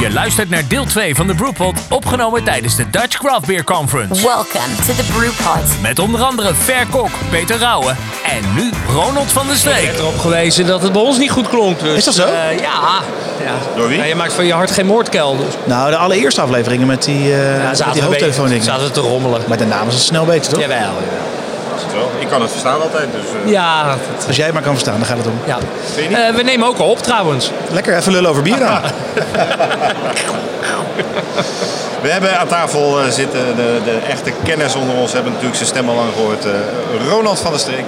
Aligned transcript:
Je 0.00 0.10
luistert 0.12 0.50
naar 0.50 0.62
deel 0.68 0.84
2 0.84 1.14
van 1.14 1.26
de 1.26 1.34
Brewpot, 1.34 1.78
opgenomen 1.90 2.44
tijdens 2.44 2.76
de 2.76 2.90
Dutch 2.90 3.18
Craft 3.18 3.46
Beer 3.46 3.64
Conference. 3.64 4.22
Welcome 4.26 4.74
to 4.86 4.92
the 4.94 5.04
Brewpot. 5.16 5.80
Met 5.82 5.98
onder 5.98 6.22
andere 6.22 6.54
Ver 6.54 6.86
Kok, 6.90 7.08
Peter 7.30 7.58
Rauwe 7.58 7.94
en 8.24 8.54
nu 8.54 8.70
Ronald 8.92 9.32
van 9.32 9.44
der 9.46 9.54
Ik 9.54 9.60
Streek. 9.60 9.86
heb 9.86 9.98
erop 9.98 10.18
gewezen 10.18 10.66
dat 10.66 10.82
het 10.82 10.92
bij 10.92 11.02
ons 11.02 11.18
niet 11.18 11.30
goed 11.30 11.48
klonk. 11.48 11.80
Dus, 11.80 11.96
Is 11.96 12.04
dat 12.04 12.14
zo? 12.14 12.22
eh, 12.26 12.58
ja. 12.58 13.00
ja. 13.44 13.52
Door 13.76 13.88
wie? 13.88 13.96
Ja, 13.98 14.04
je 14.04 14.14
maakt 14.14 14.32
van 14.32 14.46
je 14.46 14.52
hart 14.52 14.70
geen 14.70 14.86
moordkuil. 14.86 15.36
Dus. 15.36 15.54
Nou, 15.64 15.90
de 15.90 15.96
allereerste 15.96 16.40
afleveringen 16.40 16.86
met 16.86 17.04
die, 17.04 17.32
eh 17.34 17.62
Ja, 17.62 17.68
met 17.68 17.76
die 17.92 17.92
we 18.02 18.06
hoofdtelefoon 18.06 18.48
dingen. 18.48 18.64
zaten 18.64 18.92
te 18.92 19.00
rommelen. 19.00 19.40
Maar 19.48 19.58
daarna 19.58 19.84
was 19.84 19.94
het 19.94 20.02
snel 20.02 20.24
beter, 20.24 20.52
toch? 20.52 20.60
Jawel. 20.60 20.78
Wel, 20.78 20.92
Ik 22.26 22.32
kan 22.32 22.40
het 22.40 22.50
verstaan 22.50 22.80
altijd, 22.80 23.08
dus... 23.12 23.42
eh, 23.44 23.50
Ja, 23.50 23.84
dat- 23.88 24.26
Als 24.26 24.36
jij 24.36 24.44
het 24.44 24.54
maar 24.54 24.62
kan 24.62 24.72
verstaan, 24.72 24.96
dan 24.98 25.06
gaat 25.06 25.16
het 25.16 25.26
om. 25.26 25.38
ja. 25.44 25.58
Eh, 26.28 26.34
we 26.34 26.42
nemen 26.42 26.68
ook 26.68 26.78
al 26.78 26.90
op 26.90 26.98
trouwens. 26.98 27.50
Lekker, 27.70 27.96
even 27.96 28.12
lullen 28.12 28.30
over 28.30 28.42
bier 28.42 28.58
dan. 28.58 28.68
We 32.02 32.08
hebben 32.08 32.38
aan 32.38 32.46
tafel 32.46 33.00
eh, 33.00 33.08
zitten, 33.10 33.40
de, 33.56 33.80
de 33.84 33.98
echte 34.08 34.32
kenners 34.44 34.74
onder 34.74 34.96
ons 34.96 35.12
hebben 35.12 35.30
natuurlijk 35.32 35.56
zijn 35.56 35.68
stem 35.68 35.88
al 35.88 35.94
lang 35.94 36.12
gehoord. 36.14 36.44
eh, 36.44 36.52
Ronald 37.10 37.38
van 37.38 37.50
der 37.50 37.60
Streek 37.60 37.84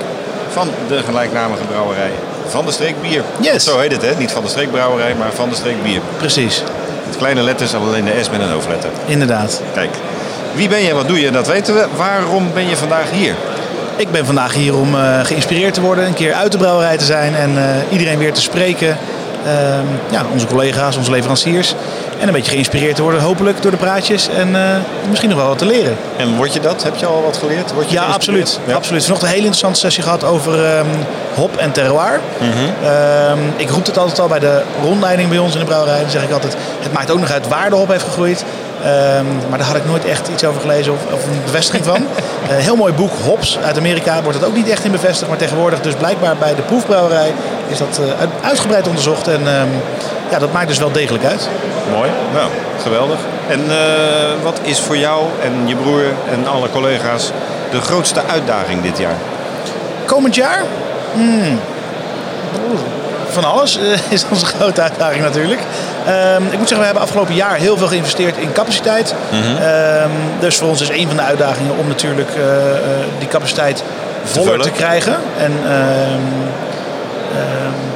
van 0.52 0.70
de 0.88 1.02
gelijknamige 1.06 1.62
brouwerij 1.70 2.10
Van 2.48 2.64
der 2.64 2.72
Streek 2.74 3.00
Bier. 3.02 3.22
Yes. 3.40 3.64
Zo 3.64 3.78
heet 3.78 3.92
het, 3.92 4.02
hè? 4.02 4.14
Niet 4.18 4.30
Van 4.32 4.40
der 4.42 4.50
Streek 4.50 4.70
Brouwerij, 4.70 5.14
maar 5.18 5.32
Van 5.34 5.48
der 5.48 5.56
Streek 5.58 5.82
Bier. 5.82 6.00
Precies, 6.16 6.62
Met 7.06 7.16
kleine 7.16 7.42
letters, 7.42 7.74
alleen 7.74 8.04
de 8.04 8.18
S 8.22 8.30
met 8.30 8.40
een 8.40 8.50
hoofdletter. 8.50 8.90
inderdaad. 9.06 9.60
Kijk, 9.74 9.90
wie 10.54 10.68
ben 10.68 10.82
je 10.82 10.88
en 10.88 10.94
wat 10.94 11.08
doe 11.08 11.20
je, 11.20 11.30
dat 11.30 11.46
weten 11.46 11.74
we. 11.74 11.86
Waarom 11.96 12.50
ben 12.54 12.68
je 12.68 12.76
vandaag 12.76 13.10
hier? 13.10 13.34
Ik 13.98 14.10
ben 14.10 14.26
vandaag 14.26 14.54
hier 14.54 14.76
om 14.76 14.94
eh, 14.94 15.20
geïnspireerd 15.24 15.74
te 15.74 15.80
worden, 15.80 16.06
een 16.06 16.14
keer 16.14 16.32
uit 16.32 16.52
de 16.52 16.58
brouwerij 16.58 16.96
te 16.96 17.04
zijn 17.04 17.34
en 17.34 17.58
eh, 17.58 17.92
iedereen 17.92 18.18
weer 18.18 18.32
te 18.32 18.40
spreken. 18.40 18.96
Ehm, 19.46 19.86
ja, 20.10 20.22
onze 20.32 20.46
collega's, 20.46 20.96
onze 20.96 21.10
leveranciers. 21.10 21.74
En 22.20 22.26
een 22.26 22.32
beetje 22.32 22.50
geïnspireerd 22.50 22.96
te 22.96 23.02
worden, 23.02 23.20
hopelijk 23.20 23.62
door 23.62 23.70
de 23.70 23.76
praatjes. 23.76 24.28
En 24.28 24.56
eh, 24.56 24.76
misschien 25.08 25.28
nog 25.28 25.38
wel 25.38 25.48
wat 25.48 25.58
te 25.58 25.66
leren. 25.66 25.96
En 26.16 26.36
word 26.36 26.52
je 26.52 26.60
dat? 26.60 26.82
Heb 26.82 26.96
je 26.96 27.06
al 27.06 27.22
wat 27.22 27.36
geleerd? 27.36 27.72
Word 27.72 27.88
je 27.88 27.94
Ja, 27.94 28.04
absoluut. 28.04 28.60
Ja. 28.66 28.74
absoluut. 28.74 29.02
Vanochtend 29.02 29.30
een 29.30 29.36
hele 29.36 29.46
interessante 29.46 29.80
sessie 29.80 30.02
gehad 30.02 30.24
over 30.24 30.64
ehm, 30.64 30.86
hop 31.34 31.56
en 31.56 31.72
terroir. 31.72 32.20
Mhm. 32.38 32.48
Ehm, 32.84 33.38
ik 33.56 33.70
roep 33.70 33.86
het 33.86 33.98
altijd 33.98 34.18
al 34.18 34.28
bij 34.28 34.38
de 34.38 34.62
rondleiding 34.82 35.28
bij 35.28 35.38
ons 35.38 35.52
in 35.52 35.58
de 35.60 35.66
brouwerij. 35.66 36.00
Dan 36.00 36.10
zeg 36.10 36.22
ik 36.22 36.30
altijd, 36.30 36.56
het 36.80 36.92
maakt 36.92 37.10
ook 37.10 37.20
nog 37.20 37.30
uit 37.30 37.48
waar 37.48 37.70
de 37.70 37.76
hop 37.76 37.88
heeft 37.88 38.04
gegroeid. 38.04 38.44
Ehm, 38.84 39.24
maar 39.48 39.58
daar 39.58 39.66
had 39.66 39.76
ik 39.76 39.86
nooit 39.86 40.04
echt 40.04 40.28
iets 40.28 40.44
over 40.44 40.60
gelezen 40.60 40.92
of, 40.92 40.98
of 41.12 41.24
een 41.26 41.40
bevestiging 41.44 41.84
van. 41.84 41.96
Een 42.48 42.54
heel 42.56 42.76
mooi 42.76 42.92
boek, 42.92 43.10
Hops, 43.24 43.58
uit 43.64 43.76
Amerika, 43.78 44.22
wordt 44.22 44.40
dat 44.40 44.48
ook 44.48 44.54
niet 44.54 44.68
echt 44.68 44.84
in 44.84 44.90
bevestigd. 44.90 45.28
Maar 45.28 45.38
tegenwoordig 45.38 45.80
dus 45.80 45.94
blijkbaar 45.94 46.36
bij 46.36 46.54
de 46.54 46.62
proefbrouwerij 46.62 47.32
is 47.68 47.78
dat 47.78 48.00
eh, 48.02 48.20
uit- 48.20 48.28
uitgebreid 48.42 48.86
onderzocht. 48.86 49.28
En 49.28 49.46
ehm, 49.46 49.68
ja, 50.30 50.38
dat 50.38 50.52
maakt 50.52 50.68
dus 50.68 50.78
wel 50.78 50.92
degelijk 50.92 51.24
uit. 51.24 51.48
Mooi. 51.94 52.10
Nou, 52.34 52.50
geweldig. 52.82 53.18
En 53.48 53.60
eh, 53.70 53.76
wat 54.42 54.58
is 54.62 54.80
voor 54.80 54.96
jou 54.96 55.22
en 55.42 55.52
je 55.68 55.76
broer 55.76 56.02
en 56.30 56.46
alle 56.46 56.70
collega's 56.70 57.32
de 57.70 57.80
grootste 57.80 58.20
uitdaging 58.30 58.82
dit 58.82 58.98
jaar? 58.98 59.16
Komend 60.04 60.34
jaar? 60.34 60.62
Hmm. 61.14 61.58
Van 63.30 63.44
alles 63.44 63.78
eh, 63.78 63.84
is 64.08 64.24
onze 64.30 64.46
grote 64.46 64.80
uitdaging 64.82 65.22
natuurlijk. 65.22 65.60
Ehm, 66.06 66.42
ik 66.50 66.58
moet 66.58 66.68
zeggen, 66.68 66.78
we 66.78 66.84
hebben 66.84 67.02
afgelopen 67.02 67.34
jaar 67.34 67.54
heel 67.56 67.76
veel 67.76 67.86
geïnvesteerd 67.86 68.36
in 68.36 68.52
capaciteit. 68.52 69.14
Ehm, 69.62 70.10
dus 70.40 70.56
voor 70.56 70.68
ons 70.68 70.80
is 70.80 70.88
een 70.88 71.06
van 71.06 71.16
de 71.16 71.22
uitdagingen 71.22 71.76
om 71.78 71.88
natuurlijk 71.88 72.30
eh, 72.36 72.42
eh, 72.42 72.78
die 73.18 73.28
capaciteit 73.28 73.82
voller 74.24 74.60
te 74.60 74.70
krijgen. 74.70 75.16
En 75.38 75.52
ehm, 75.66 76.20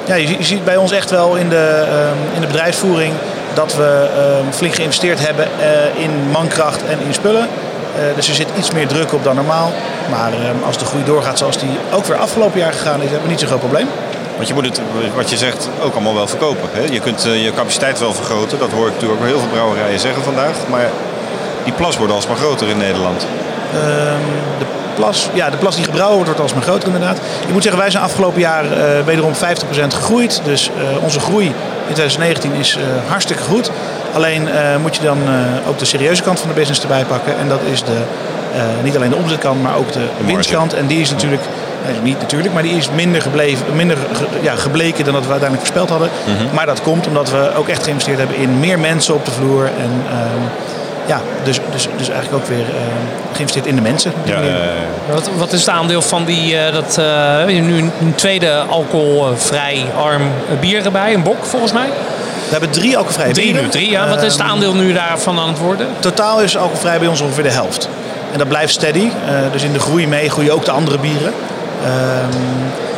ja, 0.05 0.15
je, 0.15 0.27
zie- 0.27 0.39
je 0.39 0.45
ziet 0.45 0.65
bij 0.65 0.77
ons 0.77 0.93
echt 0.93 1.11
wel 1.11 1.35
in 1.37 1.49
de, 1.49 1.85
in 2.35 2.41
de 2.41 2.47
bedrijfsvoering 2.47 3.13
dat 3.55 3.75
we 3.77 4.07
flink 4.51 4.75
geïnvesteerd 4.75 5.27
hebben 5.27 5.47
in 5.95 6.11
mankracht 6.31 6.81
en 6.91 6.99
in 7.07 7.15
spullen. 7.15 7.47
Dus 8.17 8.29
er 8.29 8.35
zit 8.35 8.47
iets 8.59 8.71
meer 8.71 8.87
druk 8.87 9.13
op 9.13 9.25
dan 9.25 9.35
normaal. 9.35 9.73
Maar 10.11 10.31
als 10.67 10.79
de 10.79 10.85
groei 10.85 11.05
doorgaat 11.05 11.39
zoals 11.39 11.59
die 11.59 11.79
ook 11.93 12.05
weer 12.07 12.17
afgelopen 12.17 12.61
jaar 12.61 12.73
gegaan 12.73 12.97
is, 12.97 13.03
hebben 13.03 13.23
we 13.23 13.29
niet 13.29 13.39
zo'n 13.39 13.49
groot 13.49 13.61
probleem. 13.61 13.89
Want 14.37 14.49
je 14.49 14.55
moet 14.55 14.65
het, 14.65 14.81
wat 15.15 15.31
je 15.31 15.37
zegt, 15.37 15.69
ook 15.83 15.95
allemaal 15.95 16.15
wel 16.15 16.27
verkopen. 16.27 16.69
Hè? 16.73 16.93
Je 16.93 17.01
kunt 17.01 17.25
eh, 17.25 17.45
je 17.45 17.53
capaciteit 17.53 17.99
wel 17.99 18.15
vergroten. 18.15 18.59
Dat 18.59 18.71
hoor 18.71 18.87
ik 18.87 18.93
natuurlijk 18.93 19.21
ook 19.21 19.27
heel 19.27 19.39
veel 19.39 19.49
brouwerijen 19.49 20.01
zeggen 20.01 20.23
vandaag. 20.23 20.57
Maar 20.71 20.89
die 21.65 21.73
plas 21.73 21.97
wordt 21.97 22.13
alsmaar 22.13 22.37
groter 22.37 22.69
in 22.69 22.77
Nederland. 22.77 23.27
Ehm, 23.75 24.21
de, 24.59 24.65
plas, 24.95 25.29
ja, 25.33 25.51
de 25.51 25.57
plas 25.57 25.75
die 25.75 25.85
gebrouwen 25.85 26.15
wordt, 26.15 26.29
wordt 26.29 26.43
alsmaar 26.43 26.63
groter 26.63 26.87
inderdaad. 26.87 27.17
Ik 27.17 27.53
moet 27.53 27.63
zeggen, 27.63 27.81
wij 27.81 27.91
zijn 27.91 28.03
afgelopen 28.03 28.41
jaar 28.41 28.65
eh, 28.65 29.05
wederom 29.05 29.33
50% 29.35 29.37
gegroeid. 29.95 30.41
Dus 30.45 30.69
eh, 30.69 31.05
onze 31.05 31.21
groei 31.21 31.47
in 31.87 31.95
2019 31.95 32.53
is 32.53 32.79
hartstikke 33.09 33.43
goed. 33.43 33.71
Alleen 34.15 34.49
moet 34.83 34.97
je 34.97 35.03
dan 35.03 35.19
ook 35.69 35.79
de 35.79 35.85
serieuze 35.85 36.23
kant 36.23 36.41
van 36.41 36.49
de 36.49 36.55
business 36.55 36.83
erbij 36.83 37.05
pakken. 37.05 37.39
En 37.39 37.49
dat 37.49 37.61
is 37.73 37.83
de, 37.83 37.97
niet 38.83 38.97
alleen 38.97 39.11
de 39.11 39.17
omzetkant, 39.17 39.63
maar 39.63 39.77
ook 39.77 39.93
de, 39.93 40.07
winstkant. 40.25 40.75
En 40.75 40.87
die 40.87 41.01
is 41.01 41.11
natuurlijk, 41.11 41.43
nee, 41.87 42.01
niet 42.03 42.19
natuurlijk, 42.21 42.55
maar 42.55 42.63
die 42.63 42.77
is 42.77 42.89
minder, 42.95 43.23
gebleven, 43.23 43.65
minder 43.77 43.97
ge- 44.13 44.27
ja, 44.43 44.55
gebleken 44.55 45.05
dan 45.05 45.13
dat 45.15 45.25
we 45.27 45.31
uiteindelijk 45.31 45.69
voorspeld 45.69 45.89
hadden. 45.91 46.09
Maar 46.53 46.67
dat 46.67 46.83
komt 46.83 47.07
omdat 47.07 47.31
we 47.31 47.51
ook 47.57 47.69
echt 47.69 47.83
geïnvesteerd 47.83 48.19
hebben 48.19 48.37
in 48.37 48.61
meer 48.61 48.79
mensen 48.79 49.15
op 49.15 49.25
de 49.25 49.31
vloer. 49.31 49.65
En 49.65 50.03
ehm, 50.11 50.43
ja, 51.07 51.21
dus, 51.45 51.59
dus, 51.73 51.89
dus 51.97 52.09
eigenlijk 52.09 52.43
ook 52.43 52.49
weer 52.49 52.65
ehm, 52.67 53.33
geïnvesteerd 53.33 53.67
in 53.67 53.75
de 53.77 53.83
mensen. 53.83 54.13
manier. 54.35 54.53
Wat, 55.13 55.31
wat 55.39 55.53
is 55.53 55.61
het 55.61 55.69
aandeel 55.69 56.03
van 56.03 56.25
die, 56.25 56.57
eh, 56.59 56.73
dat, 56.75 56.99
eh, 56.99 57.45
nu 57.61 57.77
een, 57.79 58.15
tweede 58.15 58.65
alcoholvrij 58.69 59.85
arm 59.97 60.23
bier 60.61 60.85
erbij? 60.85 61.15
Een 61.15 61.23
bok 61.23 61.45
volgens 61.45 61.73
mij? 61.73 61.87
We 62.45 62.59
hebben 62.59 62.71
drie 62.71 62.97
alcoholvrije 62.97 63.33
Drie 63.33 63.47
bieren. 63.47 63.63
nu, 63.65 63.69
drie. 63.71 63.91
Ja. 63.91 64.09
Wat 64.09 64.23
is 64.23 64.33
het 64.33 64.41
Ehm, 64.43 64.51
aandeel 64.51 64.75
nu 64.75 64.93
daarvan 64.93 65.39
aan 65.39 65.49
het 65.49 65.59
worden? 65.59 65.87
Totaal 65.99 66.41
is 66.43 66.57
alcoholvrij 66.57 66.99
bij 66.99 67.09
ons 67.09 67.21
ongeveer 67.21 67.43
de 67.43 67.51
helft. 67.51 67.89
En 68.33 68.39
dat 68.39 68.49
blijft 68.49 68.73
steady. 68.73 69.09
Eh, 69.27 69.35
dus 69.53 69.63
in 69.63 69.73
de 69.73 69.79
groei 69.79 70.07
mee 70.09 70.31
groeien 70.31 70.53
ook 70.53 70.65
de 70.65 70.71
andere 70.71 70.99
bieren. 70.99 71.33
Ehm, 71.85 72.39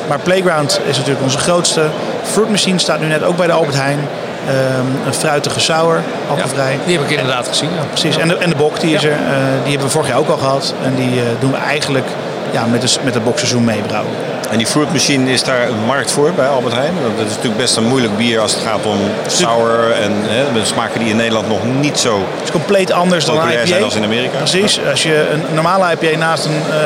maar 0.09 0.19
Playground 0.19 0.81
is 0.87 0.97
natuurlijk 0.97 1.25
onze 1.25 1.39
grootste. 1.39 1.83
Fruit 2.23 2.51
Machine 2.51 2.79
staat 2.79 3.01
nu 3.01 3.07
net 3.07 3.23
ook 3.25 3.37
bij 3.37 3.47
de 3.47 3.53
Albert 3.53 3.77
Heijn. 3.77 3.99
Ehm, 4.49 5.07
een 5.07 5.15
fruitige 5.15 5.61
sour, 5.61 6.01
alcoholvrij. 6.29 6.79
Die 6.87 6.97
heb 6.99 7.05
ik 7.05 7.11
inderdaad 7.11 7.49
gezien. 7.49 7.69
Ja. 7.75 7.83
Precies. 7.89 8.17
En 8.17 8.29
de, 8.29 8.37
en 8.37 8.49
de 8.51 8.57
bok 8.57 8.81
die 8.81 8.95
is 8.95 9.05
er. 9.05 9.11
eh, 9.11 9.17
die 9.63 9.71
hebben 9.71 9.87
we 9.87 9.93
vorig 9.93 10.09
jaar 10.09 10.19
ook 10.19 10.29
al 10.29 10.37
gehad. 10.37 10.75
En 10.85 10.95
die 10.95 11.21
eh, 11.21 11.27
doen 11.39 11.51
we 11.51 11.57
eigenlijk 11.57 12.07
ja, 12.51 12.65
met, 12.67 12.81
de, 12.81 12.97
met 13.05 13.15
het 13.15 13.25
bokseizoen 13.25 13.65
meebrouwen. 13.65 14.11
En 14.51 14.59
die 14.59 14.67
fruit 14.67 14.93
machine, 14.93 15.31
is 15.33 15.43
daar 15.43 15.69
een 15.69 15.85
markt 15.87 16.11
voor 16.11 16.33
bij 16.33 16.47
Albert 16.49 16.75
Heijn? 16.75 16.93
Want 17.03 17.17
dat 17.17 17.27
is 17.27 17.31
natuurlijk 17.35 17.61
best 17.61 17.77
een 17.77 17.85
moeilijk 17.89 18.17
bier 18.17 18.41
als 18.41 18.55
het 18.55 18.63
gaat 18.63 18.87
om 18.87 18.99
sour 19.27 19.93
en 19.93 20.13
hè, 20.23 20.53
met 20.53 20.67
smaken 20.67 21.01
die 21.01 21.09
in 21.09 21.17
Nederland 21.17 21.49
nog 21.49 21.59
niet 21.81 21.99
zo 21.99 22.15
Het 22.35 22.45
is 22.45 22.51
compleet 22.51 22.93
anders 22.93 23.25
dan 23.25 23.39
een 23.39 23.53
IPA. 23.53 23.67
zijn 23.67 23.83
als 23.85 23.95
in 23.95 24.05
Amerika. 24.05 24.37
Precies. 24.37 24.81
Als 24.91 25.03
je 25.03 25.29
een 25.33 25.55
normale 25.55 25.93
IPA 26.01 26.19
naast 26.19 26.45
een, 26.45 26.63
eh, 26.71 26.77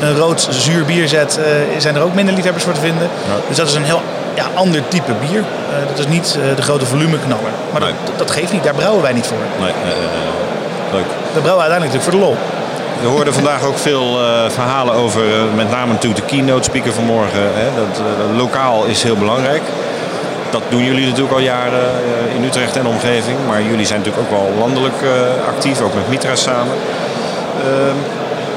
een 0.00 0.16
rood 0.16 0.48
zuur 0.50 0.84
bier 0.84 1.08
zet, 1.08 1.38
eh, 1.38 1.80
zijn 1.80 1.96
er 1.96 2.02
ook 2.02 2.14
minder 2.14 2.34
liefhebbers 2.34 2.64
voor 2.64 2.72
te 2.72 2.80
vinden. 2.80 3.08
Dus 3.48 3.56
dat 3.56 3.68
is 3.68 3.74
een 3.74 3.84
heel 3.84 4.02
ja, 4.34 4.46
ander 4.54 4.88
type 4.88 5.12
bier. 5.12 5.38
Eh, 5.38 5.88
dat 5.88 5.98
is 5.98 6.06
niet 6.06 6.38
eh, 6.42 6.56
de 6.56 6.62
grote 6.62 6.86
volumeknaller. 6.86 7.50
Maar 7.72 7.80
Nee. 7.80 7.92
dat, 8.04 8.18
dat 8.18 8.30
geeft 8.30 8.52
niet, 8.52 8.64
daar 8.64 8.74
brouwen 8.74 9.02
wij 9.02 9.12
niet 9.12 9.26
voor. 9.26 9.36
Nee, 9.60 9.72
leuk. 10.92 11.06
We 11.32 11.40
brouwen 11.40 11.64
uiteindelijk 11.64 11.92
natuurlijk 11.92 12.02
voor 12.02 12.12
de 12.12 12.18
lol. 12.18 12.36
We 13.00 13.08
hoorden 13.08 13.34
vandaag 13.34 13.64
ook 13.64 13.78
veel 13.78 14.18
verhalen 14.48 14.94
over, 14.94 15.22
met 15.54 15.70
name 15.70 15.92
natuurlijk 15.92 16.20
de 16.20 16.26
keynote 16.26 16.62
speaker 16.62 16.92
vanmorgen. 16.92 17.40
Hè, 17.54 17.66
dat 17.76 18.02
lokaal 18.36 18.84
is 18.84 19.02
heel 19.02 19.16
belangrijk. 19.16 19.62
Dat 20.50 20.62
doen 20.68 20.84
jullie 20.84 21.06
natuurlijk 21.06 21.34
al 21.34 21.40
jaren 21.40 21.90
in 22.34 22.44
Utrecht 22.44 22.76
en 22.76 22.86
omgeving. 22.86 23.36
Maar 23.46 23.62
jullie 23.62 23.86
zijn 23.86 23.98
natuurlijk 23.98 24.26
ook 24.26 24.38
wel 24.38 24.52
landelijk 24.58 24.96
actief, 25.48 25.80
ook 25.80 25.94
met 25.94 26.08
Mitra 26.08 26.34
samen. 26.34 26.74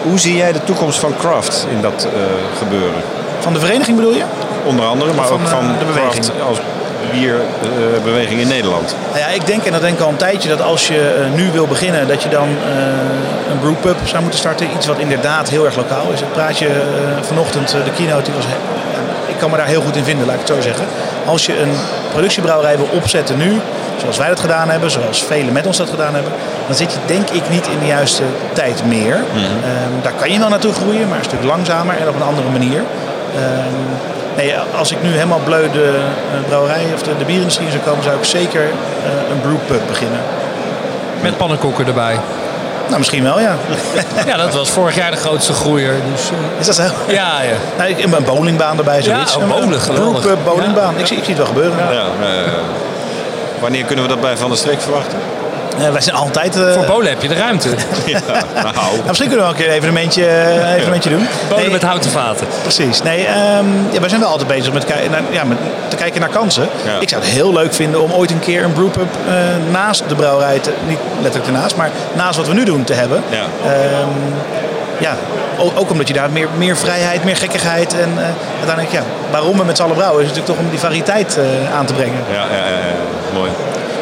Hoe 0.04 0.20
zie 0.20 0.36
jij 0.36 0.52
de 0.52 0.64
toekomst 0.64 1.00
van 1.00 1.14
craft 1.20 1.66
in 1.70 1.82
dat 1.82 2.08
eh, 2.14 2.22
gebeuren? 2.58 3.02
Van 3.40 3.54
de 3.54 3.60
vereniging 3.60 3.98
bedoel 3.98 4.14
je? 4.14 4.24
Onder 4.66 4.86
andere, 4.86 5.14
maar 5.14 5.28
Van, 5.28 5.40
ook 5.40 5.46
eh, 5.46 5.52
van 5.52 5.68
de 5.80 5.86
beweging. 5.86 6.26
als 6.48 6.58
bierbeweging 7.12 8.40
in 8.40 8.48
Nederland. 8.48 8.96
Nou 9.08 9.20
ja, 9.20 9.28
ik 9.28 9.46
denk, 9.46 9.64
en 9.66 9.72
dat 9.72 9.82
denk 9.82 9.98
ik 9.98 10.04
al 10.04 10.10
een 10.10 10.16
tijdje, 10.16 10.50
dat 10.50 10.62
als 10.62 10.88
je 10.88 11.14
eh, 11.32 11.38
nu 11.38 11.52
wil 11.52 11.68
beginnen, 11.68 12.08
dat 12.08 12.24
je 12.24 12.30
dan 12.30 12.48
eh, 12.48 13.52
een 13.52 13.60
brewpub 13.60 13.98
zou 14.04 14.22
moeten 14.22 14.40
starten. 14.40 14.68
Iets 14.76 14.86
wat 14.86 14.98
inderdaad 15.00 15.50
heel 15.50 15.66
erg 15.66 15.76
lokaal 15.76 16.12
is. 16.14 16.20
Het 16.20 16.34
praatje 16.34 16.68
eh, 16.68 16.74
vanochtend, 17.22 17.74
eh, 17.74 17.84
de 17.86 17.92
keynote, 17.92 18.24
die 18.24 18.34
was, 18.34 18.46
ik 19.28 19.38
kan 19.38 19.50
me 19.50 19.58
daar 19.58 19.66
heel 19.68 19.82
goed 19.82 19.96
in 19.96 20.04
vinden, 20.04 20.26
laat 20.26 20.36
ik 20.40 20.42
het 20.48 20.56
zo 20.56 20.62
zeggen. 20.62 20.86
Als 21.26 21.46
je 21.46 21.60
een 21.62 21.72
productiebrouwerij 22.12 22.78
wil 22.78 22.88
opzetten 22.92 23.38
nu, 23.38 23.60
zoals 24.02 24.18
wij 24.18 24.28
dat 24.28 24.40
gedaan 24.40 24.70
hebben, 24.70 24.92
zoals 24.92 25.24
velen 25.24 25.54
met 25.54 25.66
ons 25.68 25.78
dat 25.78 25.90
gedaan 25.90 26.14
hebben, 26.14 26.32
dan 26.68 26.76
zit 26.76 26.92
je 26.92 26.98
denk 27.06 27.30
ik 27.30 27.50
niet 27.50 27.68
in 27.68 27.80
de 27.80 27.86
juiste 27.86 28.24
tijd 28.54 28.86
meer. 28.86 29.14
Ehm, 29.16 30.02
daar 30.02 30.14
kan 30.20 30.32
je 30.32 30.40
wel 30.40 30.50
naartoe 30.50 30.74
groeien, 30.74 31.08
maar 31.10 31.18
een 31.18 31.24
stuk 31.24 31.44
langzamer 31.44 31.96
en 32.02 32.08
op 32.08 32.16
een 32.16 32.22
andere 32.32 32.50
manier. 32.50 32.84
Ehm, 33.36 33.76
nee, 34.36 34.54
als 34.78 34.92
ik 34.92 35.02
nu 35.04 35.10
helemaal 35.12 35.40
bleu 35.44 35.72
de 35.72 35.94
eh, 35.94 36.48
brouwerij 36.48 36.86
of 36.94 37.02
de, 37.02 37.18
de 37.18 37.26
bierindustrie 37.26 37.66
in 37.68 37.72
zou 37.74 37.84
komen, 37.84 38.04
zou 38.04 38.16
ik 38.18 38.24
zeker 38.26 38.62
eh, 38.62 39.32
een 39.32 39.42
brewpub 39.42 39.88
beginnen. 39.88 40.20
Met 41.22 41.38
pannenkoeken 41.38 41.88
erbij. 41.88 42.20
Nou, 42.88 42.98
misschien 43.04 43.24
wel, 43.24 43.40
ja. 43.40 43.56
Ja, 44.26 44.38
dat 44.38 44.54
was 44.54 44.70
vorig 44.70 44.96
jaar 44.96 45.12
de 45.12 45.18
grootste 45.18 45.54
groeier. 45.54 45.94
Dus, 46.12 46.30
eh, 46.30 46.60
Is 46.60 46.66
dat 46.66 46.76
zo? 46.76 46.84
ja, 47.08 47.42
ja. 47.42 47.56
Nou, 47.78 47.90
ik, 47.90 48.04
een 48.04 48.24
bowlingbaan 48.24 48.78
erbij, 48.78 49.02
zoiets. 49.02 49.32
Ja, 49.34 49.38
oh, 49.38 49.44
Een- 49.44 49.50
bowlen, 49.50 49.74
een 49.74 49.80
geweldig. 49.80 50.22
brewpub, 50.22 50.44
bowlingbaan. 50.44 50.94
Ik, 50.98 51.08
zie, 51.08 51.18
ik 51.18 51.24
zie 51.24 51.34
het 51.36 51.44
wel 51.44 51.54
gebeuren. 51.54 51.78
Ja, 51.94 52.02
eh, 52.26 52.52
Wanneer 53.62 53.84
kunnen 53.86 54.06
we 54.06 54.10
dat 54.12 54.22
bij 54.22 54.38
Van 54.38 54.50
der 54.50 54.58
Streek 54.58 54.82
verwachten? 54.82 55.18
Eh, 55.80 55.90
wij 55.92 56.02
zijn 56.02 56.16
altijd... 56.16 56.56
eh, 56.56 56.74
Voor 56.74 56.84
Polen 56.86 57.10
heb 57.10 57.22
je 57.22 57.28
de 57.28 57.34
ruimte. 57.36 57.70
Ja, 58.06 58.20
nou, 58.28 58.74
nou, 58.76 58.88
misschien 59.08 59.30
kunnen 59.30 59.30
we 59.30 59.36
wel 59.38 59.50
een 59.50 59.56
keer 59.56 59.68
een 59.68 59.74
evenementje, 59.74 60.26
eh, 60.26 60.74
evenementje 60.76 61.10
doen. 61.10 61.28
Polen 61.48 61.64
Nee, 61.64 61.72
met 61.72 61.82
houten 61.84 62.12
vaten. 62.12 62.48
Precies. 62.62 63.02
Nee, 63.02 63.26
ehm, 63.26 63.66
ja, 63.92 64.00
wij 64.00 64.10
zijn 64.10 64.22
wel 64.22 64.30
altijd 64.30 64.48
bezig 64.48 64.74
met, 64.74 64.88
naar- 64.88 65.22
ja, 65.30 65.44
met 65.44 65.58
te 65.88 65.96
kijken 65.96 66.20
naar 66.22 66.30
kansen. 66.30 66.68
Ja. 66.86 67.00
Ik 67.00 67.10
zou 67.10 67.22
het 67.22 67.32
heel 67.32 67.54
leuk 67.54 67.74
vinden 67.74 68.02
om 68.02 68.12
ooit 68.12 68.32
een 68.32 68.40
keer 68.40 68.64
een 68.64 68.74
brewpub 68.74 69.08
eh 69.28 69.34
naast 69.72 70.04
de 70.08 70.16
brouwerij, 70.16 70.60
te, 70.60 70.72
niet 70.88 71.00
letterlijk 71.22 71.54
ernaast, 71.54 71.76
maar 71.76 71.90
naast 72.14 72.38
wat 72.38 72.48
we 72.48 72.54
nu 72.54 72.64
doen 72.66 72.84
te 72.84 72.94
hebben. 72.94 73.24
Ja. 73.30 73.44
Ehm, 73.66 74.10
ja, 75.02 75.16
ook, 75.76 75.90
omdat 75.90 76.08
je 76.08 76.14
daar 76.14 76.32
meer, 76.32 76.48
meer 76.58 76.78
vrijheid, 76.78 77.24
meer 77.24 77.36
gekkigheid 77.36 77.94
en 77.94 78.10
eh, 78.18 78.24
uiteindelijk, 78.58 78.92
ja, 78.92 79.04
waarom 79.32 79.58
we 79.58 79.64
met 79.64 79.78
z'n 79.78 79.84
allen 79.84 79.96
brouwen 79.96 80.22
is 80.22 80.28
natuurlijk 80.28 80.56
toch 80.56 80.66
om 80.66 80.70
die 80.72 80.80
variëteit 80.80 81.38
eh, 81.38 81.76
aan 81.76 81.86
te 81.86 81.94
brengen. 81.94 82.24
Ja, 82.32 82.46
ja, 82.52 82.68
ja, 82.68 82.78
ja, 82.78 82.94
mooi. 83.34 83.52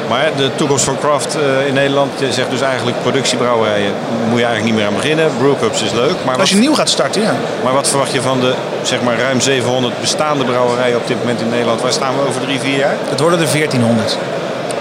Maar 0.10 0.30
de 0.36 0.50
toekomst 0.56 0.84
van 0.84 0.98
craft 1.00 1.36
eh, 1.36 1.68
in 1.68 1.74
Nederland, 1.74 2.12
je 2.18 2.32
zegt 2.34 2.50
dus 2.50 2.62
eigenlijk 2.62 3.02
productiebrouwerijen, 3.02 3.94
moet 4.30 4.40
je 4.40 4.46
eigenlijk 4.46 4.64
niet 4.64 4.76
meer 4.76 4.86
aan 4.86 5.02
beginnen. 5.02 5.32
Brewpubs 5.38 5.82
is 5.82 5.92
leuk, 5.92 6.16
maar 6.24 6.32
wat, 6.32 6.40
Als 6.40 6.50
je 6.50 6.56
nieuw 6.56 6.74
gaat 6.74 6.90
starten, 6.90 7.22
ja. 7.22 7.34
maar 7.64 7.74
wat 7.74 7.90
verwacht 7.90 8.14
je 8.14 8.22
van 8.22 8.40
de 8.40 8.54
zeg 8.82 9.02
maar, 9.02 9.18
ruim 9.18 9.42
700 9.42 10.00
bestaande 10.00 10.44
brouwerijen 10.44 10.98
op 10.98 11.08
dit 11.08 11.18
moment 11.20 11.42
in 11.42 11.50
Nederland? 11.50 11.82
Waar 11.82 11.92
staan 11.92 12.14
we 12.16 12.28
over 12.28 12.42
drie, 12.42 12.60
vier 12.60 12.78
jaar? 12.78 12.96
Het 13.10 13.20
worden 13.20 13.40
er 13.40 13.52
1400. 13.52 14.18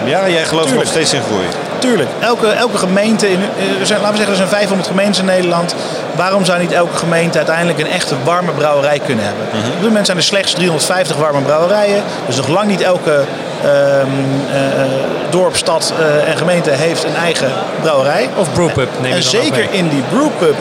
Ja, 0.04 0.28
jij 0.28 0.44
gelooft 0.44 0.66
Tuurlijk. 0.66 0.88
nog 0.88 0.94
steeds 0.94 1.12
in 1.12 1.22
groei. 1.22 1.46
Tuurlijk, 1.78 2.10
elke, 2.20 2.46
elke 2.46 2.78
gemeente, 2.78 3.30
in, 3.30 3.40
eh, 3.40 3.80
er 3.80 3.86
zijn, 3.86 4.00
laten 4.00 4.18
we 4.18 4.24
zeggen 4.24 4.30
er 4.30 4.48
zijn 4.48 4.60
500 4.60 4.88
gemeentes 4.88 5.18
in 5.20 5.24
Nederland. 5.24 5.74
Waarom 6.16 6.44
zou 6.44 6.58
niet 6.58 6.72
elke 6.72 6.96
gemeente 6.96 7.38
uiteindelijk 7.38 7.78
een 7.78 7.90
echte 7.90 8.14
warme 8.24 8.52
brouwerij 8.52 8.98
kunnen 8.98 9.24
hebben? 9.24 9.44
Op 9.44 9.72
dit 9.72 9.82
moment 9.82 10.06
zijn 10.06 10.18
er 10.18 10.24
slechts 10.24 10.52
350 10.52 11.16
warme 11.16 11.40
brouwerijen. 11.40 12.02
Dus 12.26 12.36
nog 12.36 12.48
lang 12.48 12.66
niet 12.66 12.80
elke 12.80 13.24
ehm, 13.62 13.70
eh, 13.70 14.82
eh, 14.82 14.90
dorp, 15.30 15.56
stad 15.56 15.92
en 16.26 16.36
gemeente 16.36 16.70
heeft 16.70 17.04
een 17.04 17.16
eigen 17.16 17.50
brouwerij. 17.80 18.28
Of 18.36 18.52
brewpub 18.52 18.88
neem 19.00 19.10
je 19.10 19.16
En 19.16 19.22
zeker 19.22 19.66
mee. 19.70 19.78
in 19.78 19.88
die 19.88 20.02
brewpub 20.10 20.56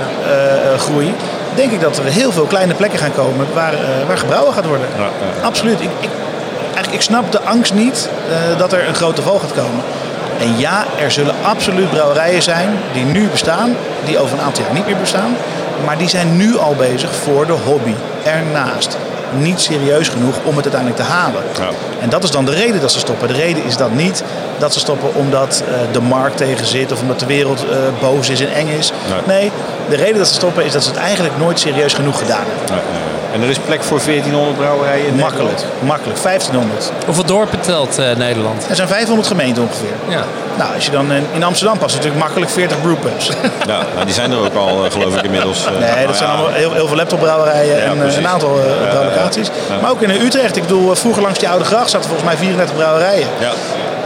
groei 0.78 1.14
denk 1.56 1.72
ik 1.72 1.81
dat 1.81 1.98
er 1.98 2.04
heel 2.04 2.31
veel 2.31 2.46
kleine 2.46 2.74
plekken 2.74 3.00
gaan 3.00 3.14
komen 3.14 3.48
waar, 3.54 3.74
waar 4.08 4.18
gebrouwen 4.18 4.54
gaat 4.54 4.66
worden. 4.66 4.88
Ja, 4.98 5.04
ja. 5.04 5.46
Absoluut. 5.46 5.81
Ik, 5.81 5.90
ik, 6.00 6.10
eigenlijk, 6.64 6.94
ik 6.94 7.02
snap 7.02 7.31
de 7.31 7.42
angst 7.42 7.74
niet 7.74 8.10
dat 8.58 8.74
er 8.74 8.88
een 8.88 8.96
grote 8.96 9.22
val 9.22 9.40
gaat 9.40 9.54
komen. 9.54 9.84
En 10.39 10.57
ja, 10.57 10.86
er 11.00 11.12
zullen 11.12 11.36
absoluut 11.44 11.89
brouwerijen 11.89 12.44
zijn 12.44 12.69
die 12.94 13.06
nu 13.06 13.28
bestaan, 13.28 13.75
die 14.06 14.19
over 14.19 14.38
een 14.38 14.44
aantal 14.44 14.63
jaar 14.63 14.74
niet 14.74 14.86
meer 14.86 14.98
bestaan. 14.98 15.36
Maar 15.86 15.98
die 15.98 16.10
zijn 16.10 16.38
nu 16.38 16.57
al 16.57 16.75
bezig 16.75 17.16
voor 17.16 17.45
de 17.45 17.54
hobby 17.54 17.94
ernaast. 18.24 18.98
Niet 19.38 19.60
serieus 19.60 20.10
genoeg 20.10 20.36
om 20.44 20.56
het 20.56 20.66
uiteindelijk 20.74 21.01
te 21.01 21.13
halen. 21.13 21.44
Ja. 21.57 21.69
En 22.00 22.10
dat 22.10 22.24
is 22.24 22.31
dan 22.31 22.45
de 22.45 22.51
reden 22.51 22.81
dat 22.81 22.92
ze 22.92 23.00
stoppen. 23.00 23.28
De 23.28 23.34
reden 23.34 23.63
is 23.63 23.78
dan 23.78 23.95
niet 23.95 24.24
dat 24.57 24.74
ze 24.74 24.80
stoppen 24.80 25.16
omdat 25.16 25.63
eh, 25.68 25.80
de 25.92 26.01
markt 26.01 26.38
tegen 26.38 26.66
zit 26.66 26.92
of 26.92 27.01
omdat 27.01 27.19
de 27.19 27.25
wereld 27.25 27.66
eh, 27.69 27.78
boos 28.00 28.30
is 28.30 28.42
en 28.42 28.54
eng 28.54 28.68
is. 28.68 28.92
Nee. 29.10 29.40
Nee, 29.40 29.51
de 29.90 29.95
reden 29.95 30.18
dat 30.18 30.28
ze 30.28 30.33
stoppen 30.33 30.66
is 30.66 30.72
dat 30.72 30.83
ze 30.83 30.90
het 30.90 31.00
eigenlijk 31.00 31.38
nooit 31.38 31.60
serieus 31.60 31.94
genoeg 31.94 32.19
gedaan 32.19 32.44
hebben. 32.45 32.83
En 33.38 33.44
er 33.44 33.50
is 33.50 33.60
plek 33.60 33.84
voor 33.84 34.00
1400 34.06 34.57
brouwerijen 34.57 35.07
in 35.07 35.16
Makkelijk, 35.16 35.56
Nederland? 35.56 35.81
makkelijk. 35.84 36.22
1500. 36.22 36.92
Hoeveel 37.06 37.25
dorpen 37.25 37.60
telt 37.60 37.98
eh, 37.98 38.16
Nederland? 38.16 38.66
Er 38.69 38.75
zijn 38.75 38.88
500 38.88 39.28
gemeenten 39.28 39.63
ongeveer. 39.63 39.95
Ja. 40.07 40.24
Nou, 40.57 40.74
als 40.75 40.86
je 40.86 40.92
dan 40.92 41.12
in, 41.12 41.25
in 41.34 41.44
Amsterdam 41.44 41.78
past, 41.78 41.95
natuurlijk 41.95 42.22
makkelijk 42.24 42.51
40 42.51 42.81
brewpubs. 42.81 43.30
Ja, 43.68 43.80
nou, 43.94 44.06
die 44.06 44.13
zijn 44.13 44.31
er 44.31 44.39
ook 44.39 44.56
al, 44.56 44.86
eh, 44.86 44.92
geloof 44.92 45.16
ik, 45.18 45.22
inmiddels. 45.24 45.66
eh. 45.66 45.72
Nee, 45.72 45.80
Nou 45.95 46.07
dat 46.07 46.16
zijn 46.18 46.30
ja, 46.30 46.36
allemaal 46.36 46.54
heel, 46.54 46.74
heel 46.74 46.88
veel 46.88 46.95
laptopbrouwerijen 46.98 47.75
Ja, 47.78 47.84
en 47.84 47.92
eh, 47.92 47.98
precies. 47.98 48.18
een 48.18 48.28
aantal 48.28 48.60
eh, 48.60 48.66
ja, 48.94 49.30
ja. 49.69 49.81
Maar 49.81 49.92
ook 49.92 50.01
in 50.01 50.10
Utrecht. 50.10 50.56
Ik 50.56 50.62
bedoel, 50.62 50.92
eh, 50.92 50.98
vroeger 50.98 51.22
langs 51.22 51.40
die 51.40 51.50
oude 51.50 51.66
gracht 51.66 51.90
zaten 51.90 52.10
volgens 52.10 52.28
mij 52.30 52.38
34 52.38 52.75
brouwerijen. 52.75 53.28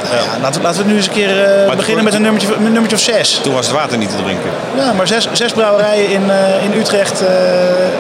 Ja. 0.04 0.10
Nou 0.16 0.24
ja, 0.24 0.42
laten, 0.42 0.62
we- 0.62 0.68
laten 0.68 0.84
we 0.84 0.90
nu 0.90 0.96
eens 0.96 1.08
een 1.08 1.14
keer 1.14 1.44
eh, 1.44 1.76
beginnen 1.76 2.04
met 2.04 2.14
een 2.14 2.22
nummertje, 2.22 2.48
met 2.48 2.58
een 2.58 2.64
nummertje 2.72 2.96
of 2.96 3.02
zes. 3.04 3.40
Toen 3.44 3.54
was 3.54 3.66
het 3.68 3.76
water 3.76 3.98
niet 3.98 4.10
te 4.10 4.24
drinken. 4.24 4.50
Ja, 4.78 4.94
maar 4.94 5.08
zes, 5.08 5.28
zes 5.32 5.52
brouwerijen 5.52 6.10
in, 6.10 6.30
eh, 6.32 6.64
in 6.64 6.74
Utrecht 6.80 7.22
eh, 7.22 7.28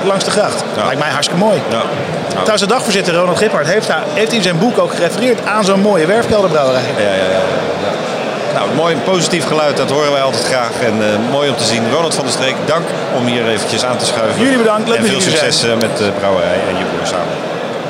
langs 0.06 0.24
de 0.24 0.32
gracht. 0.32 0.64
Ja. 0.76 0.84
Lijkt 0.86 1.00
mij 1.00 1.10
hartstikke 1.10 1.44
mooi. 1.44 1.62
Ja. 1.70 1.82
Trouwens, 2.30 2.62
de 2.62 2.68
dagvoorzitter 2.68 3.14
Ronald 3.14 3.38
Gippard 3.38 3.68
heeft, 3.68 3.88
daar, 3.88 4.04
heeft 4.14 4.32
in 4.34 4.42
zijn 4.42 4.58
boek 4.60 4.78
ook 4.80 4.94
gerefereerd 4.96 5.46
aan 5.46 5.64
zo'n 5.66 5.80
mooie 5.82 6.06
werfkelderbrouwerij. 6.06 6.82
Ja, 6.98 7.04
ja, 7.04 7.10
ja. 7.10 7.30
ja. 7.30 7.40
Nou, 8.60 8.68
mooi 8.76 8.96
positief 8.96 9.46
geluid, 9.48 9.78
dat 9.78 9.90
horen 9.90 10.12
wij 10.12 10.22
altijd 10.22 10.44
graag. 10.44 10.72
En 10.84 10.94
eh, 11.02 11.32
mooi 11.32 11.50
om 11.50 11.56
te 11.56 11.64
zien. 11.64 11.92
Ronald 11.92 12.14
van 12.16 12.24
der 12.24 12.34
Streek, 12.34 12.56
dank 12.66 12.84
om 13.18 13.26
hier 13.26 13.48
eventjes 13.48 13.86
aan 13.86 13.98
te 13.98 14.06
schuiven. 14.06 14.42
Jullie 14.42 14.58
bedankt, 14.58 14.88
leuk 14.88 14.98
En 14.98 15.02
dat 15.04 15.12
veel 15.12 15.20
jullie 15.22 15.40
er 15.40 15.54
succes 15.54 15.76
met 15.80 15.98
de 15.98 16.12
brouwerij 16.20 16.60
en 16.70 16.78
je 16.78 16.84
broer 16.84 17.08
samen. 17.08 17.34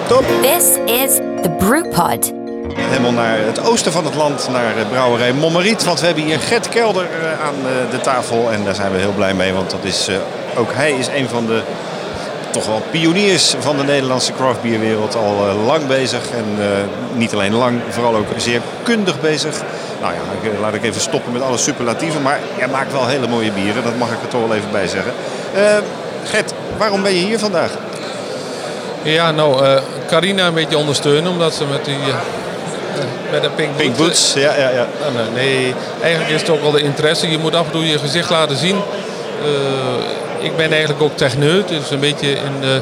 Top. 0.07 0.23
This 0.41 0.95
is 0.95 1.15
the 1.41 1.49
Brewpod. 1.49 2.40
Helemaal 2.75 3.11
naar 3.11 3.37
het 3.37 3.61
oosten 3.61 3.91
van 3.91 4.05
het 4.05 4.15
land, 4.15 4.47
naar 4.51 4.77
eh, 4.77 4.87
brouwerij 4.89 5.33
Mommeriet. 5.33 5.83
Want 5.83 5.99
we 5.99 6.05
hebben 6.05 6.23
hier 6.23 6.39
Gert 6.39 6.69
Kelder 6.69 7.03
eh, 7.03 7.45
aan 7.45 7.55
eh, 7.55 7.91
de 7.91 7.99
tafel. 8.01 8.51
En 8.51 8.63
daar 8.63 8.75
zijn 8.75 8.91
we 8.91 8.97
heel 8.97 9.11
blij 9.11 9.33
mee, 9.33 9.53
want 9.53 9.69
dat 9.69 9.83
is, 9.83 10.09
ook 10.55 10.73
hij 10.73 10.91
is 10.91 11.07
een 11.07 11.27
van 11.27 11.45
de 11.45 11.61
toch 12.51 12.65
wel 12.65 12.81
pioniers 12.91 13.55
van 13.59 13.77
de 13.77 13.83
Nederlandse 13.83 14.33
craftbierwereld. 14.33 15.15
Al 15.15 15.55
lang 15.65 15.87
bezig 15.87 16.21
en 16.31 16.45
niet 17.13 17.33
alleen 17.33 17.53
lang, 17.53 17.81
vooral 17.89 18.15
ook 18.15 18.27
zeer 18.37 18.61
kundig 18.83 19.21
bezig. 19.21 19.55
Nou 20.01 20.13
ja, 20.13 20.59
laat 20.61 20.73
ik 20.73 20.83
even 20.83 21.01
stoppen 21.01 21.33
met 21.33 21.41
alle 21.41 21.57
superlatieven. 21.57 22.21
Maar 22.21 22.39
jij 22.57 22.67
maakt 22.67 22.91
wel 22.91 23.07
hele 23.07 23.27
mooie 23.27 23.51
bieren, 23.51 23.83
dat 23.83 23.97
mag 23.97 24.11
ik 24.11 24.21
er 24.21 24.27
toch 24.27 24.47
wel 24.47 24.55
even 24.55 24.71
bij 24.71 24.87
zeggen. 24.87 25.13
Gert, 26.23 26.53
waarom 26.77 27.01
ben 27.01 27.13
je 27.13 27.25
hier 27.25 27.39
vandaag? 27.39 27.71
Ja, 29.03 29.31
nou, 29.31 29.65
eh, 29.65 29.81
Carina 30.07 30.47
een 30.47 30.53
beetje 30.53 30.77
ondersteunen, 30.77 31.31
omdat 31.31 31.53
ze 31.53 31.65
met 31.65 31.85
die... 31.85 31.97
met 33.31 33.41
de 33.41 33.49
Pink, 33.55 33.75
Pink 33.77 33.89
Boot- 33.97 34.05
Boots, 34.07 34.33
ja, 34.33 34.53
ja, 34.57 34.69
ja. 34.69 34.87
Ah, 35.05 35.33
nee, 35.35 35.73
eigenlijk 36.01 36.33
is 36.33 36.41
het 36.41 36.49
ook 36.49 36.61
wel 36.61 36.71
de 36.71 36.81
interesse. 36.81 37.31
Je 37.31 37.37
moet 37.37 37.55
af 37.55 37.65
en 37.65 37.71
toe 37.71 37.87
je 37.87 37.99
gezicht 37.99 38.29
laten 38.29 38.57
zien. 38.57 38.75
Eh, 39.43 40.45
ik 40.45 40.55
ben 40.55 40.71
eigenlijk 40.71 41.01
ook 41.01 41.17
techneut, 41.17 41.67
dus 41.67 41.91
een 41.91 41.99
beetje 41.99 42.29
in 42.29 42.61
de, 42.61 42.81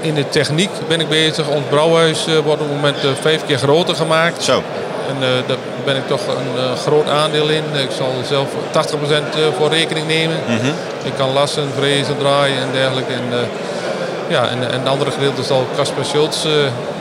in 0.00 0.14
de 0.14 0.28
techniek 0.28 0.70
ben 0.88 1.00
ik 1.00 1.08
bezig. 1.08 1.48
Ons 1.48 1.64
brouwhuis 1.68 2.26
eh, 2.26 2.32
wordt 2.38 2.60
op 2.62 2.68
het 2.68 2.76
moment 2.76 2.96
eh, 3.04 3.10
vijf 3.20 3.46
keer 3.46 3.58
groter 3.58 3.94
gemaakt. 3.94 4.42
Zo, 4.42 4.62
En 5.08 5.16
daar 5.46 5.56
ben 5.84 5.96
ik 5.96 6.06
toch 6.08 6.20
een 6.26 6.76
groot 6.76 7.08
aandeel 7.08 7.48
in. 7.48 7.62
Ik 7.74 7.90
zal 7.96 8.12
zelf 8.28 8.48
80% 8.48 8.48
eh, 8.70 9.40
voor 9.58 9.68
rekening 9.70 10.06
nemen. 10.06 10.36
Ik 11.04 11.12
kan 11.16 11.32
lassen, 11.32 11.68
vrezen, 11.78 12.16
draaien 12.18 12.56
en 12.58 12.68
dergelijke. 12.72 13.12
En, 13.12 13.48
ja, 14.28 14.48
en, 14.48 14.72
en 14.72 14.80
de 14.84 14.88
andere 14.90 15.10
gedeelte 15.10 15.42
zal 15.42 15.66
Casper 15.76 16.04
Schultz 16.04 16.44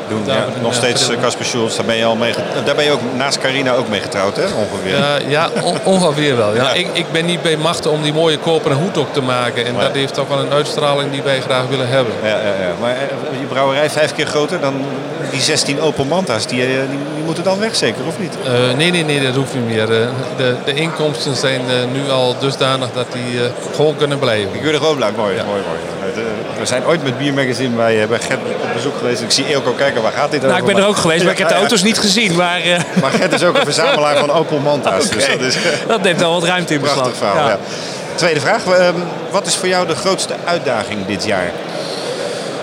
doen. 0.09 0.21
Ja, 0.25 0.45
nog 0.61 0.71
eh, 0.71 0.77
steeds 0.77 1.09
eh, 1.09 1.21
Casper 1.21 1.45
Schultz, 1.45 1.75
daar 1.75 1.85
ben 1.85 1.95
je 1.95 2.05
al 2.05 2.15
mee. 2.15 2.33
Daar 2.65 2.75
ben 2.75 2.85
je 2.85 2.91
ook 2.91 2.99
naast 3.17 3.37
Carina 3.37 3.73
ook 3.73 3.87
mee 3.89 3.99
getrouwd, 3.99 4.35
hè? 4.35 4.43
Ongeveer. 4.43 4.97
Ja, 4.97 5.17
ja 5.27 5.49
on- 5.63 5.77
ongeveer 5.83 6.37
wel. 6.37 6.55
Ja. 6.55 6.63
Ja. 6.63 6.73
Ik, 6.73 6.87
ik 6.93 7.11
ben 7.11 7.25
niet 7.25 7.41
bij 7.41 7.57
machten 7.57 7.91
om 7.91 8.01
die 8.01 8.13
mooie 8.13 8.37
koperen 8.37 8.77
hoed 8.77 8.97
ook 8.97 9.13
te 9.13 9.21
maken. 9.21 9.65
En 9.65 9.73
dat 9.79 9.91
heeft 9.93 10.13
toch 10.13 10.27
wel 10.27 10.39
een 10.39 10.51
uitstraling 10.51 11.11
die 11.11 11.21
wij 11.21 11.41
graag 11.41 11.67
willen 11.69 11.87
hebben. 11.87 12.13
Ja, 12.23 12.29
ja, 12.29 12.35
ja. 12.37 12.73
Maar 12.81 12.91
eh, 12.91 13.39
je 13.39 13.45
brouwerij 13.45 13.89
vijf 13.89 14.13
keer 14.15 14.25
groter 14.25 14.59
dan 14.59 14.73
die 15.31 15.41
16 15.41 15.81
Opel 15.81 16.05
Manta's, 16.05 16.47
die, 16.47 16.59
die, 16.67 16.75
die 16.89 17.23
moeten 17.25 17.43
dan 17.43 17.59
weg 17.59 17.75
zeker, 17.75 18.05
of 18.07 18.19
niet? 18.19 18.33
Nee, 18.77 18.91
nee, 18.91 19.03
nee, 19.05 19.21
dat 19.23 19.35
hoeft 19.35 19.53
niet 19.53 19.65
meer. 19.65 19.85
De, 19.85 20.07
de 20.65 20.73
inkomsten 20.73 21.35
zijn 21.35 21.61
nu 21.91 22.11
al 22.11 22.35
dusdanig 22.39 22.87
dat 22.93 23.05
die 23.11 23.39
gewoon 23.75 23.95
kunnen 23.95 24.19
blijven. 24.19 24.49
Ik 24.53 24.61
wil 24.61 24.71
er 24.73 24.77
gewoon 24.77 24.95
blij. 24.95 25.11
Mooi, 25.15 25.35
mooi, 25.35 25.45
mooi. 25.47 26.02
We 26.59 26.65
zijn 26.65 26.85
ooit 26.85 27.03
met 27.03 27.17
Biermagazine 27.17 27.75
bij, 27.75 28.07
bij 28.07 28.19
Gert 28.19 28.39
op 28.61 28.73
bezoek 28.73 28.97
geweest. 28.97 29.21
Ik 29.21 29.31
zie 29.31 29.45
Eelco 29.47 29.71
kijken, 29.71 30.01
waar 30.01 30.11
gaat 30.11 30.31
dit 30.31 30.41
Nou, 30.41 30.53
over? 30.53 30.67
ik 30.69 30.73
ben 30.75 30.83
er 30.83 30.89
ook 30.89 30.97
geweest, 30.97 31.23
maar 31.23 31.31
ik 31.31 31.37
heb 31.37 31.47
de 31.47 31.53
auto's 31.55 31.83
niet 31.83 31.99
gezien. 31.99 32.35
Maar 32.35 32.59
eh, 32.61 32.79
Maar 33.01 33.11
Gert 33.11 33.33
is 33.33 33.43
ook 33.43 33.57
een 33.57 33.63
verzamelaar 33.65 34.17
van 34.17 34.31
Opel 34.31 34.59
Manta's. 34.59 35.09
Dus 35.09 35.27
dat 35.27 35.39
is 35.41 35.57
dat 35.87 36.01
neemt 36.01 36.19
wel 36.19 36.33
wat 36.33 36.43
ruimte 36.43 36.73
in 36.73 36.79
een 36.79 36.85
beslag. 36.85 37.01
prachtig 37.03 37.27
verhaal. 37.27 37.47
Ja. 37.47 37.57
Tweede 38.15 38.39
vraag. 38.39 38.65
ehm, 38.65 38.93
Wat 39.31 39.45
is 39.47 39.55
voor 39.55 39.67
jou 39.67 39.87
de 39.87 39.95
grootste 39.95 40.33
uitdaging 40.45 41.05
dit 41.05 41.25
jaar? 41.25 41.51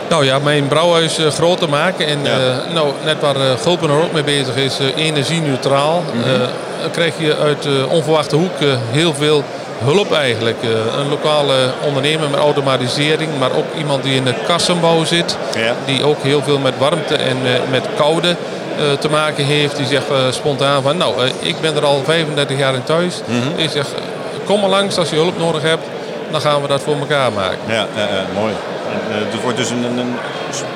Nou 0.08 0.24
ja, 0.24 0.38
mijn 0.38 0.68
brouwhuis 0.68 1.18
eh, 1.18 1.26
groter 1.26 1.68
maken. 1.68 2.06
En 2.06 2.18
Ja. 2.22 2.30
eh, 2.38 2.74
nou, 2.74 2.92
net 3.04 3.20
waar 3.20 3.36
uh, 3.36 3.42
Gulpen 3.62 3.88
er 3.90 4.02
ook 4.02 4.12
mee 4.12 4.22
bezig 4.24 4.56
is, 4.56 4.78
eh, 4.78 4.86
energie-neutraal. 5.06 6.04
Mhm. 6.14 6.28
Eh, 6.30 6.38
dan 6.80 6.90
krijg 6.90 7.14
je 7.18 7.36
uit 7.36 7.62
de 7.62 7.86
onverwachte 7.88 8.36
hoek 8.36 8.60
eh, 8.60 8.68
heel 8.90 9.14
veel 9.14 9.44
hulp 9.84 10.12
eigenlijk. 10.12 10.62
Eh, 10.62 10.98
een 10.98 11.08
lokale 11.08 11.54
ondernemer 11.86 12.30
met 12.30 12.40
automatisering, 12.40 13.30
maar 13.38 13.50
ook 13.56 13.74
iemand 13.78 14.02
die 14.02 14.14
in 14.14 14.24
de 14.24 14.34
kassenbouw 14.46 15.04
zit. 15.04 15.36
Ja. 15.54 15.74
Die 15.84 16.04
ook 16.04 16.22
heel 16.22 16.42
veel 16.42 16.58
met 16.58 16.78
warmte 16.78 17.16
en 17.16 17.36
eh, 17.44 17.52
met 17.70 17.86
koude 17.96 18.28
eh, 18.28 18.92
te 18.98 19.08
maken 19.08 19.44
heeft. 19.44 19.76
Die 19.76 19.86
zegt 19.86 20.04
spontaan 20.30 20.82
van, 20.82 20.96
nou, 20.96 21.14
ik 21.38 21.60
ben 21.60 21.76
er 21.76 21.84
al 21.84 22.02
35 22.04 22.58
jaar 22.58 22.74
in 22.74 22.84
thuis. 22.84 23.20
Mhm. 23.24 23.58
Ik 23.58 23.70
zeg, 23.70 23.86
kom 24.44 24.60
maar 24.60 24.70
langs 24.70 24.98
als 24.98 25.10
je 25.10 25.16
hulp 25.16 25.38
nodig 25.38 25.62
hebt. 25.62 25.84
Dan 26.30 26.40
gaan 26.40 26.62
we 26.62 26.68
dat 26.68 26.82
voor 26.82 26.96
elkaar 26.98 27.32
maken. 27.32 27.58
Ja, 27.66 27.86
mooi. 28.34 28.52
En, 28.92 29.26
het 29.30 29.42
wordt 29.42 29.56
dus 29.56 29.70
een, 29.70 29.84
een, 29.98 30.14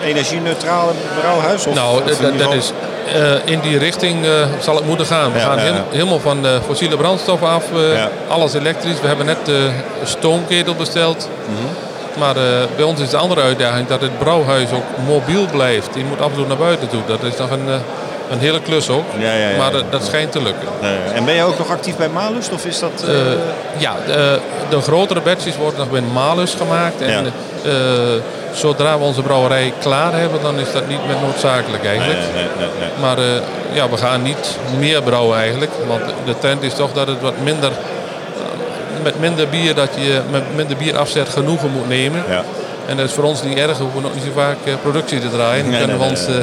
energie-neutraal 0.04 0.92
brouwhuis? 1.18 1.66
Of, 1.66 1.75
Nou, 1.75 2.02
of 2.02 2.16
dat, 2.16 2.38
dat 2.38 2.52
is, 2.52 2.73
eh, 3.14 3.52
in 3.52 3.61
die 3.61 3.78
richting 3.78 4.25
eh, 4.25 4.30
zal 4.61 4.75
het 4.76 4.87
moeten 4.87 5.06
gaan. 5.06 5.32
We 5.32 5.38
Ja, 5.38 5.44
gaan 5.44 5.56
ja, 5.56 5.62
heel- 5.62 5.73
ja. 5.73 5.82
helemaal 5.90 6.20
van 6.20 6.42
de 6.42 6.58
fossiele 6.66 6.96
brandstoffen 6.96 7.49
af. 7.49 7.64
eh. 7.73 8.04
Alles 8.28 8.54
elektrisch. 8.54 9.00
We 9.00 9.06
hebben 9.06 9.26
net 9.26 9.37
de 9.44 9.70
stoomketel 10.04 10.75
besteld. 10.75 11.28
Mhm. 11.46 12.18
Maar 12.20 12.37
eh, 12.37 12.42
bij 12.76 12.84
ons 12.84 13.00
is 13.00 13.08
de 13.11 13.16
andere 13.16 13.40
uitdaging 13.40 13.87
dat 13.88 14.00
het 14.00 14.18
brouwhuis 14.18 14.68
ook 14.73 15.06
mobiel 15.06 15.46
blijft. 15.52 15.88
Je 15.94 16.04
moet 16.04 16.20
af 16.20 16.30
en 16.30 16.37
toe 16.37 16.46
naar 16.46 16.56
buiten 16.56 16.88
toe. 16.88 17.00
Dat 17.06 17.23
is 17.23 17.37
nog 17.38 17.50
een, 17.50 17.68
eh, 17.68 17.75
een 18.30 18.38
hele 18.38 18.61
klus 18.61 18.88
ook. 18.90 19.04
Ja, 19.18 19.32
ja, 19.32 19.49
ja. 19.49 19.56
Maar 19.56 19.70
dat, 19.73 19.84
dat 19.90 20.04
schijnt 20.04 20.32
te 20.32 20.42
lukken. 20.42 20.68
Eh, 20.80 21.16
en 21.16 21.25
ben 21.25 21.34
je 21.34 21.42
ook 21.42 21.58
nog 21.58 21.70
actief 21.70 21.96
bij 21.96 22.08
Malus? 22.08 22.50
Of 22.50 22.64
is 22.66 22.78
dat... 22.78 23.04
eh, 23.08 23.14
Eh, 23.14 23.26
ja, 23.76 23.94
de, 24.06 24.38
de 24.70 24.80
grotere 24.80 25.20
batches 25.20 25.56
worden 25.56 25.78
nog 25.78 25.90
bij 25.90 26.00
Malus 26.12 26.54
gemaakt. 26.54 27.00
En 27.00 27.26
eh, 27.64 27.73
zodra 28.54 28.99
we 28.99 29.04
onze 29.04 29.23
brouwerij 29.23 29.73
klaar 29.80 30.12
hebben, 30.12 30.42
dan 30.42 30.58
is 30.58 30.73
dat 30.73 30.88
niet 30.88 31.06
meer 31.06 31.16
noodzakelijk 31.23 31.84
eigenlijk. 31.84 32.18
nee, 32.18 32.32
nee, 32.34 32.44
nee, 32.58 32.68
nee. 32.80 32.88
Maar 33.00 33.18
eh, 33.18 33.25
ja, 33.73 33.88
we 33.88 33.96
gaan 33.96 34.23
niet 34.23 34.58
meer 34.78 35.02
brouwen 35.02 35.38
eigenlijk. 35.38 35.70
Want 35.88 36.02
de 36.25 36.38
trend 36.38 36.62
is 36.62 36.75
toch 36.75 36.92
dat 36.92 37.06
het 37.06 37.20
wat 37.20 37.38
minder, 37.42 37.70
met 39.02 39.20
minder 39.20 39.49
bier 39.49 39.75
dat 39.75 39.88
je 39.94 40.20
met 40.30 40.54
minder 40.56 40.76
bierafzet 40.76 41.28
genoegen 41.28 41.70
moet 41.70 41.88
nemen. 41.88 42.25
Ja. 42.28 42.42
En 42.87 42.96
dat 42.96 43.06
is 43.08 43.12
voor 43.12 43.25
ons 43.25 43.42
niet 43.42 43.58
erg, 43.58 43.76
we 43.76 43.82
hoeven 43.82 44.02
nog 44.02 44.14
niet 44.14 44.23
zo 44.25 44.30
vaak 44.34 44.56
eh, 44.64 44.73
productie 44.82 45.18
te 45.20 45.30
draaien. 45.30 45.70
Dan 45.70 45.78
kunnen 45.80 45.99
we 45.99 46.04
ons 46.04 46.26
eh, 46.26 46.34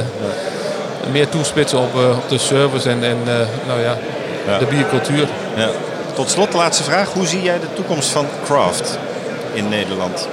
meer 1.12 1.28
toespitsen 1.28 1.78
op, 1.78 1.94
eh, 1.94 2.08
op 2.16 2.28
de 2.28 2.38
service 2.38 2.88
en, 2.90 3.04
en 3.04 3.16
eh, 3.26 3.34
nou 3.66 3.80
ja, 3.80 3.96
Ja. 4.46 4.58
de 4.58 4.64
biercultuur. 4.64 5.28
Ja. 5.56 5.68
Tot 6.14 6.30
slot 6.30 6.50
de 6.52 6.56
laatste 6.56 6.82
vraag. 6.82 7.12
Hoe 7.12 7.26
zie 7.26 7.42
jij 7.42 7.58
de 7.60 7.66
toekomst 7.74 8.08
van 8.08 8.26
craft 8.44 8.98
in 9.52 9.68
Nederland? 9.68 10.28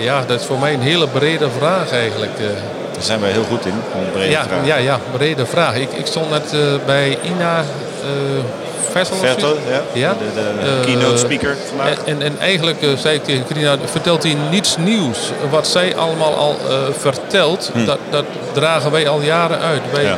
Ja, 0.00 0.24
dat 0.26 0.40
is 0.40 0.46
voor 0.46 0.58
mij 0.58 0.74
een 0.74 0.80
hele 0.80 1.08
brede 1.08 1.46
vraag 1.58 1.90
eigenlijk. 1.92 2.32
eh. 2.38 2.44
Daar 2.92 3.02
zijn 3.02 3.20
wij 3.20 3.30
heel 3.30 3.44
goed 3.44 3.66
in. 3.66 3.72
Een 3.72 4.10
brede 4.12 4.30
ja, 4.30 4.44
vraag. 4.44 4.66
ja, 4.66 4.76
ja, 4.76 4.98
brede 5.16 5.46
vraag. 5.46 5.74
Ik, 5.76 5.92
ik 5.92 6.06
stond 6.06 6.30
net 6.30 6.52
eh, 6.52 6.58
bij 6.86 7.18
Ina 7.22 7.58
eh 7.58 8.44
Vettel, 8.92 9.16
zoiets. 9.16 9.42
ja. 9.68 9.80
Ja. 9.92 10.14
De, 10.34 10.42
de 10.64 10.80
keynote 10.84 11.16
speaker 11.18 11.56
vandaag. 11.68 11.88
En, 11.88 11.96
en, 12.06 12.22
en 12.22 12.38
eigenlijk 12.40 12.76
zei 12.96 13.14
ik 13.14 13.24
tegen 13.24 13.78
vertelt 13.84 14.22
hij 14.22 14.36
niets 14.50 14.76
nieuws. 14.76 15.18
Wat 15.50 15.66
zij 15.66 15.96
allemaal 15.96 16.34
al 16.34 16.56
vertelt, 16.98 17.70
dat, 17.86 17.98
dat 18.10 18.24
dragen 18.52 18.90
wij 18.90 19.08
al 19.08 19.20
jaren 19.20 19.60
uit. 19.60 19.80
Wij 19.92 20.02
Hm. 20.02 20.08
Ja. 20.08 20.16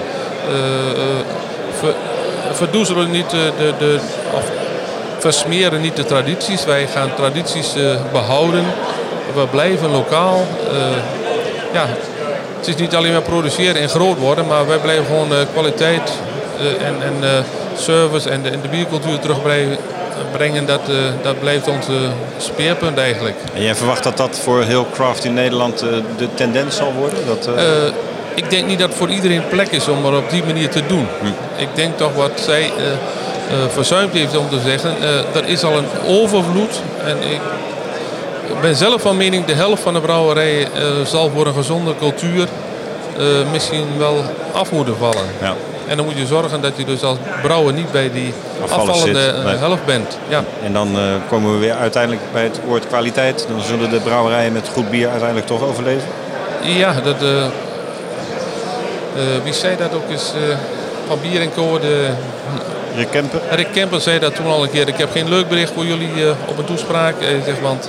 ver- 1.78 1.94
verdoezelen 2.52 3.10
niet 3.10 3.30
de, 3.30 3.50
de, 3.58 3.72
de, 3.78 3.98
of 4.34 4.50
versmeren 5.18 5.80
niet 5.80 5.96
de 5.96 6.04
tradities. 6.04 6.64
Wij 6.64 6.86
gaan 6.86 7.14
tradities 7.16 7.74
eh, 7.76 7.82
behouden. 8.12 8.64
We 9.34 9.46
blijven 9.50 9.90
lokaal. 9.90 10.46
Eh, 10.72 10.78
ja, 11.72 11.86
het 12.58 12.68
is 12.68 12.76
niet 12.76 12.94
alleen 12.94 13.12
maar 13.12 13.22
produceren 13.22 13.80
en 13.80 13.88
groot 13.88 14.18
worden, 14.18 14.46
maar 14.46 14.66
wij 14.66 14.78
blijven 14.78 15.04
gewoon 15.06 15.32
eh, 15.32 15.38
kwaliteit 15.52 16.12
eh, 16.58 16.86
en, 16.86 16.94
en 17.02 17.44
service 17.76 18.30
en 18.30 18.42
de, 18.42 18.48
en 18.48 18.60
de 18.60 18.68
biercultuur 18.68 19.18
terugbrengen. 19.18 19.76
Brengen, 20.32 20.66
dat, 20.66 20.80
dat 21.22 21.40
blijft 21.40 21.68
ons 21.68 21.86
speerpunt 22.38 22.98
eigenlijk. 22.98 23.36
En 23.54 23.62
jij 23.62 23.74
verwacht 23.74 24.02
dat 24.02 24.16
dat 24.16 24.38
voor 24.38 24.62
heel 24.62 24.86
craft 24.92 25.24
in 25.24 25.34
Nederland 25.34 25.78
de 26.16 26.28
tendens 26.34 26.76
zal 26.76 26.92
worden? 26.92 27.18
Dat, 27.26 27.48
ik 28.34 28.50
denk 28.50 28.66
niet 28.66 28.78
dat 28.78 28.88
het 28.88 28.98
voor 28.98 29.08
iedereen 29.08 29.48
plek 29.48 29.70
is 29.70 29.88
om 29.88 30.06
er 30.06 30.16
op 30.16 30.30
die 30.30 30.44
manier 30.44 30.68
te 30.68 30.86
doen. 30.86 31.06
Ik 31.56 31.68
denk 31.74 31.96
toch 31.96 32.14
wat 32.14 32.30
zij 32.34 32.72
verzuimd 33.68 34.12
heeft 34.12 34.36
om 34.36 34.48
te 34.48 34.60
zeggen, 34.64 34.90
er 35.34 35.46
is 35.46 35.64
al 35.64 35.76
een 35.76 35.88
overvloed. 36.06 36.80
En 37.04 37.16
ik 37.30 37.40
ben 38.60 38.76
zelf 38.76 39.02
van 39.02 39.16
mening, 39.16 39.44
de 39.44 39.52
helft 39.54 39.82
van 39.82 39.94
de 39.94 40.00
brouwerij 40.00 40.62
eh, 40.62 40.68
zal 41.04 41.30
voor 41.30 41.46
een 41.46 41.54
gezonde 41.54 41.94
cultuur 41.98 42.48
eh, 43.18 43.24
misschien 43.52 43.84
wel 43.98 44.24
af 44.52 44.72
moeten 44.72 44.96
vallen. 44.96 45.24
ja. 45.40 45.54
En 45.88 45.96
dan 45.96 46.06
moet 46.06 46.16
je 46.16 46.26
zorgen 46.26 46.60
dat 46.60 46.72
je 46.76 46.84
dus 46.84 47.02
als 47.02 47.18
brouwer 47.42 47.72
niet 47.72 47.92
bij 47.92 48.10
die 48.12 48.32
Afvallen 48.62 48.90
afvallende 48.90 49.20
zit, 49.20 49.34
eh, 49.34 49.44
nee. 49.44 49.56
helft 49.56 49.84
bent. 49.84 50.18
Ja. 50.28 50.44
En 50.62 50.72
dan 50.72 50.98
komen 51.28 51.52
we 51.52 51.58
weer 51.58 51.74
uiteindelijk 51.74 52.22
bij 52.32 52.42
het 52.42 52.60
woord 52.66 52.86
kwaliteit. 52.86 53.46
Dan 53.48 53.60
zullen 53.60 53.90
de 53.90 54.00
brouwerijen 54.00 54.52
met 54.52 54.68
goed 54.72 54.90
bier 54.90 55.08
uiteindelijk 55.08 55.46
toch 55.46 55.62
overleven. 55.62 56.08
Ja, 56.62 56.94
dat, 57.04 57.16
wie 59.42 59.52
zei 59.52 59.76
dat 59.76 59.94
ook 59.94 60.10
eens? 60.10 60.32
van 61.06 61.18
Bier 61.20 61.40
en 61.40 61.52
Co. 61.54 61.78
De, 61.78 62.08
Rick 62.96 63.10
Kemper. 63.10 63.40
Rick 63.50 63.68
Kemper 63.72 64.00
zei 64.00 64.18
dat 64.18 64.34
toen 64.34 64.46
al 64.46 64.62
een 64.62 64.70
keer. 64.70 64.88
Ik 64.88 64.96
heb 64.96 65.10
geen 65.10 65.28
leuk 65.28 65.48
bericht 65.48 65.72
voor 65.72 65.84
jullie 65.86 66.30
op 66.46 66.58
een 66.58 66.64
toespraak. 66.64 67.14
Hij 67.18 67.40
zegt, 67.44 67.60
want 67.60 67.88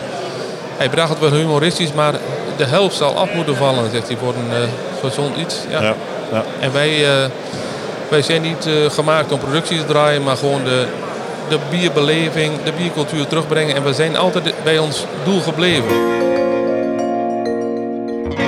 hij 0.78 0.90
bracht 0.90 1.10
het 1.10 1.20
wel 1.20 1.32
humoristisch, 1.32 1.94
maar 1.94 2.14
de 2.58 2.66
helft 2.66 2.96
zal 2.96 3.18
af 3.18 3.34
moeten 3.34 3.56
vallen, 3.56 3.92
zegt 3.92 4.08
hij, 4.08 4.18
voor 4.18 4.34
een 4.34 4.62
eh, 4.62 4.70
gezond 5.02 5.38
iets. 5.38 5.56
Ja. 5.70 5.82
Ja. 5.82 5.94
Ja. 6.32 6.44
En 6.60 6.74
wij, 6.74 7.06
eh, 7.06 7.30
wij 8.10 8.22
zijn 8.22 8.42
niet 8.42 8.66
eh, 8.66 8.74
gemaakt 8.90 9.32
om 9.32 9.40
productie 9.40 9.78
te 9.78 9.86
draaien, 9.86 10.24
maar 10.24 10.38
gewoon 10.38 10.64
de, 10.64 10.86
de 11.50 11.58
bierbeleving, 11.70 12.64
de 12.64 12.72
biercultuur 12.72 13.28
terugbrengen. 13.28 13.76
En 13.76 13.84
we 13.84 13.94
zijn 13.94 14.18
altijd 14.18 14.54
bij 14.64 14.78
ons 14.78 15.06
doel 15.24 15.42
gebleven. 15.42 16.26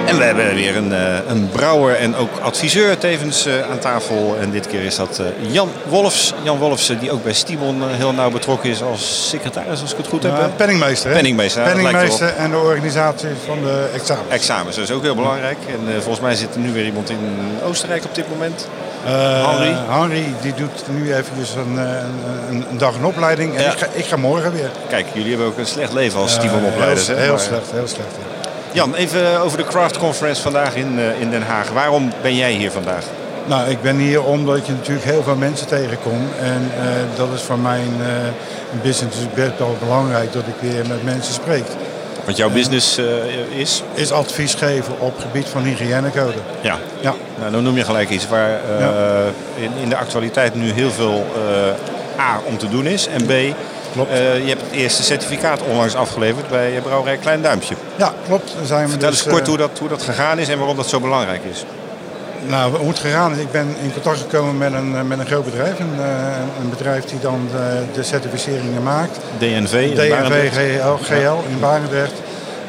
En 0.09 0.17
we 0.17 0.23
hebben 0.23 0.55
weer 0.55 0.75
een, 0.77 0.93
eh, 0.93 1.17
een 1.27 1.49
brouwer 1.49 1.95
en 1.95 2.15
ook 2.15 2.29
adviseur 2.41 2.97
tevens 2.97 3.45
eh, 3.45 3.53
aan 3.71 3.79
tafel. 3.79 4.37
En 4.41 4.51
dit 4.51 4.67
keer 4.67 4.81
is 4.83 4.95
dat 4.95 5.19
eh, 5.19 5.51
Jan 5.53 5.69
Wolfs. 5.87 6.33
Jan 6.43 6.57
Wolfs, 6.57 6.91
die 6.99 7.11
ook 7.11 7.23
bij 7.23 7.33
Stimon 7.33 7.83
heel 7.89 8.13
nauw 8.13 8.29
betrokken 8.29 8.69
is 8.69 8.81
als 8.81 9.29
secretaris, 9.29 9.81
als 9.81 9.91
ik 9.91 9.97
het 9.97 10.07
goed 10.07 10.23
heb. 10.23 10.37
Hè? 10.37 10.47
penningmeester. 10.47 11.09
Hè? 11.09 11.15
Penningmeester, 11.15 11.61
ja, 11.61 11.67
Penningmeester 11.67 12.27
en 12.35 12.51
de 12.51 12.57
organisatie 12.57 13.29
van 13.45 13.61
de 13.61 13.89
examens. 13.93 14.29
Examens, 14.29 14.75
dat 14.75 14.83
is 14.83 14.91
ook 14.91 15.03
heel 15.03 15.15
belangrijk. 15.15 15.57
En 15.67 15.93
volgens 15.93 16.19
mij 16.19 16.35
zit 16.35 16.53
er 16.53 16.59
nu 16.59 16.71
weer 16.73 16.85
iemand 16.85 17.09
in 17.09 17.17
Oostenrijk 17.63 18.03
op 18.03 18.15
dit 18.15 18.29
moment. 18.29 18.67
Eh, 19.05 19.49
Henry? 19.49 19.75
Henry 19.89 20.33
die 20.41 20.53
doet 20.53 20.83
nu 20.87 21.13
eventjes 21.13 21.55
een, 21.55 21.77
een, 22.49 22.65
een 22.69 22.77
dag 22.77 22.95
een 22.95 23.05
opleiding. 23.05 23.55
En 23.55 23.63
Ja. 23.63 23.71
ik, 23.71 23.77
ga, 23.77 23.87
ik 23.93 24.05
ga 24.05 24.15
morgen 24.17 24.51
weer. 24.51 24.69
Kijk, 24.89 25.05
jullie 25.13 25.29
hebben 25.29 25.47
ook 25.47 25.57
een 25.57 25.65
slecht 25.65 25.93
leven 25.93 26.19
als 26.19 26.33
Stimon-opleiders. 26.33 27.07
Heel, 27.07 27.15
hè? 27.17 27.23
heel 27.23 27.37
slecht, 27.37 27.71
heel 27.71 27.87
slecht. 27.87 28.15
ja. 28.19 28.38
Jan, 28.71 28.95
even 28.95 29.39
over 29.41 29.57
de 29.57 29.63
Craft 29.63 29.97
Conference 29.97 30.41
vandaag 30.41 30.75
in, 30.75 30.99
eh, 30.99 31.21
in 31.21 31.29
Den 31.29 31.41
Haag. 31.41 31.69
Waarom 31.69 32.11
ben 32.21 32.35
jij 32.35 32.51
hier 32.51 32.71
vandaag? 32.71 33.03
Nou, 33.45 33.69
ik 33.69 33.81
ben 33.81 33.97
hier 33.97 34.23
omdat 34.23 34.65
je 34.65 34.71
natuurlijk 34.71 35.05
heel 35.05 35.23
veel 35.23 35.35
mensen 35.35 35.67
tegenkomt. 35.67 36.29
En 36.41 36.71
eh, 36.79 36.87
dat 37.15 37.27
is 37.33 37.41
voor 37.41 37.59
mijn 37.59 37.93
eh, 38.01 38.07
business 38.81 39.17
dus 39.17 39.27
best 39.33 39.57
wel 39.57 39.77
belangrijk 39.79 40.33
dat 40.33 40.43
ik 40.47 40.71
weer 40.71 40.87
met 40.87 41.03
mensen 41.03 41.33
spreek. 41.33 41.65
Want 42.25 42.37
jouw 42.37 42.49
business 42.49 43.01
is? 43.55 43.83
Is 43.93 44.11
advies 44.11 44.53
geven 44.53 44.99
op 44.99 45.15
het 45.15 45.25
gebied 45.25 45.47
van 45.47 45.63
hygiënecode. 45.63 46.37
Ja. 46.61 46.77
Ja. 46.99 47.13
Nou, 47.39 47.51
dan 47.51 47.63
noem 47.63 47.75
je 47.75 47.83
gelijk 47.83 48.09
iets 48.09 48.27
waar 48.27 48.59
in, 49.55 49.71
in 49.81 49.89
de 49.89 49.95
actualiteit 49.95 50.55
nu 50.55 50.71
heel 50.71 50.91
veel 50.91 51.25
A 52.19 52.39
om 52.45 52.57
te 52.57 52.69
doen 52.69 52.85
is. 52.85 53.07
En 53.07 53.25
B, 53.25 53.31
Klopt. 53.91 54.11
eh, 54.11 54.39
je 54.39 54.49
hebt 54.49 54.61
het 54.61 54.71
eerste 54.71 55.03
certificaat 55.03 55.61
onlangs 55.61 55.95
afgeleverd 55.95 56.49
bij 56.49 56.75
eh, 56.75 56.81
Brouwerij 56.81 57.17
Klein 57.17 57.41
Duimpje. 57.41 57.75
Ja, 57.95 58.13
klopt. 58.25 58.53
Dan 58.57 58.65
zijn 58.65 58.83
we 58.83 58.89
Vertel 58.89 59.09
dus, 59.09 59.19
eens 59.19 59.33
kort 59.33 59.41
eh, 59.41 59.47
hoe 59.47 59.57
dat, 59.57 59.79
hoe 59.79 59.89
dat 59.89 60.01
gegaan 60.01 60.39
is 60.39 60.49
en 60.49 60.57
waarom 60.57 60.75
dat 60.75 60.87
zo 60.87 60.99
belangrijk 60.99 61.41
is. 61.51 61.65
Nou, 62.47 62.77
hoe 62.77 62.87
het 62.87 62.99
gegaan 62.99 63.31
is, 63.31 63.37
ik 63.37 63.51
ben 63.51 63.75
in 63.81 63.93
contact 63.93 64.19
gekomen 64.19 64.57
met 64.57 64.73
een, 64.73 65.07
met 65.07 65.19
een 65.19 65.25
groot 65.25 65.45
bedrijf. 65.45 65.79
Een, 65.79 65.99
een 66.61 66.69
bedrijf 66.69 67.05
die 67.05 67.19
dan 67.19 67.47
de, 67.51 67.83
de 67.93 68.03
certificeringen 68.03 68.83
maakt. 68.83 69.19
DNV. 69.37 69.73
in 69.73 69.95
DNV. 69.95 70.81
GL, 71.01 71.49
in 71.49 71.59
Barendrecht. 71.59 72.13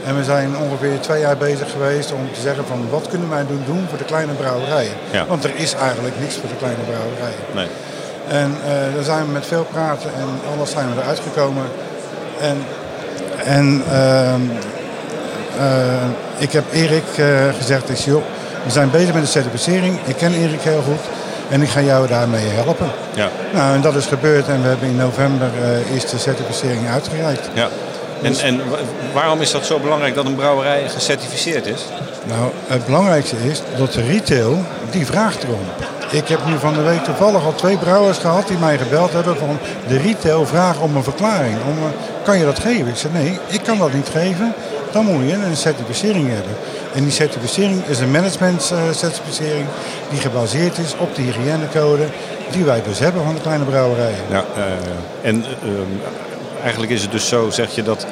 En 0.07 0.17
we 0.17 0.25
zijn 0.25 0.57
ongeveer 0.57 1.01
twee 1.01 1.21
jaar 1.21 1.37
bezig 1.37 1.71
geweest 1.71 2.13
om 2.13 2.29
te 2.33 2.41
zeggen 2.41 2.67
van 2.67 2.89
wat 2.91 3.09
kunnen 3.09 3.31
wij 3.31 3.47
doen, 3.47 3.63
doen 3.67 3.87
voor 3.89 3.99
de 3.99 4.05
kleine 4.05 4.33
brouwerijen. 4.33 4.93
Ja. 5.11 5.27
Want 5.27 5.45
er 5.45 5.53
is 5.55 5.75
eigenlijk 5.75 6.15
niks 6.21 6.35
voor 6.35 6.49
de 6.49 6.57
kleine 6.57 6.83
brouwerijen. 6.83 7.39
Nee. 7.55 7.67
En 8.29 8.57
eh 8.67 8.95
daar 8.95 9.05
zijn 9.05 9.27
we 9.27 9.33
met 9.33 9.47
veel 9.47 9.67
praten 9.73 10.11
en 10.15 10.53
alles 10.55 10.71
zijn 10.71 10.87
we 10.95 11.01
eruit 11.01 11.21
gekomen. 11.21 11.65
En, 12.41 12.65
en 13.45 13.83
ehm, 13.91 14.41
eh, 15.59 16.05
ik 16.39 16.53
heb 16.53 16.65
Erik 16.73 17.05
eh, 17.17 17.27
gezegd, 17.59 17.89
ik 17.89 17.97
zeg, 17.97 18.05
joh, 18.05 18.23
we 18.65 18.71
zijn 18.71 18.91
bezig 18.91 19.15
met 19.15 19.23
de 19.23 19.29
certificering. 19.29 19.99
Ik 20.05 20.17
ken 20.17 20.33
Erik 20.33 20.61
heel 20.61 20.83
goed 20.83 21.01
en 21.49 21.63
ik 21.63 21.69
ga 21.69 21.81
jou 21.81 22.07
daarmee 22.07 22.47
helpen. 22.47 22.91
Ja. 23.15 23.29
Nou, 23.53 23.75
en 23.75 23.81
dat 23.81 23.95
is 23.95 24.07
gebeurd 24.07 24.49
en 24.49 24.63
we 24.63 24.69
hebben 24.69 24.89
in 24.89 24.97
november 24.97 25.49
is 25.95 26.11
de 26.11 26.19
certificering 26.19 26.89
uitgereikt. 26.89 27.51
Ja. 27.55 27.69
En, 28.23 28.39
en 28.39 28.71
wa- 28.71 28.77
waarom 29.13 29.41
is 29.41 29.51
dat 29.51 29.67
zo 29.67 29.79
belangrijk 29.79 30.15
dat 30.15 30.27
een 30.27 30.35
brouwerij 30.35 30.89
gecertificeerd 30.89 31.67
is? 31.67 31.85
Nou, 32.25 32.51
het 32.67 32.85
belangrijkste 32.87 33.37
is 33.51 33.63
dat 33.77 33.93
de 33.93 34.03
retail, 34.03 34.59
die 34.91 35.07
vraagt 35.07 35.43
erom. 35.43 35.61
Ik 36.11 36.29
heb 36.29 36.41
nu 36.47 36.59
van 36.59 36.75
de 36.75 36.83
week 36.83 37.05
toevallig 37.05 37.45
al 37.45 37.55
twee 37.55 37.77
brouwers 37.77 38.19
gehad 38.19 38.49
die 38.49 38.59
mij 38.59 38.79
gebeld 38.79 39.13
hebben 39.13 39.37
van 39.37 39.59
de 39.89 39.99
retail 39.99 40.47
vraagt 40.47 40.79
om 40.79 40.97
een 40.97 41.03
verklaring. 41.03 41.57
Om, 41.69 41.85
een- 41.85 41.93
kan 42.25 42.39
je 42.39 42.45
dat 42.45 42.59
geven? 42.59 42.87
Ik 42.89 42.97
zei 42.97 43.13
nee, 43.13 43.39
ik 43.47 43.63
kan 43.63 43.79
dat 43.79 43.93
niet 43.93 44.09
geven. 44.13 44.53
Dan 44.93 45.05
moet 45.05 45.29
je 45.29 45.33
een 45.35 45.57
certificering 45.57 46.29
hebben. 46.29 46.53
En 46.95 47.03
die 47.03 47.13
certificering 47.13 47.83
is 47.87 47.99
een 48.01 48.11
management 48.11 48.71
eh, 48.73 48.79
certificering 48.95 49.67
die 50.11 50.21
gebaseerd 50.21 50.79
is 50.79 50.95
op 50.99 51.15
de 51.15 51.23
hygiënecode 51.23 52.03
die 52.51 52.65
wij 52.65 52.83
dus 52.89 52.99
hebben 52.99 53.25
van 53.25 53.35
de 53.35 53.41
kleine 53.41 53.65
brouwerijen. 53.65 54.17
Ja, 54.31 54.45
eh, 54.57 54.63
en 55.29 55.45
eh, 55.45 55.69
ehm, 55.69 55.81
eigenlijk 56.63 56.93
is 56.93 57.03
het 57.03 57.13
dus 57.13 57.29
zo, 57.29 57.51
zeg 57.51 57.75
je, 57.75 57.83
dat 57.83 58.07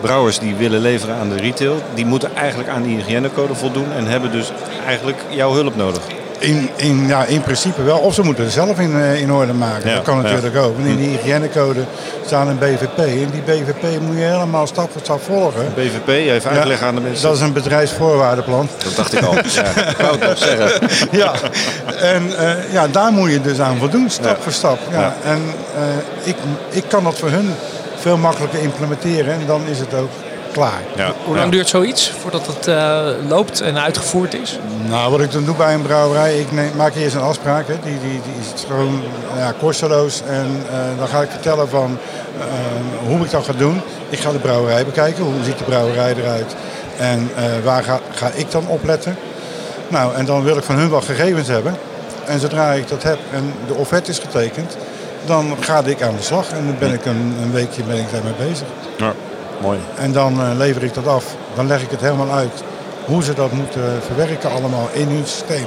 brouwers 0.00 0.38
die 0.38 0.54
willen 0.54 0.80
leveren 0.80 1.14
aan 1.14 1.28
de 1.28 1.36
retail, 1.36 1.82
die 1.94 2.06
moeten 2.06 2.34
eigenlijk 2.34 2.68
aan 2.68 2.82
die 2.82 2.96
hygiënecode 2.96 3.54
voldoen 3.54 3.92
en 3.92 4.06
hebben 4.06 4.32
dus 4.32 4.52
eigenlijk 4.86 5.18
jouw 5.28 5.52
hulp 5.52 5.76
nodig. 5.76 6.02
In, 6.38 6.70
in, 6.76 7.06
ja, 7.06 7.24
in 7.24 7.42
principe 7.42 7.82
wel. 7.82 7.98
Of 7.98 8.14
ze 8.14 8.22
moeten 8.22 8.44
het 8.44 8.52
zelf 8.52 8.78
in, 8.78 9.00
eh, 9.00 9.20
in 9.20 9.32
orde 9.32 9.52
maken. 9.52 9.88
Ja, 9.88 9.94
dat 9.94 10.04
kan 10.04 10.16
ja. 10.16 10.22
natuurlijk 10.22 10.56
ook. 10.56 10.76
Want 10.76 10.88
in 10.88 10.96
die 10.96 11.08
hygiënecode 11.08 11.80
staat 12.26 12.48
een 12.48 12.58
BVP. 12.58 12.98
En 12.98 13.30
die 13.30 13.42
BVP 13.44 14.00
moet 14.00 14.16
je 14.16 14.22
helemaal 14.22 14.66
stap 14.66 14.90
voor 14.92 15.00
stap 15.00 15.22
volgen. 15.22 15.72
BVP, 15.74 16.08
even 16.08 16.50
uitleggen 16.50 16.86
aan 16.86 16.94
de 16.94 17.00
mensen. 17.00 17.22
Dat 17.28 17.36
is 17.36 17.42
een 17.42 17.52
bedrijfsvoorwaardenplan. 17.52 18.68
Dat 18.84 18.96
dacht 18.96 19.12
ik 19.12 19.22
al. 19.22 19.34
Ja, 20.00 20.28
ik 20.30 20.36
zeggen. 20.36 20.88
ja, 21.10 21.32
en 21.96 22.36
eh, 22.36 22.72
ja, 22.72 22.88
daar 22.88 23.12
moet 23.12 23.30
je 23.30 23.40
dus 23.40 23.60
aan 23.60 23.76
voldoen, 23.76 24.10
stap 24.10 24.42
voor 24.42 24.52
stap. 24.52 24.78
Ja. 24.90 25.00
Ja. 25.00 25.16
En 25.24 25.42
eh, 25.76 26.28
ik, 26.28 26.36
ik 26.70 26.84
kan 26.88 27.04
dat 27.04 27.18
voor 27.18 27.30
hun 27.30 27.54
veel 28.00 28.16
makkelijker 28.16 28.60
implementeren 28.60 29.34
en 29.34 29.46
dan 29.46 29.66
is 29.66 29.78
het 29.78 29.94
ook 29.94 30.10
klaar. 30.52 30.80
Ja. 30.96 31.12
Hoe 31.24 31.36
lang 31.36 31.52
duurt 31.52 31.68
zoiets 31.68 32.10
voordat 32.10 32.46
het 32.46 32.66
eh, 32.66 33.06
loopt 33.28 33.60
en 33.60 33.78
uitgevoerd 33.78 34.34
is? 34.34 34.58
Nou, 34.88 35.10
wat 35.10 35.20
ik 35.20 35.32
dan 35.32 35.44
doe 35.44 35.56
bij 35.56 35.74
een 35.74 35.82
brouwerij, 35.82 36.38
ik 36.38 36.52
neem, 36.52 36.70
maak 36.76 36.94
eerst 36.94 37.14
een 37.14 37.20
afspraak. 37.20 37.68
Hè. 37.68 37.74
Die, 37.82 38.00
die, 38.00 38.10
die 38.10 38.54
is 38.54 38.64
gewoon 38.66 39.02
ja, 39.36 39.54
kosteloos. 39.58 40.22
En 40.26 40.64
eh, 40.70 40.98
dan 40.98 41.08
ga 41.08 41.22
ik 41.22 41.30
vertellen 41.30 41.68
van 41.68 41.98
eh, 42.38 43.08
hoe 43.08 43.24
ik 43.24 43.30
dat 43.30 43.44
ga 43.44 43.52
doen. 43.52 43.80
Ik 44.08 44.18
ga 44.18 44.32
de 44.32 44.38
brouwerij 44.38 44.84
bekijken. 44.84 45.24
Hoe 45.24 45.44
ziet 45.44 45.58
de 45.58 45.64
brouwerij 45.64 46.14
eruit? 46.14 46.54
En 46.98 47.30
eh, 47.36 47.44
waar 47.64 47.82
ga, 47.82 48.00
ga 48.14 48.30
ik 48.34 48.50
dan 48.50 48.66
opletten? 48.66 49.16
Nou, 49.88 50.14
en 50.14 50.24
dan 50.24 50.42
wil 50.42 50.56
ik 50.56 50.62
van 50.62 50.76
hun 50.76 50.90
wel 50.90 51.00
gegevens 51.00 51.48
hebben. 51.48 51.74
En 52.26 52.40
zodra 52.40 52.72
ik 52.72 52.88
dat 52.88 53.02
heb 53.02 53.18
en 53.32 53.54
de 53.66 53.74
offerte 53.74 54.10
is 54.10 54.18
getekend, 54.18 54.76
dan 55.24 55.56
ga 55.60 55.82
ik 55.84 56.02
aan 56.02 56.16
de 56.16 56.22
slag. 56.22 56.50
En 56.50 56.66
dan 56.66 56.76
ben 56.78 56.92
ik 56.92 57.04
een, 57.06 57.34
een 57.42 57.52
weekje 57.52 57.82
ben 57.82 57.96
ik 57.98 58.10
daarmee 58.12 58.48
bezig. 58.48 58.66
Ja, 58.96 59.12
mooi. 59.62 59.78
En 59.96 60.12
dan 60.12 60.40
eh, 60.40 60.48
lever 60.56 60.82
ik 60.84 60.94
dat 60.94 61.06
af. 61.06 61.24
Dan 61.54 61.66
leg 61.66 61.82
ik 61.82 61.90
het 61.90 62.00
helemaal 62.00 62.30
uit 62.32 62.62
hoe 63.04 63.22
ze 63.22 63.34
dat 63.34 63.52
moeten 63.52 63.82
verwerken 64.06 64.50
allemaal 64.50 64.88
in 64.92 65.08
hun 65.08 65.26
systeem. 65.26 65.66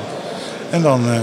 En 0.70 0.82
dan 0.82 1.10
eh, 1.12 1.20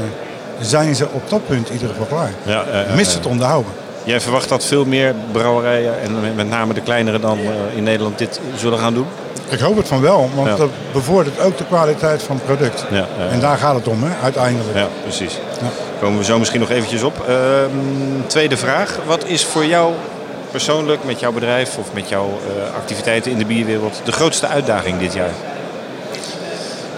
zijn 0.60 0.94
ze 0.94 1.06
op 1.12 1.30
dat 1.30 1.46
punt 1.46 1.66
in 1.68 1.72
ieder 1.72 1.88
geval 1.88 2.06
klaar. 2.06 2.30
Ja, 2.42 2.64
Mits 2.94 3.10
ja. 3.10 3.16
het 3.18 3.26
onderhouden. 3.26 3.72
Jij 4.04 4.20
verwacht 4.20 4.48
dat 4.48 4.64
veel 4.64 4.84
meer 4.84 5.14
brouwerijen, 5.32 6.00
en 6.02 6.34
met 6.34 6.48
name 6.48 6.74
de 6.74 6.80
kleinere 6.80 7.20
dan 7.20 7.38
eh, 7.38 7.76
in 7.76 7.82
Nederland, 7.82 8.18
dit 8.18 8.40
zullen 8.56 8.78
gaan 8.78 8.94
doen? 8.94 9.06
Ik 9.48 9.58
hoop 9.60 9.76
het 9.76 9.88
van 9.88 10.00
wel, 10.00 10.30
want 10.34 10.48
Ja. 10.48 10.56
dat 10.56 10.70
bevordert 10.92 11.40
ook 11.40 11.56
de 11.58 11.64
kwaliteit 11.64 12.22
van 12.22 12.36
het 12.36 12.44
product. 12.44 12.84
Ja. 12.90 13.06
En 13.30 13.40
daar 13.40 13.56
gaat 13.56 13.74
het 13.74 13.88
om, 13.88 14.02
hè, 14.02 14.10
uiteindelijk. 14.22 14.76
Ja, 14.76 14.86
precies. 15.02 15.38
Komen 16.00 16.18
we 16.18 16.24
zo 16.24 16.38
misschien 16.38 16.60
nog 16.60 16.70
eventjes 16.70 17.02
op. 17.02 17.24
Ehm, 17.28 17.70
tweede 18.26 18.56
vraag. 18.56 18.98
Wat 19.06 19.24
is 19.26 19.44
voor 19.44 19.64
jou 19.64 19.92
persoonlijk, 20.50 21.04
met 21.04 21.20
jouw 21.20 21.32
bedrijf 21.32 21.76
of 21.78 21.92
met 21.92 22.08
jouw 22.08 22.26
eh, 22.28 22.74
activiteiten 22.76 23.30
in 23.32 23.38
de 23.38 23.44
bierwereld, 23.44 24.00
de 24.04 24.12
grootste 24.12 24.46
uitdaging 24.46 24.98
dit 24.98 25.12
jaar? 25.12 25.30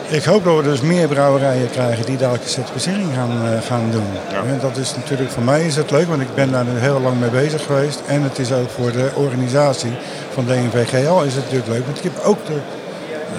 Ik 0.09 0.25
hoop 0.25 0.45
dat 0.45 0.57
we 0.57 0.63
dus 0.63 0.81
meer 0.81 1.09
brouwerijen 1.09 1.71
krijgen 1.71 2.05
die 2.07 2.17
dadelijk 2.17 2.45
een 2.45 2.51
certificering 2.51 3.09
gaan, 3.15 3.31
eh, 3.45 3.67
gaan 3.67 3.89
doen. 3.91 4.07
En 4.49 4.59
dat 4.61 4.77
is 4.77 4.95
natuurlijk 4.97 5.31
voor 5.31 5.43
mij 5.43 5.63
is 5.67 5.77
het 5.77 5.91
leuk, 5.91 6.07
want 6.09 6.21
ik 6.21 6.35
ben 6.35 6.53
daar 6.53 6.65
nu 6.65 6.79
heel 6.79 7.01
lang 7.01 7.21
mee 7.21 7.31
bezig 7.31 7.65
geweest. 7.67 8.01
En 8.07 8.23
het 8.23 8.39
is 8.39 8.53
ook 8.53 8.71
voor 8.71 8.93
de 8.93 9.11
organisatie 9.15 9.93
van 10.35 10.45
DNVGL 10.47 11.21
is 11.23 11.35
het 11.35 11.43
natuurlijk 11.45 11.69
leuk. 11.71 11.85
Want 11.85 11.99
ik 11.99 12.03
heb 12.05 12.25
ook 12.25 12.47
de, 12.47 12.53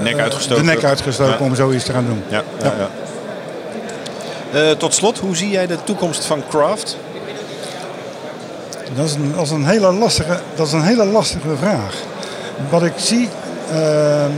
Nek 0.02 0.16
eh, 0.16 0.22
uitgestoken. 0.24 0.66
de 0.66 0.72
nek 0.72 0.84
uitgestoken 0.84 1.38
Ja. 1.40 1.46
om 1.46 1.56
zoiets 1.56 1.84
te 1.84 1.92
gaan 1.92 2.06
doen. 2.06 2.24
Ja, 2.28 2.44
ja, 2.62 2.90
Eh, 4.54 4.72
tot 4.72 4.94
slot, 4.94 5.20
hoe 5.20 5.36
zie 5.36 5.50
jij 5.50 5.68
de 5.68 5.84
toekomst 5.84 6.26
van 6.26 6.44
craft? 6.50 6.98
Dat 8.96 9.06
is 9.06 9.14
een, 9.14 9.34
dat 9.36 9.46
is 9.46 9.52
een, 9.52 9.66
hele, 9.66 9.92
lastige, 9.92 10.40
dat 10.56 10.68
is 10.68 10.74
een 10.74 10.84
hele 10.84 11.06
lastige 11.06 11.56
vraag. 11.58 11.96
Wat 12.70 12.84
ik 12.84 12.94
zie, 12.96 13.30
ehm, 13.72 14.32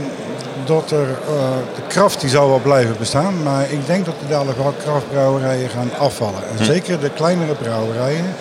dat 0.64 0.90
er, 0.90 1.08
eh, 1.08 1.56
de 1.74 1.82
kracht 1.86 2.20
die 2.20 2.30
zal 2.30 2.48
wel 2.48 2.60
blijven 2.60 2.96
bestaan. 2.98 3.42
Maar 3.42 3.70
ik 3.70 3.86
denk 3.86 4.04
dat 4.04 4.14
er 4.22 4.28
dadelijk 4.28 4.58
wel 4.58 4.74
krachtbrouwerijen 4.82 5.68
gaan 5.68 5.90
afvallen. 5.98 6.42
En 6.58 6.64
zeker 6.64 7.00
de 7.00 7.10
kleinere 7.10 7.54
brouwerijen 7.54 8.34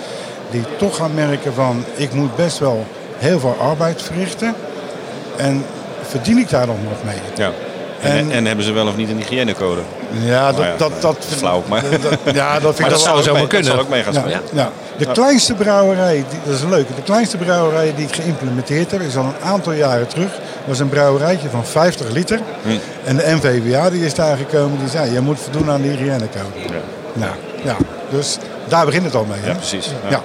die 0.52 0.64
toch 0.78 0.96
gaan 0.96 1.14
merken 1.14 1.54
van 1.54 1.84
ik 1.96 2.14
moet 2.14 2.36
best 2.36 2.58
wel 2.58 2.86
heel 3.18 3.40
veel 3.40 3.56
arbeid 3.60 4.02
verrichten. 4.02 4.56
En 5.38 5.66
verdien 6.02 6.38
ik 6.38 6.50
daar 6.50 6.68
nog 6.68 6.78
wat 6.90 7.04
mee? 7.04 7.20
Ja. 7.36 7.52
En, 8.06 8.18
En- 8.18 8.32
en 8.32 8.46
hebben 8.46 8.66
ze 8.66 8.72
wel 8.72 8.88
of 8.88 8.96
niet 8.96 9.10
een 9.10 9.18
hygiënecode? 9.18 9.82
Ja, 10.26 10.46
dat, 10.46 10.56
Nou 10.58 10.68
ja, 10.70 10.78
dat, 10.78 10.92
dat, 11.02 11.18
Flauw, 11.38 11.64
maar, 11.68 11.82
dat- 12.02 12.36
ja, 12.36 12.60
dat 12.60 12.76
vind 12.76 12.78
Maar 12.80 12.88
ik 12.88 12.90
dat 12.90 13.02
zou 13.02 13.24
zomaar 13.24 13.48
kunnen. 13.48 13.68
Dat 13.68 13.76
zal 13.76 13.84
ook 13.86 13.90
mee 13.90 14.04
gaan 14.04 14.14
Ja, 14.14 14.20
spelen. 14.20 14.42
ja. 14.54 14.70
De 14.98 15.06
kleinste 15.12 15.54
brouwerij, 15.54 16.14
die, 16.30 16.40
dat 16.46 16.54
is 16.56 16.64
leuk, 16.70 16.88
de 16.96 17.02
kleinste 17.04 17.38
brouwerij 17.38 17.94
die 17.96 18.06
ik 18.08 18.16
geïmplementeerd 18.16 18.92
heb, 18.92 19.02
is 19.02 19.18
al 19.18 19.24
een 19.24 19.50
aantal 19.50 19.74
jaren 19.74 20.08
terug. 20.08 20.30
was 20.66 20.80
een 20.80 20.90
brouwerijtje 20.90 21.50
van 21.50 21.66
50 21.66 22.10
liter. 22.12 22.40
Hm. 22.64 22.70
En 23.04 23.16
de 23.16 23.24
NVWA 23.42 23.90
die 23.90 24.06
is 24.06 24.14
daar 24.14 24.38
gekomen, 24.38 24.80
die 24.80 24.90
zei, 24.90 25.12
je 25.14 25.20
moet 25.20 25.40
voldoen 25.40 25.70
aan 25.72 25.82
de 25.82 25.88
hygiënecode. 25.88 26.60
Ja. 26.66 26.74
Nou, 27.14 27.32
ja, 27.64 27.76
dus 28.10 28.38
daar 28.68 28.86
begint 28.86 29.04
het 29.06 29.16
al 29.16 29.26
mee. 29.30 29.40
Hè? 29.42 29.48
Ja, 29.50 29.56
precies. 29.56 29.92
Ja. 30.10 30.22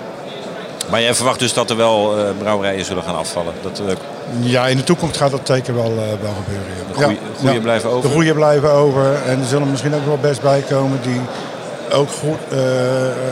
Maar 0.90 1.00
jij 1.02 1.14
verwacht 1.14 1.38
dus 1.38 1.52
dat 1.54 1.70
er 1.70 1.76
wel 1.76 2.18
eh, 2.18 2.24
brouwerijen 2.38 2.84
zullen 2.84 3.02
gaan 3.02 3.16
afvallen? 3.16 3.52
Dat, 3.62 3.82
eh, 3.86 3.94
ja, 4.40 4.66
in 4.66 4.76
de 4.76 4.84
toekomst 4.84 5.16
gaat 5.16 5.30
dat 5.30 5.40
zeker 5.44 5.74
wel, 5.74 5.84
eh, 5.90 6.22
wel 6.22 6.34
gebeuren. 6.44 6.66
ja. 6.96 7.02
Goeie- 7.04 7.18
Ja. 7.42 7.60
blijven 7.60 7.90
over? 7.90 8.08
De 8.08 8.14
goede 8.14 8.34
blijven 8.34 8.72
over. 8.72 9.14
En 9.26 9.38
er 9.38 9.46
zullen 9.46 9.70
misschien 9.70 9.94
ook 9.94 10.06
wel 10.06 10.18
best 10.18 10.40
bij 10.40 10.60
komen 10.68 10.98
die 11.02 11.20
ook 11.92 12.10
goed 12.10 12.38
eh, 12.50 12.58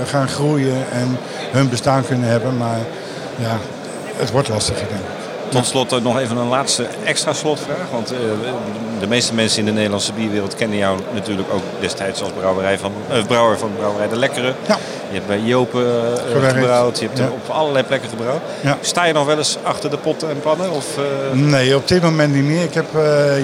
gaan 0.07 0.29
groeien 0.29 0.90
en 0.92 1.18
hun 1.51 1.68
bestaan 1.68 2.05
kunnen 2.07 2.29
hebben. 2.29 2.57
Maar 2.57 2.79
ja, 3.37 3.57
het 4.16 4.31
wordt 4.31 4.49
lastiger 4.49 4.87
denk 4.88 5.01
ik. 5.01 5.17
Tot 5.49 5.67
slot 5.67 5.93
eh, 5.93 6.01
nog 6.01 6.19
even 6.19 6.37
een 6.37 6.49
laatste 6.49 6.87
extra 7.05 7.33
slotvraag. 7.33 7.77
Want 7.93 8.13
eh, 8.13 8.19
de 9.01 9.07
meeste 9.07 9.35
mensen 9.35 9.59
in 9.59 9.65
de 9.65 9.73
Nederlandse 9.73 10.13
bierwereld 10.13 10.55
kennen 10.55 10.79
jou 10.79 10.99
natuurlijk 11.15 11.53
ook 11.53 11.63
destijds 11.81 12.23
als 12.23 12.31
brouwerij 12.39 12.79
van, 12.79 12.93
eh, 13.11 13.25
brouwer 13.27 13.59
van 13.59 13.71
Brouwerij 13.77 14.09
De 14.09 14.17
Lekkere. 14.17 14.53
Ja. 14.67 14.77
Je 15.11 15.15
hebt 15.15 15.27
bij 15.27 15.39
Jopen 15.41 15.85
Gewerkt. 16.33 16.57
gebrouwd. 16.57 16.99
Je 16.99 17.07
hebt 17.07 17.19
Ja. 17.19 17.25
op 17.25 17.49
allerlei 17.55 17.85
plekken 17.85 18.09
gebrouwd. 18.09 18.41
Ja. 18.61 18.79
Sta 18.81 19.05
je 19.05 19.13
nog 19.13 19.27
wel 19.27 19.37
eens 19.39 19.59
achter 19.63 19.91
de 19.91 19.97
potten 19.97 20.29
en 20.29 20.41
pannen? 20.41 20.71
Of, 20.71 20.87
Nee, 21.33 21.77
op 21.77 21.89
dit 21.89 22.03
moment 22.03 22.35
niet 22.35 22.45
meer. 22.45 22.63
Ik 22.63 22.75
heb 22.75 22.87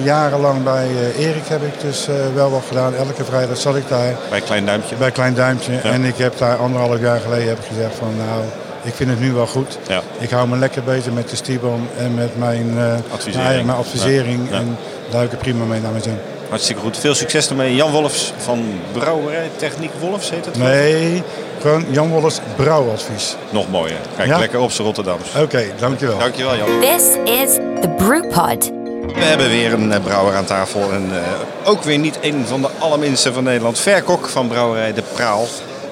jarenlang 0.03 0.63
bij 0.63 0.87
Erik 1.17 1.47
heb 1.47 1.63
ik 1.63 1.81
dus 1.81 2.07
wel 2.33 2.51
wat 2.51 2.63
gedaan. 2.67 2.95
Elke 2.95 3.25
vrijdag 3.25 3.57
zat 3.57 3.75
ik 3.75 3.87
daar 3.89 4.13
bij 4.29 4.41
Klein 4.41 4.65
Duimpje? 4.65 4.95
bij 4.95 5.11
Klein 5.11 5.33
Duimpje. 5.33 5.77
En 5.77 6.03
ik 6.03 6.17
heb 6.17 6.37
daar 6.37 6.57
anderhalf 6.57 6.99
jaar 6.99 7.19
geleden 7.19 7.47
heb 7.47 7.59
gezegd 7.67 7.95
van 7.95 8.13
nou, 8.17 8.41
ik 8.85 8.93
vind 8.93 9.09
het 9.09 9.19
nu 9.19 9.31
wel 9.33 9.47
goed. 9.47 9.77
Ja. 9.87 10.01
Ik 10.17 10.29
hou 10.29 10.47
me 10.47 10.57
lekker 10.57 10.83
bezig 10.83 11.13
met 11.13 11.29
de 11.29 11.35
Stibon 11.35 11.87
en 11.97 12.13
met 12.13 12.37
mijn, 12.37 12.73
eh, 12.77 13.13
Advisering. 13.13 13.47
Mijn, 13.47 13.65
mijn 13.65 13.77
advisering. 13.77 14.39
Ja. 14.49 14.55
Ja. 14.55 14.61
En 14.61 14.77
daar 15.09 15.21
heb 15.21 15.29
ik 15.29 15.37
er 15.37 15.43
prima 15.43 15.65
mee 15.65 15.81
naar 15.81 15.91
mijn 15.91 16.03
zin. 16.03 16.17
Hartstikke 16.49 16.81
goed. 16.81 16.97
Veel 16.97 17.15
succes 17.15 17.49
ermee. 17.49 17.75
Jan 17.75 17.91
Wolfs 17.91 18.33
van 18.37 18.63
Brouwerij 18.91 19.49
Techniek 19.55 19.91
Wolfs 19.99 20.29
heet 20.29 20.45
het? 20.45 20.57
Nee, 20.57 21.23
gewoon 21.61 21.85
Jan 21.89 22.09
Wolles 22.09 22.39
brouwadvies. 22.55 23.35
Nog 23.49 23.69
mooier. 23.69 23.97
Kijk, 24.17 24.27
Ja. 24.27 24.37
lekker 24.37 24.59
op 24.59 24.71
z'n 24.71 24.81
Rotterdams. 24.83 25.29
Oké, 25.41 25.63
dankjewel. 25.79 26.17
Dankjewel 26.19 26.55
Jan. 26.55 26.67
This 26.79 27.03
is 27.25 27.53
the 27.81 27.89
Brewpod. 27.97 28.71
We 29.15 29.23
hebben 29.23 29.49
weer 29.49 29.73
een 29.73 29.91
eh, 29.91 29.99
brouwer 30.03 30.35
aan 30.35 30.45
tafel. 30.45 30.91
En 30.91 31.09
eh, 31.13 31.69
ook 31.69 31.83
weer 31.83 31.97
niet 31.97 32.17
een 32.21 32.45
van 32.47 32.61
de 32.61 32.69
allerminste 32.79 33.33
van 33.33 33.43
Nederland. 33.43 33.79
Verkok 33.79 34.27
van 34.27 34.47
brouwerij 34.47 34.93
De 34.93 35.03
Praal. 35.13 35.45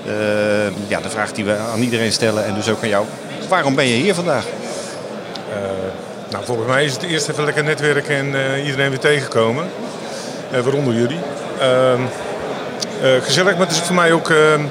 Eh, 0.07 0.87
ja, 0.87 0.99
de 0.99 1.09
vraag 1.09 1.31
die 1.31 1.45
we 1.45 1.57
aan 1.57 1.81
iedereen 1.81 2.11
stellen 2.11 2.45
en 2.45 2.53
dus 2.53 2.69
ook 2.69 2.81
aan 2.81 2.89
jou. 2.89 3.05
Waarom 3.49 3.75
ben 3.75 3.87
je 3.87 3.95
hier 3.95 4.13
vandaag? 4.13 4.45
Nou, 6.33 6.45
volgens 6.45 6.67
mij 6.67 6.85
is 6.85 6.93
het 6.93 7.03
eerst 7.03 7.29
even 7.29 7.43
lekker 7.43 7.63
netwerken 7.63 8.15
en 8.15 8.35
eh, 8.35 8.65
iedereen 8.65 8.89
weer 8.89 8.99
tegenkomen. 8.99 9.65
Eh, 10.51 10.59
waaronder 10.59 10.93
jullie. 10.93 11.19
Ehm, 11.59 12.01
eh, 13.01 13.21
gezellig, 13.21 13.57
maar 13.57 13.67
het 13.67 13.75
is 13.75 13.81
voor 13.81 13.95
mij 13.95 14.11
ook 14.11 14.29
ehm, 14.29 14.61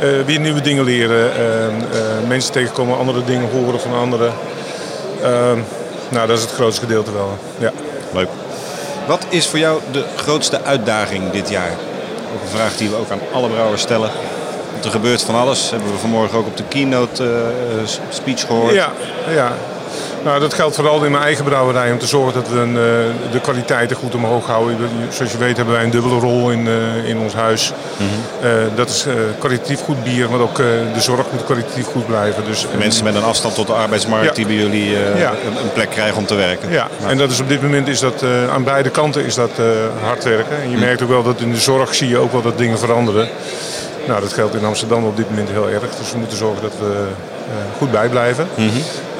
eh, 0.00 0.08
weer 0.26 0.40
nieuwe 0.40 0.60
dingen 0.60 0.84
leren. 0.84 1.32
Ehm, 1.32 1.74
eh, 1.92 2.28
mensen 2.28 2.52
tegenkomen, 2.52 2.98
andere 2.98 3.24
dingen 3.24 3.50
horen 3.50 3.80
van 3.80 3.94
anderen. 3.94 4.32
Ehm, 5.22 5.58
nou, 6.08 6.26
dat 6.26 6.36
is 6.36 6.42
het 6.42 6.52
grootste 6.52 6.80
gedeelte 6.80 7.12
wel. 7.12 7.38
Ja. 7.58 7.72
Leuk. 8.12 8.28
Wat 9.06 9.26
is 9.28 9.46
voor 9.46 9.58
jou 9.58 9.80
de 9.92 10.04
grootste 10.16 10.62
uitdaging 10.64 11.30
dit 11.30 11.48
jaar? 11.48 11.72
Ook 12.34 12.42
een 12.42 12.56
vraag 12.56 12.76
die 12.76 12.88
we 12.88 12.96
ook 12.96 13.10
aan 13.10 13.20
alle 13.32 13.48
brouwers 13.48 13.82
stellen. 13.82 14.10
Er 14.84 14.90
gebeurt 14.90 15.22
van 15.22 15.34
alles. 15.34 15.70
Hebben 15.70 15.90
we 15.92 15.98
vanmorgen 15.98 16.38
ook 16.38 16.46
op 16.46 16.56
de 16.56 16.62
keynote 16.68 17.24
eh, 17.24 17.86
speech 18.08 18.46
gehoord. 18.46 18.74
Ja, 18.74 18.92
ja. 19.34 19.52
Nou, 20.24 20.40
dat 20.40 20.54
geldt 20.54 20.74
vooral 20.76 21.04
in 21.04 21.10
mijn 21.10 21.22
eigen 21.24 21.44
brouwerij 21.44 21.92
om 21.92 21.98
te 21.98 22.06
zorgen 22.06 22.32
dat 22.34 22.48
we 22.48 22.58
een, 22.58 22.76
eh, 22.76 23.32
de 23.32 23.40
kwaliteiten 23.42 23.96
goed 23.96 24.14
omhoog 24.14 24.46
houden. 24.46 24.76
Zoals 25.08 25.32
je 25.32 25.38
weet 25.38 25.56
hebben 25.56 25.74
wij 25.74 25.84
een 25.84 25.90
dubbele 25.90 26.18
rol 26.18 26.50
in, 26.50 26.66
eh, 26.68 27.08
in 27.08 27.18
ons 27.18 27.34
huis. 27.34 27.72
Mhm. 27.96 28.74
Dat 28.74 28.88
is 28.88 29.06
kwalitatief 29.38 29.80
goed 29.80 30.04
bier, 30.04 30.30
maar 30.30 30.40
ook 30.40 30.56
de 30.56 31.00
zorg 31.00 31.26
moet 31.32 31.44
kwalitatief 31.44 31.86
goed 31.86 32.06
blijven. 32.06 32.44
Dus, 32.44 32.66
Mensen 32.78 33.04
met 33.04 33.14
een 33.14 33.22
afstand 33.22 33.54
tot 33.54 33.66
de 33.66 33.72
arbeidsmarkt 33.72 34.24
Ja. 34.26 34.32
die 34.32 34.46
bij 34.46 34.54
jullie 34.54 34.90
Ja. 35.16 35.30
een, 35.46 35.56
een 35.62 35.72
plek 35.72 35.90
krijgen 35.90 36.16
om 36.18 36.26
te 36.26 36.34
werken. 36.34 36.70
Ja, 36.70 36.88
en 37.06 37.18
dat 37.18 37.30
is 37.30 37.40
op 37.40 37.48
dit 37.48 37.62
moment 37.62 37.88
is 37.88 38.00
dat 38.00 38.24
aan 38.52 38.64
beide 38.64 38.90
kanten 38.90 39.24
is 39.24 39.34
dat 39.34 39.50
hard 40.04 40.24
werken. 40.24 40.56
En 40.62 40.70
je 40.70 40.76
Hm. 40.76 40.82
merkt 40.82 41.02
ook 41.02 41.08
wel 41.08 41.22
dat 41.22 41.40
in 41.40 41.52
de 41.52 41.60
zorg 41.60 41.94
zie 41.94 42.08
je 42.08 42.18
ook 42.18 42.32
wel 42.32 42.42
dat 42.42 42.58
dingen 42.58 42.78
veranderen. 42.78 43.28
Nou, 44.10 44.22
dat 44.22 44.32
geldt 44.32 44.54
in 44.54 44.64
Amsterdam 44.64 45.04
op 45.04 45.16
dit 45.16 45.28
moment 45.28 45.48
heel 45.48 45.68
erg. 45.68 45.96
Dus 45.98 46.12
we 46.12 46.18
moeten 46.18 46.36
zorgen 46.36 46.62
dat 46.62 46.72
we 46.78 47.06
eh, 47.46 47.54
goed 47.76 47.90
bijblijven. 47.90 48.48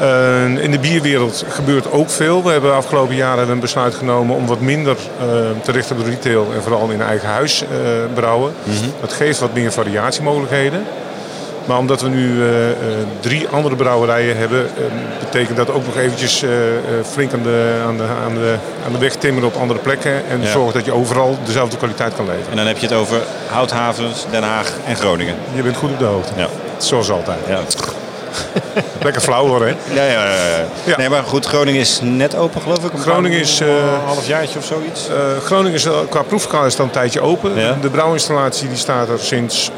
Eh, 0.00 0.62
in 0.62 0.70
de 0.70 0.78
bierwereld 0.78 1.44
gebeurt 1.48 1.92
ook 1.92 2.10
veel. 2.10 2.42
We 2.42 2.50
hebben 2.50 2.70
de 2.70 2.76
afgelopen 2.76 3.14
jaren 3.14 3.48
een 3.48 3.60
besluit 3.60 3.94
genomen 3.94 4.36
om 4.36 4.46
wat 4.46 4.60
minder 4.60 4.96
eh, 4.96 5.26
te 5.62 5.72
richten 5.72 5.96
op 5.96 6.04
de 6.04 6.10
retail 6.10 6.46
en 6.54 6.62
vooral 6.62 6.88
in 6.88 7.02
eigen 7.02 7.28
huis 7.28 7.64
brouwen. 8.14 8.52
Dat 9.00 9.12
geeft 9.12 9.38
wat 9.38 9.54
meer 9.54 9.72
variatiemogelijkheden. 9.72 10.84
Maar 11.70 11.78
omdat 11.78 12.00
we 12.00 12.08
nu 12.08 12.42
eh, 12.42 12.70
eh, 12.70 12.76
drie 13.20 13.48
andere 13.48 13.76
brouwerijen 13.76 14.36
hebben, 14.36 14.66
eh, 14.66 14.82
betekent 15.18 15.56
dat 15.56 15.70
ook 15.72 15.86
nog 15.86 15.96
eventjes 15.96 16.42
eh, 16.42 16.50
flink 17.10 17.32
aan 17.32 17.42
de, 17.42 17.82
aan, 17.86 17.96
de, 17.96 18.02
aan, 18.24 18.34
de, 18.34 18.54
aan 18.86 18.92
de 18.92 18.98
weg 18.98 19.14
timmeren 19.14 19.48
op 19.48 19.56
andere 19.56 19.78
plekken. 19.80 20.12
En 20.28 20.42
Ja. 20.42 20.50
zorgen 20.50 20.72
dat 20.74 20.84
je 20.84 20.92
overal 20.92 21.38
dezelfde 21.44 21.76
kwaliteit 21.76 22.14
kan 22.14 22.24
leveren. 22.26 22.50
En 22.50 22.56
dan 22.56 22.66
heb 22.66 22.78
je 22.78 22.86
het 22.86 22.94
over 22.96 23.20
Houthavens, 23.50 24.26
Den 24.30 24.42
Haag 24.42 24.72
en 24.86 24.96
Groningen. 24.96 25.34
Je 25.54 25.62
bent 25.62 25.76
goed 25.76 25.90
op 25.90 25.98
de 25.98 26.04
hoogte. 26.04 26.32
Ja. 26.36 26.46
Zoals 26.78 27.10
altijd. 27.10 27.38
Ja. 27.48 27.60
Lekker 29.02 29.22
flauw 29.22 29.46
hoor, 29.46 29.60
hè? 29.66 29.74
Ja, 29.94 30.04
ja, 30.04 30.24
ja, 30.24 30.64
ja. 30.84 30.96
Nee, 30.96 31.08
maar 31.08 31.22
goed, 31.24 31.46
Groningen 31.46 31.80
is 31.80 32.00
net 32.02 32.36
open 32.36 32.60
geloof 32.62 32.84
ik. 32.84 32.90
Groningen 33.00 33.30
paar- 33.38 33.48
is, 33.48 33.60
eh, 33.60 33.68
een 33.68 34.04
halfjaartje 34.06 34.58
of 34.58 34.64
zoiets. 34.64 35.08
Groningen 35.44 35.74
is 35.74 35.86
qua 36.08 36.22
proeflokaal 36.22 36.66
is 36.66 36.76
dan 36.76 36.86
een 36.86 36.92
tijdje 36.92 37.20
open. 37.20 37.54
Ja. 37.58 37.76
De 37.80 37.90
brouwinstallatie 37.90 38.68
die 38.68 38.76
staat 38.76 39.08
er 39.08 39.18
sinds, 39.18 39.70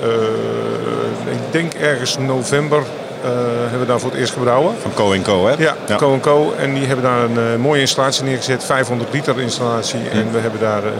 denk 1.52 1.74
ergens 1.74 2.18
november, 2.18 2.78
eh, 3.22 3.28
hebben 3.60 3.80
we 3.80 3.86
daar 3.86 4.00
voor 4.00 4.10
het 4.10 4.18
eerst 4.20 4.32
gebrouwen. 4.32 4.74
Van 4.82 4.94
Co 4.94 5.14
Co, 5.22 5.46
hè? 5.46 5.54
Ja, 5.58 5.76
Co 5.96 6.18
Co. 6.20 6.54
En 6.58 6.74
die 6.74 6.86
hebben 6.86 7.04
daar 7.04 7.22
een 7.22 7.38
eh, 7.38 7.56
mooie 7.60 7.80
installatie 7.80 8.24
neergezet, 8.24 8.64
500 8.64 9.12
liter 9.12 9.40
installatie. 9.40 10.00
En 10.12 10.32
we 10.32 10.38
hebben 10.38 10.60
daar 10.60 10.84
eh 10.84 10.90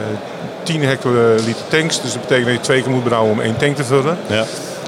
10 0.63 0.85
hectoliter 0.85 1.69
tanks. 1.69 2.03
Dus 2.03 2.13
dat 2.13 2.21
betekent 2.21 2.47
dat 2.47 2.55
je 2.55 2.61
twee 2.61 2.83
keer 2.83 2.91
moet 2.91 3.05
brouwen 3.05 3.33
om 3.33 3.41
één 3.41 3.57
tank 3.57 3.77
te 3.77 3.85
vullen. 3.85 4.17
Ja. 4.27 4.45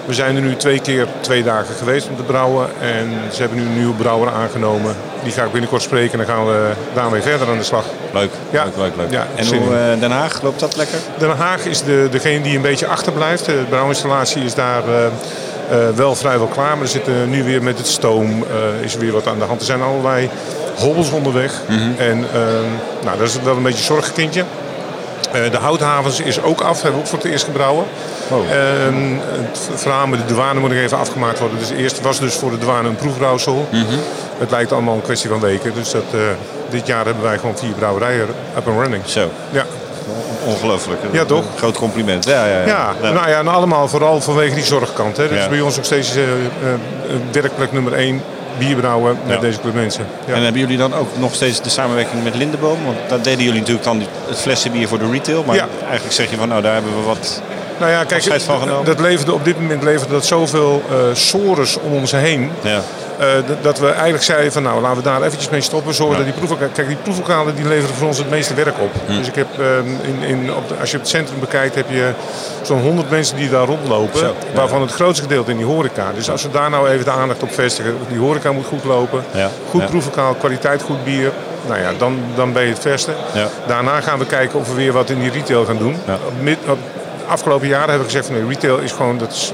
We 0.06 0.14
zijn 0.14 0.36
er 0.36 0.42
nu 0.42 0.56
twee 0.56 0.80
keer 0.80 1.06
twee 1.20 1.42
dagen 1.42 1.74
geweest 1.74 2.08
om 2.08 2.16
te 2.16 2.22
brouwen. 2.22 2.66
En 2.80 3.12
ze 3.32 3.40
hebben 3.40 3.58
nu 3.58 3.64
een 3.64 3.76
nieuwe 3.76 3.94
brouwer 3.94 4.32
aangenomen. 4.32 4.94
Die 5.22 5.32
ga 5.32 5.44
ik 5.44 5.50
binnenkort 5.52 5.82
spreken 5.82 6.20
en 6.20 6.26
dan 6.26 6.36
gaan 6.36 6.46
we 6.46 6.70
daarmee 6.94 7.22
verder 7.22 7.48
aan 7.48 7.58
de 7.58 7.64
slag. 7.64 7.84
Leuk, 8.12 8.30
Ja. 8.50 8.64
leuk, 8.64 8.76
leuk, 8.76 8.92
leuk. 8.96 9.10
Ja, 9.10 9.26
en 9.34 9.46
hoe 9.46 9.98
Den 9.98 10.10
Haag, 10.10 10.42
loopt 10.42 10.60
dat 10.60 10.76
lekker? 10.76 10.98
Den 11.18 11.30
Haag 11.30 11.64
is 11.64 11.82
de, 11.82 12.08
degene 12.10 12.40
die 12.40 12.56
een 12.56 12.62
beetje 12.62 12.86
achterblijft. 12.86 13.44
De 13.44 13.64
brouwinstallatie 13.68 14.44
is 14.44 14.54
daar 14.54 14.82
wel 15.94 16.14
vrijwel 16.14 16.46
klaar. 16.46 16.74
Maar 16.74 16.82
er 16.82 16.88
zit 16.88 17.08
eh, 17.08 17.14
nu 17.28 17.44
weer 17.44 17.62
met 17.62 17.78
het 17.78 17.86
stoom 17.86 18.30
eh, 18.30 18.84
is 18.84 18.94
er 18.94 19.00
weer 19.00 19.12
wat 19.12 19.26
aan 19.26 19.38
de 19.38 19.44
hand. 19.44 19.60
Er 19.60 19.66
zijn 19.66 19.82
allerlei 19.82 20.28
hobbels 20.78 21.10
onderweg. 21.10 21.60
En 21.98 22.24
eh, 22.32 22.40
nou, 23.04 23.18
dat 23.18 23.28
is 23.28 23.38
wel 23.42 23.56
een 23.56 23.62
beetje 23.62 23.78
een 23.78 23.84
zorgkindje. 23.84 24.44
Eh, 25.32 25.50
de 25.50 25.56
houthavens 25.56 26.20
is 26.20 26.42
ook 26.42 26.60
af, 26.60 26.82
hebben 26.82 26.92
we 27.00 27.06
ook 27.06 27.10
voor 27.10 27.18
het 27.18 27.26
eerst 27.32 27.44
gebrouwen. 27.44 27.84
En 28.50 29.20
het 29.30 29.68
verhaal 29.74 30.06
met 30.06 30.18
de 30.28 30.34
douane 30.34 30.60
moet 30.60 30.70
nog 30.70 30.78
even 30.78 30.98
afgemaakt 30.98 31.38
worden. 31.38 31.58
Dus 31.58 31.70
eerst 31.70 32.00
was 32.00 32.18
dus 32.20 32.34
voor 32.34 32.50
de 32.50 32.58
douane 32.58 32.88
een 32.88 32.96
proefbrouwsel. 32.96 33.66
Het 34.38 34.50
lijkt 34.50 34.72
allemaal 34.72 34.94
een 34.94 35.02
kwestie 35.02 35.30
van 35.30 35.40
weken. 35.40 35.74
Dus 35.74 35.90
dat, 35.90 36.02
eh, 36.12 36.20
dit 36.70 36.86
jaar 36.86 37.04
hebben 37.04 37.22
wij 37.22 37.38
gewoon 37.38 37.58
vier 37.58 37.72
brouwerijen 37.72 38.26
up 38.56 38.68
and 38.68 38.80
running. 38.80 39.02
Zo, 39.06 39.30
Ja. 39.50 39.64
Ongelooflijk. 40.44 41.00
Ja, 41.12 41.24
toch? 41.24 41.38
Een 41.44 41.58
groot 41.58 41.76
compliment. 41.76 42.24
Ja, 42.24 42.46
ja, 42.46 42.60
ja. 42.60 42.66
Ja, 42.66 42.94
nou 43.12 43.28
ja, 43.28 43.38
en 43.38 43.48
allemaal 43.48 43.88
vooral 43.88 44.20
vanwege 44.20 44.54
die 44.54 44.64
zorgkant. 44.64 45.16
Hè. 45.16 45.28
Dat 45.28 45.38
is 45.38 45.48
bij 45.48 45.60
ons 45.60 45.76
nog 45.76 45.84
steeds 45.84 46.16
eh, 46.16 46.22
eh, 46.22 46.28
werkplek 47.32 47.72
nummer 47.72 47.92
één. 47.92 48.22
Bierbrouwen 48.58 49.18
met 49.26 49.34
Ja. 49.34 49.40
deze 49.40 49.60
club 49.60 49.74
mensen. 49.74 50.06
Ja. 50.26 50.34
En 50.34 50.42
hebben 50.42 50.60
jullie 50.60 50.76
dan 50.76 50.94
ook 50.94 51.08
nog 51.18 51.34
steeds 51.34 51.62
de 51.62 51.68
samenwerking 51.68 52.22
met 52.24 52.34
Lindeboom? 52.34 52.78
Want 52.84 52.96
dat 53.08 53.24
deden 53.24 53.44
jullie 53.44 53.58
natuurlijk 53.58 53.86
dan 53.86 54.02
het 54.28 54.38
flessenbier 54.38 54.88
voor 54.88 54.98
de 54.98 55.10
retail. 55.10 55.44
Maar 55.46 55.56
Ja. 55.56 55.66
eigenlijk 55.84 56.14
zeg 56.14 56.30
je 56.30 56.36
van 56.36 56.48
nou 56.48 56.62
daar 56.62 56.72
hebben 56.74 56.96
we 56.96 57.02
wat... 57.02 57.42
nou 57.78 57.90
ja, 57.90 58.04
kijk, 58.04 58.22
van 58.42 58.60
genomen? 58.60 58.84
dat 58.84 59.00
leverde, 59.00 59.32
op 59.32 59.44
dit 59.44 59.60
moment 59.60 59.82
leverde 59.82 60.12
dat 60.12 60.26
zoveel 60.26 60.82
eh 60.90 60.96
sores 61.12 61.76
om 61.78 61.92
ons 61.92 62.10
heen. 62.12 62.50
Eh, 63.18 63.26
dat- 63.62 63.78
we 63.78 63.88
eigenlijk 63.90 64.24
zeiden 64.24 64.52
van 64.52 64.62
nou 64.62 64.80
laten 64.80 64.96
we 64.96 65.02
daar 65.02 65.22
eventjes 65.22 65.48
mee 65.50 65.60
stoppen. 65.60 65.94
Zorgen 65.94 66.16
dat 66.16 66.24
die 66.24 66.34
proeflokalen, 66.34 66.72
kijk 66.72 66.86
die 66.88 66.96
proeflokalen 66.96 67.54
die 67.54 67.68
leveren 67.68 67.94
voor 67.96 68.06
ons 68.06 68.18
het 68.18 68.30
meeste 68.30 68.54
werk 68.54 68.78
op. 68.80 68.90
Hm. 69.06 69.16
Dus 69.16 69.26
ik 69.28 69.34
heb 69.34 69.46
ehm, 69.58 69.86
in, 70.02 70.22
in, 70.28 70.54
op 70.54 70.68
de- 70.68 70.74
als 70.80 70.90
je 70.90 70.96
het 70.96 71.08
centrum 71.08 71.40
bekijkt 71.40 71.74
heb 71.74 71.90
je 71.90 72.10
zo'n 72.62 72.80
100 72.80 73.10
mensen 73.10 73.36
die 73.36 73.50
daar 73.50 73.66
rondlopen. 73.66 74.18
Zo, 74.18 74.26
ja. 74.26 74.32
Waarvan 74.54 74.80
het 74.80 74.92
grootste 74.92 75.22
gedeelte 75.22 75.50
in 75.50 75.56
die 75.56 75.66
horeca. 75.66 76.12
Dus 76.14 76.30
als 76.30 76.42
we 76.42 76.50
daar 76.50 76.70
nou 76.70 76.88
even 76.88 77.04
de 77.04 77.10
aandacht 77.10 77.42
op 77.42 77.52
vestigen. 77.52 77.96
Die 78.08 78.18
horeca 78.18 78.52
moet 78.52 78.66
goed 78.66 78.84
lopen. 78.84 79.24
Ja, 79.30 79.50
Goed 79.70 79.86
proeflokaal, 79.86 80.34
kwaliteit 80.34 80.82
goed 80.82 81.04
bier. 81.04 81.32
Nou 81.68 81.80
ja, 81.80 81.90
dan, 81.98 82.18
dan 82.34 82.52
ben 82.52 82.62
je 82.62 82.68
het 82.72 82.78
verste. 82.80 83.10
Daarna 83.66 84.00
gaan 84.00 84.18
we 84.18 84.26
kijken 84.26 84.58
of 84.58 84.68
we 84.68 84.74
weer 84.74 84.92
wat 84.92 85.10
in 85.10 85.20
die 85.20 85.30
retail 85.30 85.64
gaan 85.64 85.78
doen. 85.78 85.96
Op 86.26 86.32
mid- 86.40 86.58
op 86.68 86.78
de 87.18 87.24
afgelopen 87.32 87.68
jaren 87.68 87.90
heb 87.90 87.98
ik 87.98 88.04
gezegd 88.06 88.26
van 88.26 88.34
nee, 88.34 88.48
retail 88.48 88.78
is 88.78 88.92
gewoon 88.92 89.18
dat 89.18 89.32
is 89.32 89.52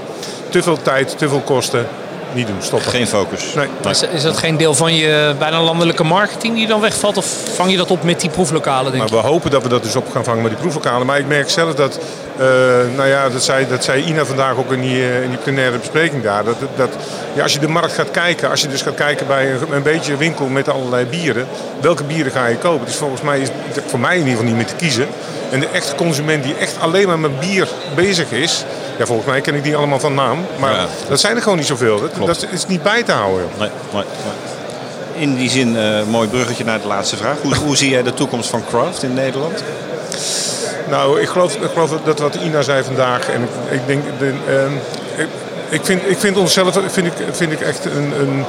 te 0.49 0.62
veel 0.62 0.83
tijd, 0.83 1.18
te 1.18 1.29
veel 1.29 1.40
kosten. 1.40 1.87
Niet 2.35 2.47
doen, 2.47 2.57
stoppen. 2.61 2.90
Geen 2.90 3.07
focus. 3.07 3.55
Nee. 3.55 3.66
Is, 3.88 4.03
is 4.03 4.23
dat 4.23 4.37
geen 4.37 4.57
deel 4.57 4.75
van 4.75 4.95
je 4.95 5.35
bijna 5.38 5.62
landelijke 5.62 6.05
marketing 6.05 6.55
die 6.55 6.66
dan 6.66 6.81
wegvalt? 6.81 7.16
Of 7.16 7.27
vang 7.55 7.71
je 7.71 7.77
dat 7.77 7.90
op 7.90 8.03
met 8.03 8.21
die 8.21 8.31
proeflokalen, 8.31 8.93
denk 8.93 8.97
Maar 8.97 9.12
je? 9.12 9.23
we 9.23 9.29
hopen 9.29 9.51
dat 9.51 9.62
we 9.62 9.69
dat 9.69 9.83
dus 9.83 9.97
op 9.97 10.11
gaan 10.12 10.25
vangen 10.25 10.43
met 10.43 10.51
die 10.51 10.61
proeflokalen. 10.61 11.07
Maar 11.07 11.19
ik 11.19 11.27
merk 11.27 11.51
zelf 11.51 11.75
dat, 11.75 11.99
eh, 12.37 12.47
nou 12.97 13.09
ja, 13.09 13.29
dat 13.29 13.43
zei, 13.43 13.66
dat 13.69 13.85
zei 13.85 14.05
Ina 14.05 14.25
vandaag 14.25 14.57
ook 14.57 14.73
in 14.73 14.81
die, 14.81 15.03
eh, 15.03 15.23
in 15.23 15.29
die 15.29 15.38
plenaire 15.38 15.79
bespreking 15.79 16.23
daar. 16.23 16.45
Dat, 16.45 16.57
dat, 16.77 16.90
ja, 17.35 17.43
als 17.43 17.53
je 17.53 17.59
de 17.59 17.69
markt 17.69 17.93
gaat 17.93 18.11
kijken, 18.11 18.51
als 18.51 18.61
je 18.61 18.69
dus 18.69 18.83
gaat 18.83 18.95
kijken 18.95 19.27
bij 19.27 19.53
een, 19.53 19.73
een 19.73 19.83
beetje 19.83 20.16
winkel 20.16 20.47
met 20.47 20.69
allerlei 20.69 21.05
bieren. 21.07 21.47
Welke 21.81 22.05
bieren 22.05 22.33
ga 22.33 22.47
je 22.47 22.57
kopen? 22.57 22.87
Dus 22.87 22.97
volgens 22.97 23.23
mij 23.23 23.40
is 23.40 23.49
het 23.73 23.85
voor 23.87 24.01
mij 24.01 24.12
in 24.12 24.19
ieder 24.19 24.31
geval 24.33 24.47
niet 24.49 24.57
meer 24.57 24.66
te 24.66 24.75
kiezen. 24.75 25.07
En 25.51 25.61
de 25.61 25.69
echte 25.73 25.95
consument 25.95 26.43
die 26.43 26.55
echt 26.55 26.77
alleen 26.81 27.07
maar 27.07 27.19
met 27.19 27.40
bier 27.40 27.69
bezig 27.95 28.31
is. 28.31 28.64
Ja, 29.00 29.06
volgens 29.06 29.28
mij 29.28 29.40
ken 29.40 29.54
ik 29.54 29.62
die 29.62 29.76
allemaal 29.76 30.00
van 30.00 30.14
naam. 30.14 30.46
Maar 30.58 30.72
Ja. 30.72 30.86
dat 31.08 31.20
zijn 31.20 31.36
er 31.36 31.42
gewoon 31.42 31.58
niet 31.58 31.66
zoveel. 31.66 32.00
Dat, 32.00 32.26
dat 32.26 32.46
is 32.50 32.66
niet 32.66 32.82
bij 32.82 33.02
te 33.02 33.12
houden. 33.12 33.46
Nee, 33.58 33.68
nee, 33.92 34.02
nee. 34.02 35.22
In 35.22 35.34
die 35.34 35.50
zin, 35.50 35.76
eh 35.76 36.02
mooi 36.10 36.28
bruggetje 36.28 36.64
naar 36.64 36.80
de 36.80 36.86
laatste 36.86 37.16
vraag. 37.16 37.36
Hoe, 37.42 37.54
hoe 37.56 37.76
zie 37.76 37.90
jij 37.90 38.02
de 38.02 38.14
toekomst 38.14 38.50
van 38.50 38.64
craft 38.68 39.02
in 39.02 39.14
Nederland? 39.14 39.62
Nou, 40.88 41.20
ik 41.20 41.28
geloof, 41.28 41.54
ik 41.54 41.70
geloof 41.72 41.90
dat 42.04 42.18
wat 42.18 42.34
Ina 42.34 42.62
zei 42.62 42.84
vandaag. 42.84 43.28
En 43.30 43.42
ik, 43.42 43.48
ik 43.70 43.86
denk. 43.86 44.02
De, 44.18 44.32
ehm, 44.48 44.72
ik, 45.16 45.28
ik, 45.68 45.84
vind, 45.84 46.02
ik 46.06 46.18
vind 46.18 46.36
onszelf 46.36 46.78
vind 46.86 47.06
ik, 47.06 47.12
vind 47.30 47.52
ik 47.52 47.60
echt 47.60 47.84
een. 47.84 48.12
een 48.20 48.44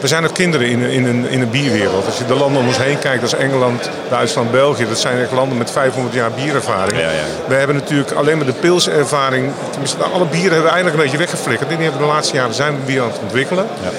we 0.00 0.06
zijn 0.06 0.22
nog 0.22 0.32
kinderen 0.32 0.68
in, 0.68 0.80
in, 0.80 1.06
een, 1.06 1.28
in 1.28 1.40
een 1.40 1.50
bierwereld. 1.50 2.06
Als 2.06 2.18
je 2.18 2.26
de 2.26 2.34
landen 2.34 2.60
om 2.60 2.66
ons 2.66 2.78
heen 2.78 2.98
kijkt, 2.98 3.22
als 3.22 3.34
Engeland, 3.34 3.90
Duitsland, 4.08 4.50
België, 4.50 4.86
dat 4.88 4.98
zijn 4.98 5.18
echt 5.18 5.32
landen 5.32 5.58
met 5.58 5.70
500 5.70 6.14
jaar 6.14 6.30
bierervaring. 6.30 7.00
Ja, 7.00 7.10
ja. 7.10 7.24
We 7.48 7.54
hebben 7.54 7.76
natuurlijk 7.76 8.10
alleen 8.10 8.36
maar 8.36 8.46
de 8.46 8.52
pilservaring. 8.52 9.52
Tenminste, 9.70 10.02
alle 10.02 10.24
bieren 10.24 10.52
hebben 10.52 10.62
we 10.62 10.70
eigenlijk 10.70 10.96
een 10.96 11.02
beetje 11.02 11.18
weggeflikkerd. 11.18 11.68
Die 11.68 11.78
hebben 11.78 12.00
we 12.00 12.06
de 12.06 12.12
laatste 12.12 12.34
jaren 12.34 12.54
zijn 12.54 12.74
we 12.74 12.82
bier 12.86 13.02
aan 13.02 13.08
het 13.08 13.18
ontwikkelen. 13.22 13.66
Ja. 13.82 13.90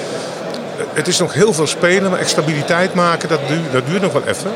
Het 0.92 1.08
is 1.08 1.18
nog 1.18 1.32
heel 1.32 1.52
veel 1.52 1.66
spelen, 1.66 2.10
maar 2.10 2.20
echt 2.20 2.30
stabiliteit 2.30 2.94
maken, 2.94 3.28
dat 3.28 3.40
duurt, 3.48 3.72
dat 3.72 3.86
duurt 3.86 4.02
nog 4.02 4.12
wel 4.12 4.22
even. 4.26 4.50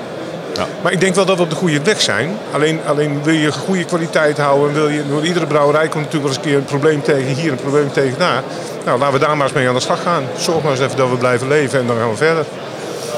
Ja. 0.54 0.66
Maar 0.82 0.92
ik 0.92 1.00
denk 1.00 1.14
wel 1.14 1.24
dat 1.24 1.36
we 1.36 1.42
op 1.42 1.50
de 1.50 1.56
goede 1.56 1.80
weg 1.82 2.00
zijn. 2.00 2.36
Alleen, 2.52 2.80
alleen 2.86 3.22
wil 3.22 3.34
je 3.34 3.52
goede 3.52 3.84
kwaliteit 3.84 4.38
houden. 4.38 4.68
en 4.68 4.74
Wil 4.74 4.88
je, 4.88 5.08
door 5.08 5.24
iedere 5.26 5.46
brouwerij 5.46 5.88
komt 5.88 6.04
natuurlijk 6.04 6.22
wel 6.22 6.28
eens 6.32 6.36
een 6.36 6.42
keer 6.50 6.56
een 6.56 6.64
probleem 6.78 7.02
tegen 7.02 7.34
hier, 7.34 7.50
een 7.50 7.56
probleem 7.58 7.92
tegen 7.92 8.18
daar. 8.18 8.42
Nou, 8.84 8.98
laten 8.98 9.18
we 9.20 9.26
daar 9.26 9.36
maar 9.36 9.46
eens 9.46 9.54
mee 9.56 9.68
aan 9.68 9.74
de 9.74 9.80
slag 9.80 10.02
gaan. 10.02 10.24
Zorg 10.38 10.62
maar 10.62 10.72
eens 10.72 10.80
even 10.80 10.96
dat 10.96 11.08
we 11.10 11.16
blijven 11.16 11.48
leven 11.48 11.78
en 11.80 11.86
dan 11.86 11.96
gaan 11.96 12.10
we 12.10 12.16
verder. 12.16 12.44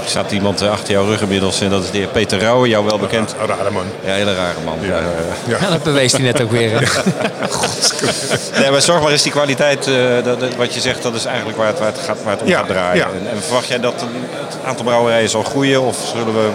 Er 0.03 0.13
staat 0.13 0.31
iemand 0.33 0.63
eh, 0.63 0.71
achter 0.71 0.93
jouw 0.93 1.05
rug 1.07 1.21
inmiddels 1.21 1.61
en 1.61 1.71
dat 1.71 1.85
is 1.85 1.91
de 1.91 1.99
heer 1.99 2.07
Peter 2.07 2.39
Rauwe, 2.41 2.69
jou 2.69 2.85
wel 2.85 2.99
bekend. 2.99 3.35
Een 3.41 3.47
rare 3.47 3.71
man. 3.71 3.85
Ja, 4.05 4.13
hele 4.13 4.35
rare 4.35 4.59
man. 4.65 4.79
Ja, 4.81 4.97
ja, 4.97 5.03
ja. 5.49 5.57
Ja, 5.61 5.71
dat 5.71 5.83
bewees 5.83 6.13
hij 6.13 6.21
net 6.23 6.43
ook 6.43 6.51
weer. 6.51 6.71
Nee, 8.61 8.71
maar 8.71 8.83
zorg 8.83 9.03
maar 9.03 9.11
eens 9.13 9.23
die 9.23 9.33
kwaliteit, 9.33 9.87
eh, 9.87 9.95
dat, 10.25 10.41
dat- 10.41 10.55
wat 10.57 10.75
je 10.75 10.81
zegt, 10.81 11.03
dat 11.03 11.15
is 11.15 11.25
eigenlijk 11.25 11.59
waar 11.59 11.67
het, 11.67 11.79
waar 11.79 11.89
het, 11.93 11.99
gaat, 12.07 12.17
waar 12.25 12.33
het 12.33 12.43
om 12.43 12.49
Ja, 12.49 12.59
gaat 12.59 12.67
draaien. 12.69 12.97
ja. 12.97 13.05
En, 13.21 13.31
en 13.37 13.43
verwacht 13.43 13.67
jij 13.69 13.81
dat 13.81 13.93
het 14.01 14.59
aantal 14.67 14.85
brouwerijen 14.85 15.29
zal 15.29 15.43
groeien 15.43 15.83
of 15.83 15.97
zullen 16.13 16.35
we, 16.35 16.49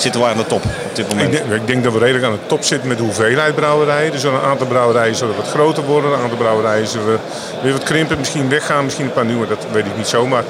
zitten 0.00 0.20
we 0.20 0.26
aan 0.26 0.36
de 0.36 0.46
top 0.46 0.64
op 0.64 0.94
dit 0.94 1.08
moment? 1.08 1.34
Ik 1.34 1.48
denk, 1.48 1.60
ik 1.60 1.66
denk 1.66 1.84
dat 1.84 1.92
we 1.92 1.98
redelijk 1.98 2.24
aan 2.24 2.32
de 2.32 2.46
top 2.46 2.64
zitten 2.64 2.88
met 2.88 2.96
de 2.96 3.02
hoeveelheid 3.02 3.54
brouwerijen. 3.54 4.12
Dus 4.12 4.22
een 4.22 4.40
aantal 4.40 4.66
brouwerijen 4.66 5.14
zullen 5.14 5.36
wat 5.36 5.48
groter 5.48 5.84
worden. 5.84 6.12
Een 6.12 6.20
aantal 6.20 6.38
brouwerijen 6.38 6.86
zullen 6.86 7.20
weer 7.62 7.72
wat 7.72 7.82
krimpen. 7.82 8.18
Misschien 8.18 8.48
weggaan, 8.48 8.84
misschien 8.84 9.04
een 9.04 9.12
paar 9.12 9.24
nieuwe. 9.24 9.46
Dat 9.46 9.66
weet 9.72 9.86
ik 9.86 9.96
niet 9.96 10.06
zomaar. 10.06 10.44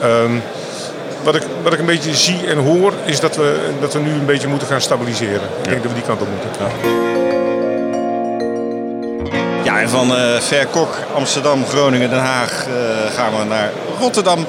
Ehm, 0.00 0.32
wat, 1.22 1.34
ik, 1.34 1.42
wat 1.62 1.72
ik 1.72 1.78
een 1.78 1.86
beetje 1.86 2.14
zie 2.14 2.46
en 2.46 2.58
hoor 2.58 2.92
is 3.04 3.20
dat 3.20 3.36
we, 3.36 3.56
dat 3.80 3.92
we 3.92 3.98
nu 3.98 4.10
een 4.12 4.26
beetje 4.26 4.48
moeten 4.48 4.68
gaan 4.68 4.80
stabiliseren. 4.80 5.48
Ik 5.62 5.68
denk 5.68 5.82
dat 5.82 5.92
we 5.92 5.98
die 5.98 6.06
kant 6.06 6.20
op 6.20 6.28
moeten. 6.28 6.50
Ja, 9.64 9.80
en 9.80 9.88
van 9.88 10.16
eh 10.16 10.40
Verkok, 10.40 10.96
Amsterdam, 11.14 11.66
Groningen, 11.66 12.10
Den 12.10 12.18
Haag 12.18 12.66
eh, 12.66 13.14
gaan 13.14 13.38
we 13.38 13.44
naar 13.44 13.70
Rotterdam. 13.98 14.46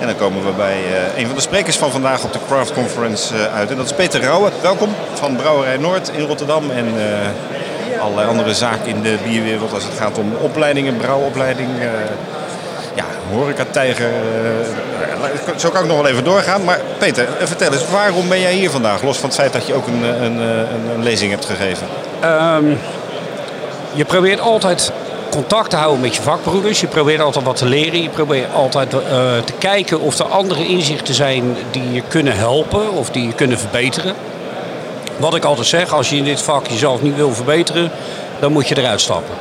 En 0.00 0.06
dan 0.06 0.16
komen 0.16 0.44
we 0.44 0.52
bij 0.52 0.76
eh, 0.76 1.18
een 1.18 1.26
van 1.26 1.34
de 1.34 1.40
sprekers 1.40 1.76
van 1.76 1.90
vandaag 1.90 2.24
op 2.24 2.32
de 2.32 2.38
Craft 2.48 2.72
Conference 2.72 3.34
eh, 3.34 3.54
uit. 3.54 3.70
En 3.70 3.76
dat 3.76 3.86
is 3.86 3.92
Peter 3.92 4.20
Rauwe. 4.20 4.50
Welkom 4.62 4.88
van 5.14 5.36
Brouwerij 5.36 5.76
Noord 5.76 6.08
in 6.08 6.26
Rotterdam. 6.26 6.70
En 6.70 6.86
eh, 6.86 8.00
allerlei 8.00 8.28
andere 8.28 8.54
zaken 8.54 8.86
in 8.86 9.02
de 9.02 9.16
bierwereld 9.24 9.72
als 9.72 9.84
het 9.84 9.92
gaat 9.98 10.18
om 10.18 10.34
opleidingen, 10.40 10.96
brouwopleiding. 10.96 11.68
ja, 12.94 13.04
horeca-tijger. 13.30 14.10
zo 15.56 15.70
kan 15.70 15.82
ik 15.82 15.88
nog 15.88 15.96
wel 15.96 16.10
even 16.10 16.24
doorgaan. 16.24 16.64
Maar 16.64 16.80
Peter, 16.98 17.28
vertel 17.42 17.72
eens, 17.72 17.88
waarom 17.90 18.28
ben 18.28 18.40
jij 18.40 18.52
hier 18.52 18.70
vandaag? 18.70 19.02
Los 19.02 19.18
van 19.18 19.28
het 19.28 19.38
feit 19.38 19.52
dat 19.52 19.66
je 19.66 19.74
ook 19.74 19.86
een, 19.86 20.02
een, 20.02 20.38
een 20.94 21.02
lezing 21.02 21.30
hebt 21.30 21.44
gegeven. 21.44 21.86
Ehm, 22.20 22.64
je 23.92 24.04
probeert 24.04 24.40
altijd 24.40 24.92
contact 25.28 25.70
te 25.70 25.76
houden 25.76 26.00
met 26.00 26.14
je 26.14 26.22
vakbroeders. 26.22 26.80
Je 26.80 26.86
probeert 26.86 27.20
altijd 27.20 27.44
wat 27.44 27.56
te 27.56 27.66
leren. 27.66 28.02
Je 28.02 28.08
probeert 28.08 28.54
altijd 28.54 28.94
eh, 28.94 29.00
te 29.44 29.52
kijken 29.58 30.00
of 30.00 30.18
er 30.18 30.26
andere 30.26 30.66
inzichten 30.66 31.14
zijn 31.14 31.56
die 31.70 31.92
je 31.92 32.02
kunnen 32.08 32.36
helpen 32.36 32.92
of 32.92 33.10
die 33.10 33.26
je 33.26 33.32
kunnen 33.32 33.58
verbeteren. 33.58 34.14
Wat 35.16 35.34
ik 35.34 35.44
altijd 35.44 35.66
zeg, 35.66 35.92
als 35.92 36.10
je 36.10 36.16
in 36.16 36.24
dit 36.24 36.42
vak 36.42 36.66
jezelf 36.66 37.02
niet 37.02 37.16
wil 37.16 37.34
verbeteren, 37.34 37.90
dan 38.40 38.52
moet 38.52 38.68
je 38.68 38.78
eruit 38.78 39.00
stappen. 39.00 39.34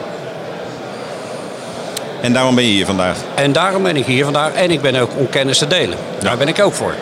En 2.21 2.33
daarom 2.33 2.55
ben 2.55 2.63
je 2.63 2.71
hier 2.71 2.85
vandaag. 2.85 3.17
En 3.35 3.51
daarom 3.51 3.83
ben 3.83 3.95
ik 3.95 4.05
hier 4.05 4.23
vandaag 4.23 4.53
en 4.53 4.71
ik 4.71 4.81
ben 4.81 4.95
ook 4.95 5.09
om 5.17 5.29
kennis 5.29 5.57
te 5.57 5.67
delen. 5.67 5.97
Daar 6.19 6.37
ben 6.37 6.47
ik 6.47 6.61
ook 6.61 6.73
voor. 6.73 6.95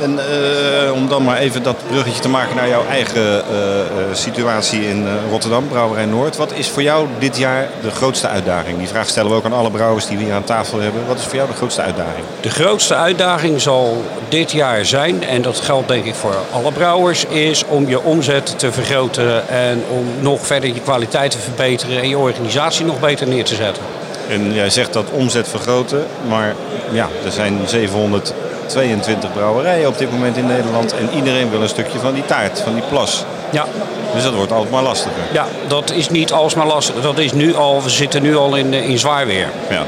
En 0.00 0.18
eh, 0.18 0.92
om 0.92 1.08
dan 1.08 1.22
maar 1.22 1.38
even 1.38 1.62
dat 1.62 1.76
bruggetje 1.88 2.20
te 2.20 2.28
maken 2.28 2.56
naar 2.56 2.68
jouw 2.68 2.86
eigen 2.86 3.22
eh, 3.22 3.80
eh, 3.80 3.86
situatie 4.12 4.88
in 4.88 5.06
Rotterdam, 5.30 5.68
Brouwerij 5.68 6.04
Noord. 6.04 6.36
Wat 6.36 6.52
is 6.52 6.68
voor 6.68 6.82
jou 6.82 7.06
dit 7.18 7.36
jaar 7.36 7.68
de 7.82 7.90
grootste 7.90 8.28
uitdaging? 8.28 8.78
Die 8.78 8.88
vraag 8.88 9.08
stellen 9.08 9.30
we 9.30 9.36
ook 9.36 9.44
aan 9.44 9.52
alle 9.52 9.70
brouwers 9.70 10.06
die 10.06 10.18
we 10.18 10.24
hier 10.24 10.32
aan 10.32 10.44
tafel 10.44 10.80
hebben. 10.80 11.06
Wat 11.06 11.18
is 11.18 11.24
voor 11.24 11.34
jou 11.34 11.48
de 11.48 11.56
grootste 11.56 11.82
uitdaging? 11.82 12.24
De 12.40 12.50
grootste 12.50 12.94
uitdaging 12.94 13.60
zal 13.60 14.04
dit 14.28 14.52
jaar 14.52 14.84
zijn, 14.84 15.24
en 15.24 15.42
dat 15.42 15.60
geldt 15.60 15.88
denk 15.88 16.04
ik 16.04 16.14
voor 16.14 16.36
alle 16.52 16.72
brouwers, 16.72 17.24
is 17.24 17.64
om 17.64 17.88
je 17.88 18.02
omzet 18.02 18.58
te 18.58 18.72
vergroten 18.72 19.48
en 19.48 19.82
om 19.90 20.06
nog 20.20 20.46
verder 20.46 20.74
je 20.74 20.80
kwaliteit 20.80 21.30
te 21.30 21.38
verbeteren 21.38 22.00
en 22.00 22.08
je 22.08 22.18
organisatie 22.18 22.84
nog 22.84 23.00
beter 23.00 23.28
neer 23.28 23.44
te 23.44 23.54
zetten. 23.54 23.82
En 24.28 24.52
jij 24.52 24.70
zegt 24.70 24.92
dat 24.92 25.10
omzet 25.10 25.48
vergroten, 25.48 26.06
maar 26.28 26.54
ja, 26.90 27.08
er 27.24 27.32
zijn 27.32 27.58
700 27.66 28.34
22 28.66 29.32
brouwerijen 29.32 29.88
op 29.88 29.98
dit 29.98 30.10
moment 30.10 30.36
in 30.36 30.46
Nederland. 30.46 30.94
En 30.94 31.08
iedereen 31.14 31.50
wil 31.50 31.62
een 31.62 31.68
stukje 31.68 31.98
van 31.98 32.14
die 32.14 32.24
taart, 32.24 32.60
van 32.60 32.74
die 32.74 32.82
plas. 32.88 33.24
Ja. 33.50 33.66
Dus 34.14 34.22
dat 34.22 34.34
wordt 34.34 34.52
altijd 34.52 34.70
maar 34.70 34.82
lastiger. 34.82 35.22
Ja, 35.32 35.46
dat 35.66 35.90
is 35.90 36.08
niet 36.08 36.32
alsmaar 36.32 36.66
lastig. 36.66 37.00
Dat 37.00 37.18
is 37.18 37.32
nu 37.32 37.54
al, 37.54 37.82
we 37.82 37.90
zitten 37.90 38.22
nu 38.22 38.36
al 38.36 38.54
in, 38.56 38.72
in 38.72 38.98
zwaar 38.98 39.26
weer. 39.26 39.48
Ja. 39.70 39.82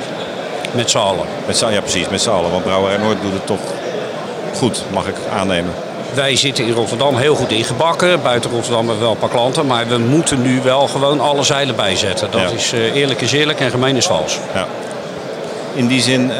Met 0.72 0.90
z'n 0.90 0.98
allen. 0.98 1.24
Met 1.46 1.58
ja, 1.58 1.80
precies, 1.80 2.08
met 2.08 2.20
z'n 2.20 2.30
allen. 2.30 2.50
Want 2.50 2.62
Brouwerij 2.62 2.96
Noord 2.96 3.22
doet 3.22 3.32
het 3.32 3.46
toch 3.46 3.60
goed, 4.54 4.84
mag 4.92 5.06
ik 5.06 5.14
aannemen. 5.32 5.72
Wij 6.14 6.36
zitten 6.36 6.64
in 6.64 6.72
Rotterdam 6.72 7.16
heel 7.16 7.34
goed 7.34 7.50
ingebakken. 7.50 8.22
Buiten 8.22 8.50
Rotterdam 8.50 8.78
hebben 8.78 8.96
we 8.96 9.02
wel 9.02 9.10
een 9.10 9.18
paar 9.18 9.28
klanten. 9.28 9.66
Maar 9.66 9.86
we 9.88 9.98
moeten 9.98 10.42
nu 10.42 10.60
wel 10.62 10.86
gewoon 10.86 11.20
alle 11.20 11.42
zeilen 11.42 11.76
bijzetten. 11.76 12.30
Dat 12.30 12.52
is 12.52 12.72
uh, 12.72 12.94
eerlijk 12.94 13.20
is 13.20 13.32
eerlijk 13.32 13.60
en 13.60 13.70
gemeen 13.70 13.96
is 13.96 14.06
vals. 14.06 14.38
Ja 14.54 14.66
in 15.76 15.86
die 15.86 16.00
zin, 16.00 16.20
uh, 16.20 16.36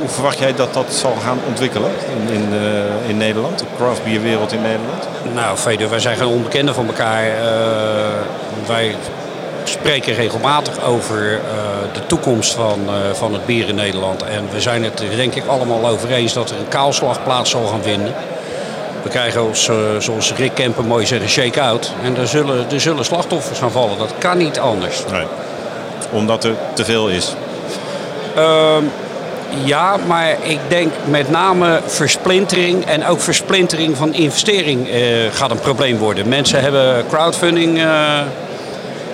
hoe 0.00 0.08
verwacht 0.08 0.38
jij 0.38 0.54
dat 0.54 0.74
dat 0.74 0.92
zal 0.92 1.14
gaan 1.22 1.38
ontwikkelen 1.48 1.90
in, 2.16 2.34
in, 2.34 2.48
uh, 2.52 3.08
in 3.08 3.16
Nederland, 3.16 3.58
de 3.58 3.64
craft 3.76 4.04
beer 4.04 4.22
wereld 4.22 4.52
in 4.52 4.62
Nederland? 4.62 5.08
Nou, 5.34 5.56
Fede, 5.56 5.88
wij 5.88 5.98
zijn 5.98 6.16
geen 6.16 6.26
onbekenden 6.26 6.74
van 6.74 6.86
elkaar. 6.86 7.26
Uh, 7.26 7.32
wij 8.66 8.94
spreken 9.64 10.14
regelmatig 10.14 10.82
over 10.82 11.40
de 11.92 12.06
toekomst 12.06 12.52
van, 12.52 12.78
van 13.12 13.32
het 13.32 13.46
bier 13.46 13.68
in 13.68 13.74
Nederland. 13.74 14.22
En 14.22 14.48
we 14.52 14.60
zijn 14.60 14.84
het 14.84 15.02
denk 15.16 15.34
ik 15.34 15.46
allemaal 15.46 15.86
over 15.86 16.12
eens 16.12 16.32
dat 16.32 16.50
er 16.50 16.56
een 16.56 16.68
kaalslag 16.68 17.22
plaats 17.22 17.50
zal 17.50 17.66
gaan 17.66 17.82
vinden. 17.82 18.14
We 19.02 19.08
krijgen 19.08 19.56
zoals 20.02 20.34
Rick 20.36 20.54
Kemper 20.54 20.84
mooi 20.84 21.06
zeggen, 21.06 21.28
shake-out. 21.28 21.92
En 22.02 22.16
er 22.16 22.28
zullen, 22.28 22.70
er 22.70 22.80
zullen 22.80 23.04
slachtoffers 23.04 23.58
gaan 23.58 23.70
vallen. 23.70 23.98
Dat 23.98 24.14
kan 24.18 24.38
niet 24.38 24.58
anders. 24.58 25.04
Nee. 25.10 25.26
Omdat 26.12 26.44
er 26.44 26.54
te 26.74 26.84
veel 26.84 27.08
is. 27.08 27.34
Uh, 28.36 28.76
ja, 29.64 29.96
maar 30.06 30.36
ik 30.40 30.58
denk 30.68 30.92
met 31.04 31.30
name 31.30 31.80
versplintering 31.86 32.84
en 32.86 33.06
ook 33.06 33.20
versplintering 33.20 33.96
van 33.96 34.14
investering 34.14 34.88
uh, 34.88 34.96
gaat 35.32 35.50
een 35.50 35.60
probleem 35.60 35.98
worden. 35.98 36.28
Mensen 36.28 36.60
hebben 36.60 37.04
crowdfunding. 37.08 37.78
Uh, 37.78 38.20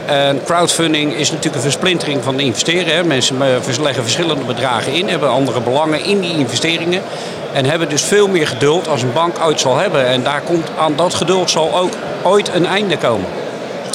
en 0.07 0.41
crowdfunding 0.45 1.15
is 1.15 1.29
natuurlijk 1.29 1.55
een 1.55 1.71
versplintering 1.71 2.23
van 2.23 2.41
investeren. 2.41 3.07
Mensen 3.07 3.37
leggen 3.83 4.03
verschillende 4.03 4.45
bedragen 4.45 4.93
in, 4.93 5.09
hebben 5.09 5.29
andere 5.29 5.61
belangen 5.61 6.05
in 6.05 6.21
die 6.21 6.37
investeringen. 6.37 7.03
En 7.53 7.65
hebben 7.65 7.89
dus 7.89 8.03
veel 8.03 8.29
meer 8.29 8.47
geduld 8.47 8.89
als 8.89 9.03
een 9.03 9.13
bank 9.13 9.37
ooit 9.45 9.61
zal 9.61 9.77
hebben. 9.77 10.07
En 10.07 10.23
daar 10.23 10.41
komt 10.41 10.71
aan 10.79 10.93
dat 10.97 11.15
geduld 11.15 11.51
zal 11.51 11.79
ook 11.79 11.93
ooit 12.23 12.51
een 12.55 12.67
einde 12.67 12.97
komen. 12.97 13.27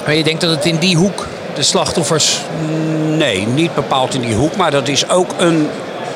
Maar 0.05 0.15
je 0.15 0.23
denkt 0.23 0.41
dat 0.41 0.49
het 0.49 0.65
in 0.65 0.77
die 0.77 0.95
hoek 0.95 1.27
de 1.53 1.63
slachtoffers? 1.63 2.39
Nee, 3.07 3.47
niet 3.47 3.75
bepaald 3.75 4.13
in 4.13 4.21
die 4.21 4.35
hoek. 4.35 4.55
Maar 4.55 4.71
dat 4.71 4.87
is 4.87 5.09
ook 5.09 5.29
een, 5.37 5.69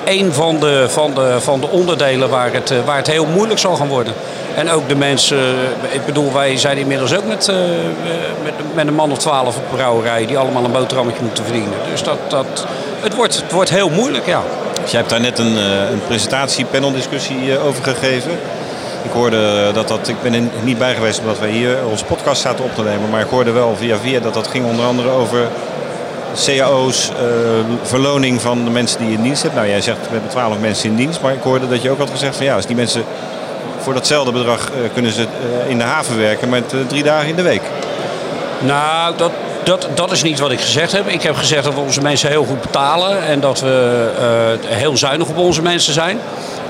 een 0.06 0.34
van, 0.34 0.60
de, 0.60 0.86
van, 0.90 1.14
de, 1.14 1.36
van 1.40 1.60
de 1.60 1.68
onderdelen 1.68 2.30
waar 2.30 2.54
het, 2.54 2.72
eh, 2.72 2.78
waar 2.86 2.98
het 2.98 3.08
heel 3.08 3.26
moeilijk 3.26 3.60
zal 3.60 3.76
gaan 3.76 3.88
worden. 3.88 4.14
En 4.56 4.70
ook 4.70 4.90
de 4.90 4.96
mensen, 4.96 5.56
ik 5.92 6.06
bedoel, 6.06 6.34
wij 6.34 6.58
zijn 6.58 6.78
inmiddels 6.78 7.16
ook 7.16 7.26
met, 7.26 7.48
uh, 7.48 7.56
met, 8.44 8.54
met, 8.74 8.88
een 8.88 8.94
man 8.94 9.12
of 9.12 9.18
twaalf 9.18 9.58
op 9.58 9.64
brouwerij 9.72 10.26
die 10.26 10.38
allemaal 10.38 10.64
een 10.64 10.72
boterhammetje 10.72 11.24
moeten 11.24 11.44
verdienen. 11.44 11.78
Dus 11.92 12.04
dat, 12.04 12.18
dat, 12.28 12.66
het, 13.00 13.16
wordt, 13.16 13.36
het 13.36 13.52
wordt 13.52 13.70
heel 13.70 13.90
moeilijk, 13.90 14.26
ja. 14.26 14.42
Jij 14.86 15.00
hebt 15.00 15.10
daar 15.10 15.20
net 15.22 15.40
een, 15.40 15.56
een 15.92 16.02
presentatie, 16.08 16.66
paneldiscussie 16.66 17.60
over 17.60 17.84
gegeven. 17.84 18.32
Ik 19.06 19.12
hoorde 19.12 19.72
dat 19.74 19.88
dat, 19.88 20.08
ik 20.08 20.22
ben 20.22 20.34
er 20.34 20.42
niet 20.64 20.78
bij 20.78 20.94
geweest 20.96 21.20
omdat 21.20 21.40
wij 21.40 21.50
hier 21.50 21.78
onze 21.90 22.06
podcast 22.06 22.42
zaten 22.42 22.66
op 22.66 22.76
te 22.76 22.84
nemen. 22.84 23.10
Maar 23.10 23.22
ik 23.22 23.30
hoorde 23.30 23.52
wel 23.52 23.76
via 23.76 23.98
via 23.98 24.20
dat 24.20 24.34
dat 24.34 24.48
ging 24.48 24.66
onder 24.66 24.86
andere 24.86 25.10
over 25.10 25.48
cao's, 26.46 27.10
uh, 27.10 27.18
verloning 27.82 28.42
van 28.42 28.64
de 28.64 28.70
mensen 28.70 29.00
die 29.00 29.12
in 29.12 29.22
dienst 29.22 29.42
hebt. 29.42 29.56
Nou, 29.56 29.68
jij 29.68 29.82
zegt 29.82 29.98
we 29.98 30.12
hebben 30.12 30.30
twaalf 30.30 30.60
mensen 30.60 30.90
in 30.90 30.96
dienst. 30.96 31.22
Maar 31.22 31.34
ik 31.34 31.42
hoorde 31.42 31.68
dat 31.68 31.82
je 31.82 31.90
ook 31.90 31.98
had 31.98 32.10
gezegd 32.10 32.36
van 32.36 32.46
ja, 32.46 32.56
als 32.56 32.66
die 32.66 32.76
mensen 32.76 33.04
voor 33.80 33.94
datzelfde 33.94 34.32
bedrag 34.32 34.70
uh, 34.70 34.94
kunnen 34.94 35.12
ze 35.12 35.22
uh, 35.22 35.70
in 35.70 35.78
de 35.78 35.84
haven 35.84 36.18
werken 36.18 36.50
met 36.50 36.74
drie 36.88 37.04
dagen 37.04 37.30
in 37.30 37.36
de 37.36 37.42
week. 37.42 37.62
Nou, 38.60 39.14
dat, 39.18 39.32
dat, 39.64 39.88
dat 39.94 40.12
is 40.12 40.24
niet 40.24 40.40
wat 40.40 40.52
ik 40.52 40.62
gezegd 40.62 40.92
heb. 40.92 41.08
Ik 41.08 41.22
heb 41.22 41.36
gezegd 41.36 41.64
dat 41.64 41.74
we 41.74 41.80
onze 41.80 42.02
mensen 42.02 42.30
heel 42.30 42.46
goed 42.46 42.62
betalen 42.62 43.24
en 43.24 43.40
dat 43.40 43.60
we 43.60 44.60
heel 44.66 44.98
zuinig 44.98 45.28
op 45.28 45.38
onze 45.38 45.62
mensen 45.62 45.94
zijn. 45.94 46.20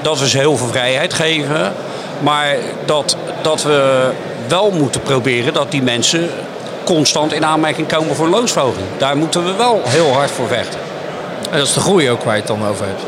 Dat 0.02 0.20
we 0.20 0.30
ze 0.30 0.38
heel 0.38 0.58
veel 0.58 0.68
vrijheid 0.68 1.14
geven. 1.14 1.74
Maar 2.22 2.56
dat, 2.86 3.18
dat 3.42 3.64
we 3.64 4.10
wel 4.48 4.72
moeten 4.72 5.02
proberen 5.02 5.54
dat 5.54 5.72
die 5.72 5.82
mensen 5.82 6.30
constant 6.84 7.34
in 7.34 7.46
aanmerking 7.46 7.88
komen 7.88 8.16
voor 8.16 8.28
loonsverhoging. 8.28 8.86
Daar 8.98 9.18
moeten 9.18 9.46
we 9.46 9.54
wel 9.54 9.82
heel 9.84 10.14
hard 10.14 10.32
voor 10.32 10.48
vechten. 10.48 10.80
En 11.52 11.58
dat 11.58 11.68
is 11.68 11.74
de 11.74 11.80
groei 11.80 12.10
ook 12.10 12.24
waar 12.24 12.34
je 12.36 12.40
het 12.40 12.50
dan 12.50 12.68
over 12.68 12.86
hebt. 12.86 13.02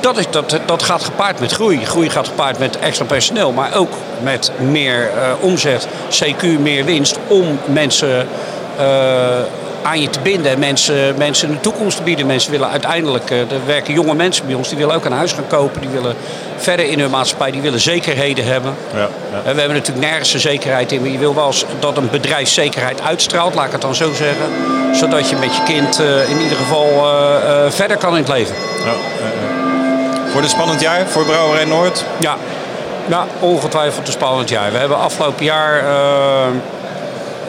Dat, 0.00 0.16
is, 0.16 0.24
dat, 0.30 0.60
dat 0.66 0.82
gaat 0.82 1.04
gepaard 1.04 1.40
met 1.40 1.52
groei. 1.52 1.86
Groei 1.86 2.10
gaat 2.10 2.26
gepaard 2.28 2.58
met 2.58 2.78
extra 2.78 3.04
personeel, 3.04 3.52
maar 3.52 3.74
ook 3.74 3.92
met 4.22 4.52
meer 4.58 5.10
uh, 5.16 5.32
omzet, 5.40 5.88
CQ, 6.10 6.42
meer 6.60 6.84
winst 6.84 7.18
om 7.26 7.58
mensen 7.64 8.28
uh, 8.80 8.84
aan 9.82 10.00
je 10.00 10.10
te 10.10 10.20
binden. 10.20 10.58
Mensen, 10.58 11.14
mensen 11.18 11.50
een 11.50 11.60
toekomst 11.60 11.96
te 11.96 12.02
bieden. 12.02 12.26
Mensen 12.26 12.50
willen 12.50 12.68
uiteindelijk, 12.68 13.30
uh, 13.30 13.40
er 13.40 13.66
werken 13.66 13.94
jonge 13.94 14.14
mensen 14.14 14.46
bij 14.46 14.54
ons, 14.54 14.68
die 14.68 14.78
willen 14.78 14.94
ook 14.94 15.04
een 15.04 15.12
huis 15.12 15.32
gaan 15.32 15.46
kopen. 15.46 15.80
Die 15.80 15.90
willen 15.90 16.14
verder 16.56 16.86
in 16.86 17.00
hun 17.00 17.10
maatschappij, 17.10 17.50
die 17.50 17.60
willen 17.60 17.80
zekerheden 17.80 18.44
hebben. 18.44 18.74
Ja, 18.92 18.98
ja. 18.98 19.08
We 19.52 19.60
hebben 19.60 19.76
natuurlijk 19.76 20.06
nergens 20.06 20.34
een 20.34 20.40
zekerheid 20.40 20.92
in, 20.92 21.00
maar 21.00 21.10
je 21.10 21.18
wil 21.18 21.34
wel 21.34 21.46
eens 21.46 21.64
dat 21.80 21.96
een 21.96 22.08
bedrijf 22.10 22.48
zekerheid 22.48 23.00
uitstraalt, 23.00 23.54
laat 23.54 23.66
ik 23.66 23.72
het 23.72 23.80
dan 23.80 23.94
zo 23.94 24.12
zeggen. 24.12 24.46
Zodat 24.92 25.28
je 25.28 25.36
met 25.36 25.56
je 25.56 25.62
kind 25.62 26.00
uh, 26.00 26.30
in 26.30 26.40
ieder 26.40 26.56
geval 26.56 26.88
verder 27.70 27.96
kan 27.96 28.10
in 28.16 28.22
het 28.22 28.28
leven. 28.28 28.54
Ja, 28.84 28.92
Wordt 30.32 30.46
een 30.46 30.52
spannend 30.52 30.80
jaar 30.80 31.06
voor 31.06 31.24
Brouwerij 31.24 31.64
Noord? 31.64 32.04
Ja, 32.18 32.36
ja 33.06 33.26
ongetwijfeld 33.40 34.06
een 34.06 34.12
spannend 34.12 34.48
jaar. 34.48 34.72
We 34.72 34.78
hebben 34.78 34.98
afgelopen 34.98 35.44
jaar 35.44 35.84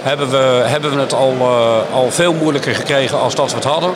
hebben 0.03 0.29
we, 0.29 0.61
hebben 0.65 0.95
we 0.95 0.99
het 0.99 1.13
al, 1.13 1.33
uh, 1.39 1.95
al 1.95 2.11
veel 2.11 2.33
moeilijker 2.33 2.75
gekregen 2.75 3.19
als 3.19 3.35
dat 3.35 3.49
we 3.49 3.55
het 3.55 3.65
hadden. 3.65 3.91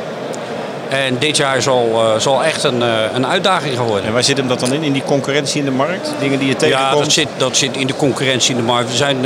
En 0.89 1.17
dit 1.19 1.37
jaar 1.37 1.61
zal, 1.61 1.89
uh, 1.93 2.19
zal 2.19 2.43
echt 2.43 2.63
een, 2.63 2.81
uh, 2.81 2.93
een 3.13 3.27
uitdaging 3.27 3.77
geworden. 3.77 4.05
En 4.05 4.13
waar 4.13 4.23
zit 4.23 4.37
hem 4.37 4.47
dat 4.47 4.59
dan 4.59 4.73
in? 4.73 4.83
In 4.83 4.93
die 4.93 5.03
concurrentie 5.03 5.59
in 5.59 5.65
de 5.65 5.71
markt? 5.71 6.11
Dingen 6.19 6.39
die 6.39 6.47
je 6.47 6.55
tegenkomt? 6.55 6.93
Ja, 6.93 6.99
dat 6.99 7.11
zit, 7.11 7.27
dat 7.37 7.57
zit 7.57 7.77
in 7.77 7.87
de 7.87 7.95
concurrentie 7.95 8.51
in 8.51 8.57
de 8.57 8.67
markt. 8.67 8.89
We, 8.89 8.95
zijn, 8.95 9.21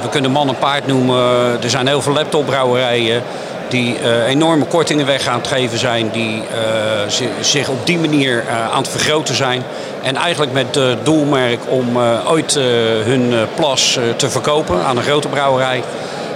we 0.00 0.08
kunnen 0.10 0.30
man 0.30 0.48
en 0.48 0.58
paard 0.58 0.86
noemen. 0.86 1.16
Er 1.62 1.70
zijn 1.70 1.86
heel 1.86 2.02
veel 2.02 2.12
laptopbrouwerijen 2.12 3.22
die 3.68 3.98
uh, 4.00 4.26
enorme 4.26 4.64
kortingen 4.64 5.06
weg 5.06 5.26
aan 5.26 5.38
het 5.38 5.46
geven 5.46 5.78
zijn, 5.78 6.10
die 6.10 6.36
uh, 6.36 7.26
zich 7.40 7.68
op 7.68 7.86
die 7.86 7.98
manier 7.98 8.44
uh, 8.46 8.72
aan 8.72 8.82
het 8.82 8.88
vergroten 8.88 9.34
zijn. 9.34 9.62
En 10.02 10.16
eigenlijk 10.16 10.52
met 10.52 10.74
het 10.74 11.04
doelmerk 11.04 11.60
om 11.68 11.98
ooit 12.26 12.54
hun 13.04 13.34
plas 13.54 13.98
te 14.16 14.30
verkopen 14.30 14.84
aan 14.84 14.96
een 14.96 15.02
grote 15.02 15.28
brouwerij. 15.28 15.82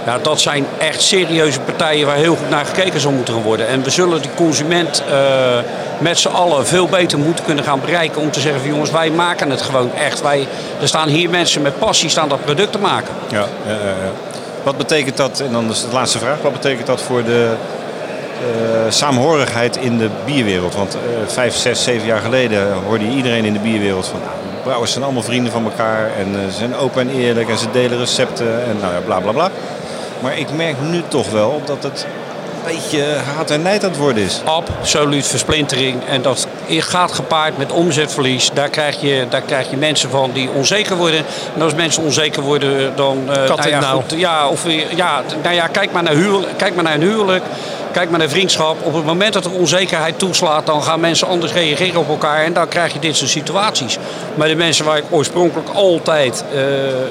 Ja, 0.05 0.17
dat 0.21 0.41
zijn 0.41 0.65
echt 0.77 1.01
serieuze 1.01 1.59
partijen 1.59 2.05
waar 2.05 2.15
heel 2.15 2.35
goed 2.35 2.49
naar 2.49 2.65
gekeken 2.65 2.99
zal 2.99 3.11
moeten 3.11 3.33
worden. 3.33 3.67
En 3.67 3.83
we 3.83 3.89
zullen 3.89 4.21
die 4.21 4.33
consument 4.35 5.03
met 5.97 6.19
z'n 6.19 6.27
allen 6.27 6.67
veel 6.67 6.87
beter 6.87 7.19
moeten 7.19 7.45
kunnen 7.45 7.63
gaan 7.63 7.79
bereiken 7.79 8.21
om 8.21 8.31
te 8.31 8.39
zeggen 8.39 8.61
van 8.61 8.69
jongens, 8.69 8.91
wij 8.91 9.09
maken 9.09 9.49
het 9.49 9.61
gewoon 9.61 9.95
echt. 9.95 10.21
Wij, 10.21 10.47
er 10.81 10.87
staan 10.87 11.07
hier 11.07 11.29
mensen 11.29 11.61
met 11.61 11.79
passie 11.79 12.09
staan 12.09 12.29
dat 12.29 12.45
product 12.45 12.71
te 12.71 12.79
maken. 12.79 13.13
Ja, 13.29 13.45
ja. 13.67 13.75
Wat 14.63 14.77
betekent 14.77 15.17
dat, 15.17 15.39
en 15.39 15.51
dan 15.51 15.69
is 15.69 15.81
de 15.81 15.93
laatste 15.93 16.19
vraag, 16.19 16.41
wat 16.41 16.53
betekent 16.53 16.87
dat 16.87 17.01
voor 17.01 17.23
de 17.23 17.53
uh, 18.41 18.91
saamhorigheid 18.91 19.75
in 19.75 19.97
de 19.97 20.09
bierwereld? 20.25 20.75
Want 20.75 20.95
uh, 20.95 21.01
vijf, 21.27 21.55
zes, 21.55 21.83
zeven 21.83 22.07
jaar 22.07 22.21
geleden 22.21 22.73
hoorde 22.73 23.05
je 23.05 23.15
iedereen 23.15 23.45
in 23.45 23.53
de 23.53 23.59
bierwereld 23.59 24.07
van... 24.07 24.19
Nou, 24.19 24.31
brouwers 24.63 24.91
zijn 24.91 25.03
allemaal 25.03 25.23
vrienden 25.23 25.51
van 25.51 25.63
elkaar 25.63 26.11
en 26.17 26.27
uh, 26.33 26.45
ze 26.45 26.57
zijn 26.57 26.75
open 26.75 27.01
en 27.01 27.15
eerlijk 27.15 27.49
en 27.49 27.57
ze 27.57 27.71
delen 27.71 27.97
recepten 27.97 28.63
en 28.63 28.77
nou 28.81 28.93
ja, 28.93 28.99
bla 28.99 29.19
bla 29.19 29.31
bla. 29.31 29.49
Maar 30.21 30.37
ik 30.37 30.51
merk 30.55 30.75
nu 30.81 31.01
toch 31.07 31.31
wel 31.31 31.61
dat 31.65 31.83
het 31.83 32.05
een 32.65 32.73
beetje 32.75 33.05
haat 33.35 33.49
en 33.51 33.61
nijd 33.61 33.83
aan 33.83 33.89
het 33.89 33.99
worden 33.99 34.23
is. 34.23 34.41
Absoluut 34.43 35.27
versplintering. 35.27 36.05
En 36.07 36.21
dat 36.21 36.47
gaat 36.67 37.11
gepaard 37.11 37.57
met 37.57 37.71
omzetverlies. 37.71 38.49
Daar 38.53 38.69
krijg 38.69 39.01
je, 39.01 39.25
daar 39.29 39.41
krijg 39.41 39.69
je 39.69 39.77
mensen 39.77 40.09
van 40.09 40.31
die 40.33 40.49
onzeker 40.49 40.95
worden. 40.95 41.23
En 41.55 41.61
als 41.61 41.73
mensen 41.73 42.03
onzeker 42.03 42.41
worden, 42.41 42.95
dan... 42.95 43.23
eh, 43.29 43.45
Kat 43.45 43.57
nou 43.57 43.69
ja, 43.69 43.81
goed, 43.81 44.13
ja, 44.15 44.47
of, 44.47 44.63
weer- 44.63 44.95
ja, 44.95 45.21
nou 45.43 45.55
ja, 45.55 45.67
kijk 45.67 45.91
maar, 45.91 46.03
naar 46.03 46.13
huwelijk, 46.13 46.57
kijk 46.57 46.75
maar 46.75 46.83
naar 46.83 46.93
een 46.93 47.01
huwelijk. 47.01 47.43
Kijk 47.91 48.09
maar 48.09 48.19
naar 48.19 48.29
vriendschap. 48.29 48.75
Op 48.85 48.93
het 48.93 49.05
moment 49.05 49.33
dat 49.33 49.45
er 49.45 49.51
onzekerheid 49.51 50.19
toeslaat, 50.19 50.65
dan 50.65 50.83
gaan 50.83 50.99
mensen 50.99 51.27
anders 51.27 51.53
reageren 51.53 51.99
op 51.99 52.09
elkaar. 52.09 52.43
En 52.43 52.53
dan 52.53 52.67
krijg 52.67 52.93
je 52.93 52.99
dit 52.99 53.15
soort 53.15 53.29
situaties. 53.29 53.97
Maar 54.35 54.47
de 54.47 54.55
mensen 54.55 54.85
waar 54.85 54.97
ik 54.97 55.03
oorspronkelijk 55.09 55.69
altijd 55.73 56.43
eh, 56.53 56.59
eh, 56.59 57.03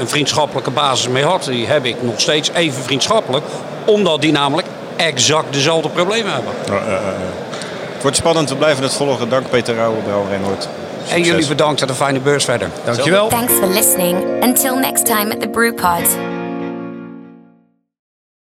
een 0.00 0.08
vriendschappelijke 0.08 0.70
basis 0.70 1.08
mee 1.08 1.24
had, 1.24 1.44
die 1.44 1.66
heb 1.66 1.84
ik 1.84 1.96
nog 2.02 2.20
steeds 2.20 2.50
even 2.54 2.82
vriendschappelijk. 2.82 3.44
Omdat 3.84 4.20
die 4.20 4.32
namelijk 4.32 4.66
exact 4.98 5.52
dezelfde 5.52 5.88
problemen 5.88 6.32
hebben. 6.32 6.52
Het 7.92 8.02
wordt 8.02 8.16
spannend, 8.16 8.48
we 8.48 8.56
blijven 8.56 8.82
het 8.82 8.94
volgen. 8.94 9.28
Dank 9.28 9.50
Peter 9.50 9.74
Rauwe, 9.74 10.00
Brouwerij 10.00 10.38
Noord. 10.38 10.68
En 11.10 11.22
jullie 11.22 11.46
bedankt 11.46 11.82
en 11.82 11.88
een 11.88 11.94
fijne 11.94 12.20
beurs 12.20 12.44
verder. 12.44 12.68
Dankjewel. 12.84 13.28
Thanks 13.28 13.52
for 13.52 13.68
listening. 13.68 14.42
Until 14.44 14.76
next 14.76 15.04
time 15.06 15.32
at 15.32 15.40
the 15.40 15.48
Brewpod. 15.48 16.37